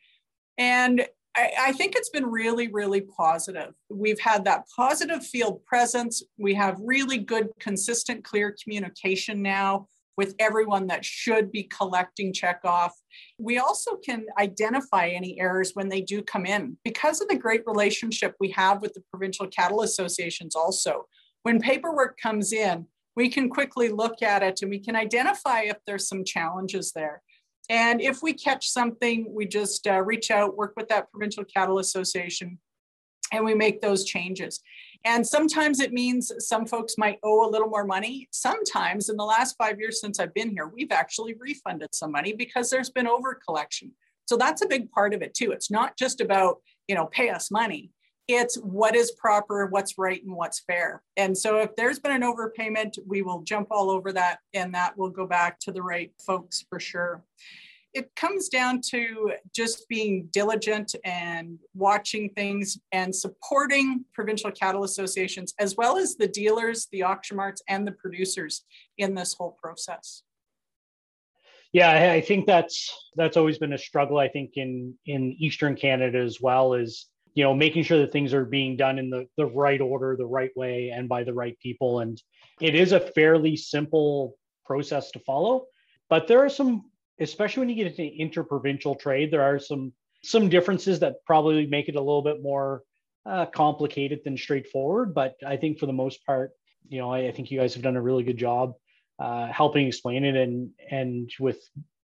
And 0.58 1.06
I, 1.36 1.50
I, 1.58 1.72
think 1.72 1.94
it's 1.96 2.10
been 2.10 2.26
really, 2.26 2.68
really 2.68 3.00
positive. 3.00 3.74
We've 3.88 4.20
had 4.20 4.44
that 4.44 4.66
positive 4.74 5.24
field 5.24 5.64
presence. 5.64 6.22
We 6.38 6.54
have 6.54 6.76
really 6.80 7.18
good, 7.18 7.50
consistent, 7.58 8.24
clear 8.24 8.54
communication 8.62 9.42
now 9.42 9.88
with 10.16 10.34
everyone 10.38 10.86
that 10.88 11.04
should 11.04 11.50
be 11.50 11.64
collecting 11.64 12.32
checkoff. 12.32 12.90
We 13.38 13.58
also 13.58 13.96
can 13.96 14.26
identify 14.38 15.08
any 15.08 15.40
errors 15.40 15.72
when 15.74 15.88
they 15.88 16.02
do 16.02 16.22
come 16.22 16.44
in 16.44 16.76
because 16.84 17.20
of 17.20 17.28
the 17.28 17.38
great 17.38 17.62
relationship 17.66 18.34
we 18.38 18.50
have 18.50 18.82
with 18.82 18.92
the 18.92 19.02
provincial 19.10 19.46
cattle 19.46 19.82
associations 19.82 20.54
also. 20.54 21.06
When 21.42 21.60
paperwork 21.60 22.18
comes 22.20 22.52
in, 22.52 22.86
we 23.16 23.28
can 23.28 23.48
quickly 23.48 23.88
look 23.88 24.22
at 24.22 24.42
it 24.42 24.62
and 24.62 24.70
we 24.70 24.78
can 24.78 24.96
identify 24.96 25.62
if 25.62 25.76
there's 25.86 26.08
some 26.08 26.24
challenges 26.24 26.92
there. 26.92 27.22
And 27.68 28.00
if 28.00 28.22
we 28.22 28.32
catch 28.32 28.68
something, 28.68 29.26
we 29.30 29.46
just 29.46 29.86
uh, 29.86 30.02
reach 30.02 30.30
out, 30.30 30.56
work 30.56 30.74
with 30.76 30.88
that 30.88 31.10
provincial 31.10 31.44
cattle 31.44 31.78
association, 31.78 32.58
and 33.32 33.44
we 33.44 33.54
make 33.54 33.80
those 33.80 34.04
changes. 34.04 34.60
And 35.04 35.26
sometimes 35.26 35.80
it 35.80 35.92
means 35.92 36.30
some 36.38 36.66
folks 36.66 36.94
might 36.98 37.18
owe 37.22 37.48
a 37.48 37.50
little 37.50 37.68
more 37.68 37.84
money. 37.84 38.28
Sometimes 38.30 39.08
in 39.08 39.16
the 39.16 39.24
last 39.24 39.56
five 39.56 39.80
years 39.80 40.00
since 40.00 40.20
I've 40.20 40.34
been 40.34 40.50
here, 40.50 40.68
we've 40.68 40.92
actually 40.92 41.34
refunded 41.38 41.94
some 41.94 42.12
money 42.12 42.32
because 42.32 42.70
there's 42.70 42.90
been 42.90 43.08
over 43.08 43.34
collection. 43.34 43.92
So 44.26 44.36
that's 44.36 44.62
a 44.62 44.68
big 44.68 44.90
part 44.90 45.14
of 45.14 45.22
it 45.22 45.34
too. 45.34 45.50
It's 45.52 45.70
not 45.70 45.96
just 45.96 46.20
about, 46.20 46.58
you 46.88 46.94
know, 46.94 47.06
pay 47.06 47.30
us 47.30 47.50
money 47.50 47.90
it's 48.34 48.56
what 48.56 48.94
is 48.94 49.12
proper, 49.12 49.66
what's 49.66 49.98
right, 49.98 50.22
and 50.22 50.34
what's 50.34 50.60
fair. 50.60 51.02
And 51.16 51.36
so 51.36 51.58
if 51.58 51.74
there's 51.76 51.98
been 51.98 52.12
an 52.12 52.22
overpayment, 52.22 52.98
we 53.06 53.22
will 53.22 53.42
jump 53.42 53.68
all 53.70 53.90
over 53.90 54.12
that 54.12 54.38
and 54.54 54.74
that 54.74 54.96
will 54.96 55.10
go 55.10 55.26
back 55.26 55.58
to 55.60 55.72
the 55.72 55.82
right 55.82 56.12
folks 56.24 56.64
for 56.68 56.78
sure. 56.78 57.22
It 57.94 58.10
comes 58.16 58.48
down 58.48 58.80
to 58.90 59.32
just 59.54 59.86
being 59.88 60.28
diligent 60.32 60.94
and 61.04 61.58
watching 61.74 62.30
things 62.30 62.78
and 62.90 63.14
supporting 63.14 64.06
provincial 64.14 64.50
cattle 64.50 64.84
associations, 64.84 65.52
as 65.58 65.76
well 65.76 65.98
as 65.98 66.16
the 66.16 66.28
dealers, 66.28 66.88
the 66.90 67.02
auction 67.02 67.36
marts, 67.36 67.62
and 67.68 67.86
the 67.86 67.92
producers 67.92 68.64
in 68.96 69.14
this 69.14 69.34
whole 69.34 69.58
process. 69.62 70.22
Yeah, 71.72 72.12
I 72.12 72.20
think 72.20 72.46
that's 72.46 72.94
that's 73.16 73.38
always 73.38 73.58
been 73.58 73.72
a 73.72 73.78
struggle. 73.78 74.18
I 74.18 74.28
think 74.28 74.52
in 74.56 74.94
in 75.06 75.36
Eastern 75.38 75.74
Canada 75.74 76.18
as 76.18 76.38
well 76.38 76.74
is 76.74 77.06
you 77.34 77.44
know, 77.44 77.54
making 77.54 77.82
sure 77.82 77.98
that 77.98 78.12
things 78.12 78.34
are 78.34 78.44
being 78.44 78.76
done 78.76 78.98
in 78.98 79.10
the, 79.10 79.26
the 79.36 79.46
right 79.46 79.80
order, 79.80 80.16
the 80.16 80.26
right 80.26 80.50
way, 80.56 80.90
and 80.90 81.08
by 81.08 81.24
the 81.24 81.32
right 81.32 81.58
people. 81.60 82.00
And 82.00 82.20
it 82.60 82.74
is 82.74 82.92
a 82.92 83.00
fairly 83.00 83.56
simple 83.56 84.36
process 84.64 85.10
to 85.12 85.18
follow. 85.20 85.66
But 86.10 86.28
there 86.28 86.44
are 86.44 86.50
some, 86.50 86.90
especially 87.20 87.60
when 87.60 87.68
you 87.70 87.76
get 87.76 87.86
into 87.86 88.04
interprovincial 88.04 88.94
trade, 88.94 89.30
there 89.30 89.42
are 89.42 89.58
some 89.58 89.92
some 90.24 90.48
differences 90.48 91.00
that 91.00 91.16
probably 91.26 91.66
make 91.66 91.88
it 91.88 91.96
a 91.96 92.00
little 92.00 92.22
bit 92.22 92.42
more 92.42 92.82
uh, 93.26 93.46
complicated 93.46 94.20
than 94.24 94.36
straightforward. 94.36 95.14
But 95.14 95.34
I 95.44 95.56
think 95.56 95.80
for 95.80 95.86
the 95.86 95.92
most 95.92 96.24
part, 96.24 96.52
you 96.88 97.00
know, 97.00 97.10
I, 97.10 97.26
I 97.28 97.32
think 97.32 97.50
you 97.50 97.58
guys 97.58 97.74
have 97.74 97.82
done 97.82 97.96
a 97.96 98.02
really 98.02 98.22
good 98.22 98.36
job 98.36 98.74
uh, 99.18 99.46
helping 99.46 99.86
explain 99.86 100.24
it 100.24 100.36
and 100.36 100.70
and 100.90 101.30
with 101.38 101.58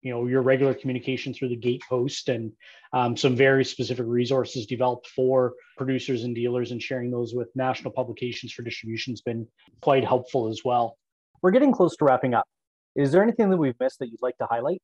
you 0.01 0.11
know 0.11 0.27
your 0.27 0.41
regular 0.41 0.73
communication 0.73 1.33
through 1.33 1.49
the 1.49 1.55
gate 1.55 1.81
post 1.87 2.29
and 2.29 2.51
um, 2.93 3.15
some 3.15 3.35
very 3.35 3.63
specific 3.63 4.05
resources 4.07 4.65
developed 4.65 5.07
for 5.07 5.53
producers 5.77 6.23
and 6.23 6.35
dealers 6.35 6.71
and 6.71 6.81
sharing 6.81 7.11
those 7.11 7.33
with 7.33 7.49
national 7.55 7.91
publications 7.91 8.51
for 8.51 8.63
distribution 8.63 9.13
has 9.13 9.21
been 9.21 9.47
quite 9.81 10.03
helpful 10.03 10.47
as 10.47 10.61
well. 10.65 10.97
We're 11.41 11.51
getting 11.51 11.71
close 11.71 11.95
to 11.97 12.05
wrapping 12.05 12.33
up. 12.33 12.45
Is 12.95 13.11
there 13.11 13.23
anything 13.23 13.49
that 13.49 13.57
we've 13.57 13.79
missed 13.79 13.99
that 13.99 14.07
you'd 14.07 14.21
like 14.21 14.37
to 14.37 14.47
highlight? 14.49 14.81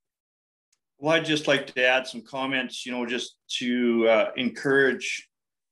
Well 1.00 1.14
i'd 1.14 1.26
just 1.26 1.48
like 1.48 1.74
to 1.76 1.86
add 1.86 2.08
some 2.08 2.22
comments 2.22 2.84
you 2.86 2.92
know 2.92 3.06
just 3.06 3.38
to 3.60 4.08
uh, 4.08 4.32
encourage 4.36 5.30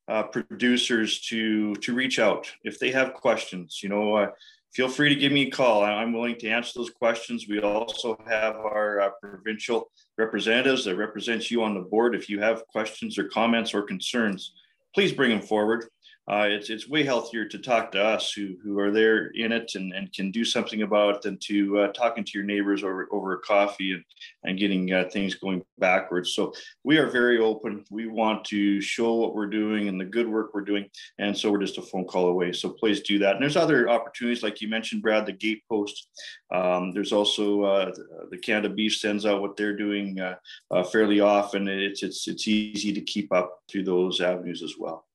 uh, 0.08 0.24
producers 0.24 1.22
to 1.22 1.76
to 1.76 1.94
reach 1.94 2.20
out 2.20 2.52
if 2.64 2.80
they 2.80 2.92
have 2.92 3.14
questions. 3.14 3.80
You 3.82 3.90
know 3.90 4.16
uh, 4.16 4.28
feel 4.76 4.90
free 4.90 5.08
to 5.08 5.16
give 5.16 5.32
me 5.32 5.44
a 5.44 5.50
call. 5.50 5.84
I'm 5.84 6.12
willing 6.12 6.38
to 6.40 6.50
answer 6.50 6.74
those 6.76 6.90
questions. 6.90 7.48
We 7.48 7.62
also 7.62 8.22
have 8.28 8.56
our 8.56 9.00
uh, 9.00 9.10
provincial 9.22 9.90
representatives 10.18 10.84
that 10.84 10.98
represents 10.98 11.50
you 11.50 11.64
on 11.64 11.74
the 11.74 11.80
board. 11.80 12.14
If 12.14 12.30
you 12.30 12.42
have 12.42 12.68
questions 12.68 13.18
or 13.18 13.24
comments 13.30 13.74
or 13.74 13.84
concerns, 13.84 14.54
please 14.94 15.14
bring 15.14 15.30
them 15.30 15.42
forward 15.42 15.86
uh, 16.28 16.48
it's 16.50 16.72
it's 16.72 16.90
way 16.90 17.04
healthier 17.04 17.46
to 17.46 17.60
talk 17.60 17.92
to 17.92 18.04
us 18.04 18.32
who 18.32 18.56
who 18.64 18.80
are 18.80 18.90
there 18.90 19.28
in 19.36 19.52
it 19.52 19.76
and, 19.76 19.94
and 19.94 20.12
can 20.12 20.32
do 20.32 20.44
something 20.44 20.82
about 20.82 21.16
it 21.16 21.22
than 21.22 21.38
to 21.38 21.80
uh, 21.80 21.88
talking 21.90 22.24
to 22.24 22.32
your 22.34 22.44
neighbors 22.44 22.84
over 22.84 23.08
over 23.12 23.34
a 23.34 23.40
coffee 23.40 23.94
and 23.94 24.04
and 24.44 24.58
getting 24.58 24.92
uh, 24.92 25.04
things 25.12 25.36
going 25.36 25.64
backwards. 25.78 26.34
So 26.34 26.52
we 26.84 26.98
are 26.98 27.10
very 27.12 27.38
open. 27.38 27.86
We 27.92 28.08
want 28.08 28.44
to 28.46 28.82
show 28.82 29.14
what 29.14 29.36
we're 29.36 29.46
doing 29.46 29.88
and 29.88 30.02
the 30.02 30.06
good 30.06 30.28
work 30.28 30.54
we're 30.54 30.62
doing, 30.62 30.90
and 31.20 31.38
so 31.38 31.52
we're 31.52 31.62
just 31.62 31.78
a 31.78 31.84
phone 31.84 32.06
call 32.06 32.28
away. 32.28 32.54
So 32.54 32.70
please 32.70 33.02
do 33.02 33.20
that. 33.20 33.36
And 33.36 33.44
there's 33.44 33.58
other 33.58 33.88
opportunities 33.88 34.42
like 34.42 34.62
you 34.62 34.68
mentioned, 34.68 35.04
Brad, 35.04 35.28
the 35.28 35.32
gate 35.32 35.62
post. 35.70 36.08
Um, 36.52 36.92
there's 36.92 37.12
also 37.12 37.64
uh, 37.64 37.92
the 38.32 38.38
Canada 38.40 38.70
Beef 38.70 38.96
sends 38.96 39.28
out 39.28 39.42
what 39.42 39.58
they're 39.58 39.78
doing 39.78 40.20
uh, 40.20 40.36
uh, 40.72 40.84
fairly 40.84 41.20
often. 41.20 41.68
It's 41.68 42.02
it's 42.02 42.28
it's 42.28 42.48
easy 42.48 42.94
to 42.94 43.02
keep 43.02 43.32
up 43.32 43.60
through 43.70 43.84
those 43.84 44.22
avenues 44.22 44.64
as 44.64 44.74
well. 44.80 45.06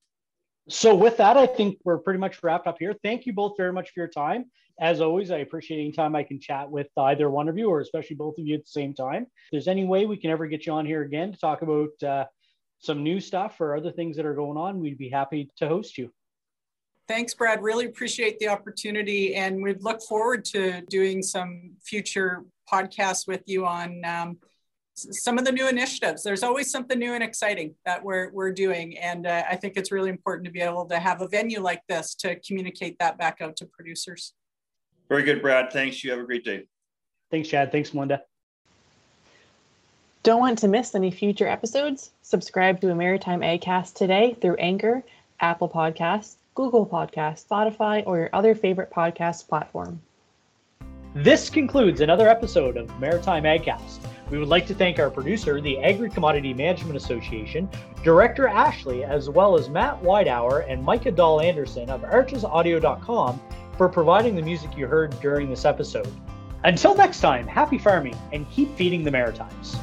So 0.69 0.95
with 0.95 1.17
that, 1.17 1.37
I 1.37 1.47
think 1.47 1.79
we're 1.83 1.97
pretty 1.97 2.19
much 2.19 2.41
wrapped 2.43 2.67
up 2.67 2.77
here. 2.79 2.95
Thank 3.03 3.25
you 3.25 3.33
both 3.33 3.53
very 3.57 3.73
much 3.73 3.89
for 3.91 3.99
your 3.99 4.07
time. 4.07 4.45
As 4.79 5.01
always, 5.01 5.29
I 5.29 5.37
appreciate 5.37 5.79
any 5.79 5.91
time 5.91 6.15
I 6.15 6.23
can 6.23 6.39
chat 6.39 6.69
with 6.69 6.87
either 6.97 7.29
one 7.29 7.49
of 7.49 7.57
you, 7.57 7.69
or 7.69 7.81
especially 7.81 8.15
both 8.15 8.37
of 8.37 8.45
you 8.45 8.55
at 8.55 8.61
the 8.61 8.71
same 8.71 8.93
time. 8.93 9.23
If 9.23 9.51
there's 9.51 9.67
any 9.67 9.85
way 9.85 10.05
we 10.05 10.17
can 10.17 10.31
ever 10.31 10.47
get 10.47 10.65
you 10.65 10.73
on 10.73 10.85
here 10.85 11.01
again 11.01 11.31
to 11.31 11.37
talk 11.37 11.61
about 11.61 12.03
uh, 12.03 12.25
some 12.79 13.03
new 13.03 13.19
stuff 13.19 13.59
or 13.59 13.75
other 13.75 13.91
things 13.91 14.17
that 14.17 14.25
are 14.25 14.33
going 14.33 14.57
on, 14.57 14.79
we'd 14.79 14.97
be 14.97 15.09
happy 15.09 15.49
to 15.57 15.67
host 15.67 15.97
you. 15.97 16.11
Thanks, 17.07 17.33
Brad. 17.33 17.61
Really 17.61 17.85
appreciate 17.85 18.39
the 18.39 18.47
opportunity, 18.47 19.35
and 19.35 19.61
we'd 19.61 19.83
look 19.83 20.01
forward 20.01 20.45
to 20.45 20.81
doing 20.89 21.21
some 21.21 21.71
future 21.83 22.45
podcasts 22.71 23.27
with 23.27 23.41
you 23.47 23.65
on 23.65 24.03
um, 24.05 24.37
some 24.95 25.37
of 25.37 25.45
the 25.45 25.51
new 25.51 25.67
initiatives. 25.67 26.23
There's 26.23 26.43
always 26.43 26.69
something 26.69 26.99
new 26.99 27.13
and 27.13 27.23
exciting 27.23 27.75
that 27.85 28.03
we're, 28.03 28.31
we're 28.31 28.51
doing. 28.51 28.97
And 28.97 29.25
uh, 29.25 29.43
I 29.49 29.55
think 29.55 29.77
it's 29.77 29.91
really 29.91 30.09
important 30.09 30.45
to 30.45 30.51
be 30.51 30.61
able 30.61 30.85
to 30.85 30.99
have 30.99 31.21
a 31.21 31.27
venue 31.27 31.59
like 31.59 31.81
this 31.87 32.15
to 32.15 32.39
communicate 32.39 32.97
that 32.99 33.17
back 33.17 33.39
out 33.41 33.55
to 33.57 33.65
producers. 33.65 34.33
Very 35.09 35.23
good, 35.23 35.41
Brad. 35.41 35.71
Thanks. 35.71 36.03
You 36.03 36.11
have 36.11 36.19
a 36.19 36.23
great 36.23 36.45
day. 36.45 36.65
Thanks, 37.31 37.49
Chad. 37.49 37.71
Thanks, 37.71 37.93
Melinda. 37.93 38.21
Don't 40.23 40.39
want 40.39 40.59
to 40.59 40.67
miss 40.67 40.93
any 40.93 41.09
future 41.09 41.47
episodes? 41.47 42.11
Subscribe 42.21 42.79
to 42.81 42.91
a 42.91 42.95
Maritime 42.95 43.41
AgCast 43.41 43.95
today 43.95 44.37
through 44.39 44.55
Anchor, 44.55 45.03
Apple 45.39 45.67
Podcasts, 45.67 46.35
Google 46.53 46.85
Podcasts, 46.85 47.47
Spotify, 47.47 48.03
or 48.05 48.17
your 48.17 48.29
other 48.33 48.53
favorite 48.53 48.91
podcast 48.91 49.47
platform. 49.47 49.99
This 51.15 51.49
concludes 51.49 52.01
another 52.01 52.29
episode 52.29 52.77
of 52.77 52.99
Maritime 52.99 53.43
AgCast. 53.43 53.99
We 54.31 54.39
would 54.39 54.47
like 54.47 54.65
to 54.67 54.73
thank 54.73 54.97
our 54.97 55.11
producer, 55.11 55.59
the 55.59 55.77
Agri 55.79 56.09
Commodity 56.09 56.53
Management 56.53 56.95
Association, 56.95 57.69
Director 58.01 58.47
Ashley, 58.47 59.03
as 59.03 59.29
well 59.29 59.57
as 59.57 59.67
Matt 59.67 60.01
Whitehour 60.01 60.61
and 60.61 60.81
Micah 60.81 61.11
Dahl 61.11 61.41
Anderson 61.41 61.89
of 61.89 62.03
archesaudio.com 62.03 63.41
for 63.77 63.89
providing 63.89 64.37
the 64.37 64.41
music 64.41 64.77
you 64.77 64.87
heard 64.87 65.19
during 65.19 65.49
this 65.49 65.65
episode. 65.65 66.09
Until 66.63 66.95
next 66.95 67.19
time, 67.19 67.45
happy 67.45 67.77
farming 67.77 68.15
and 68.31 68.49
keep 68.49 68.73
feeding 68.77 69.03
the 69.03 69.11
Maritimes. 69.11 69.75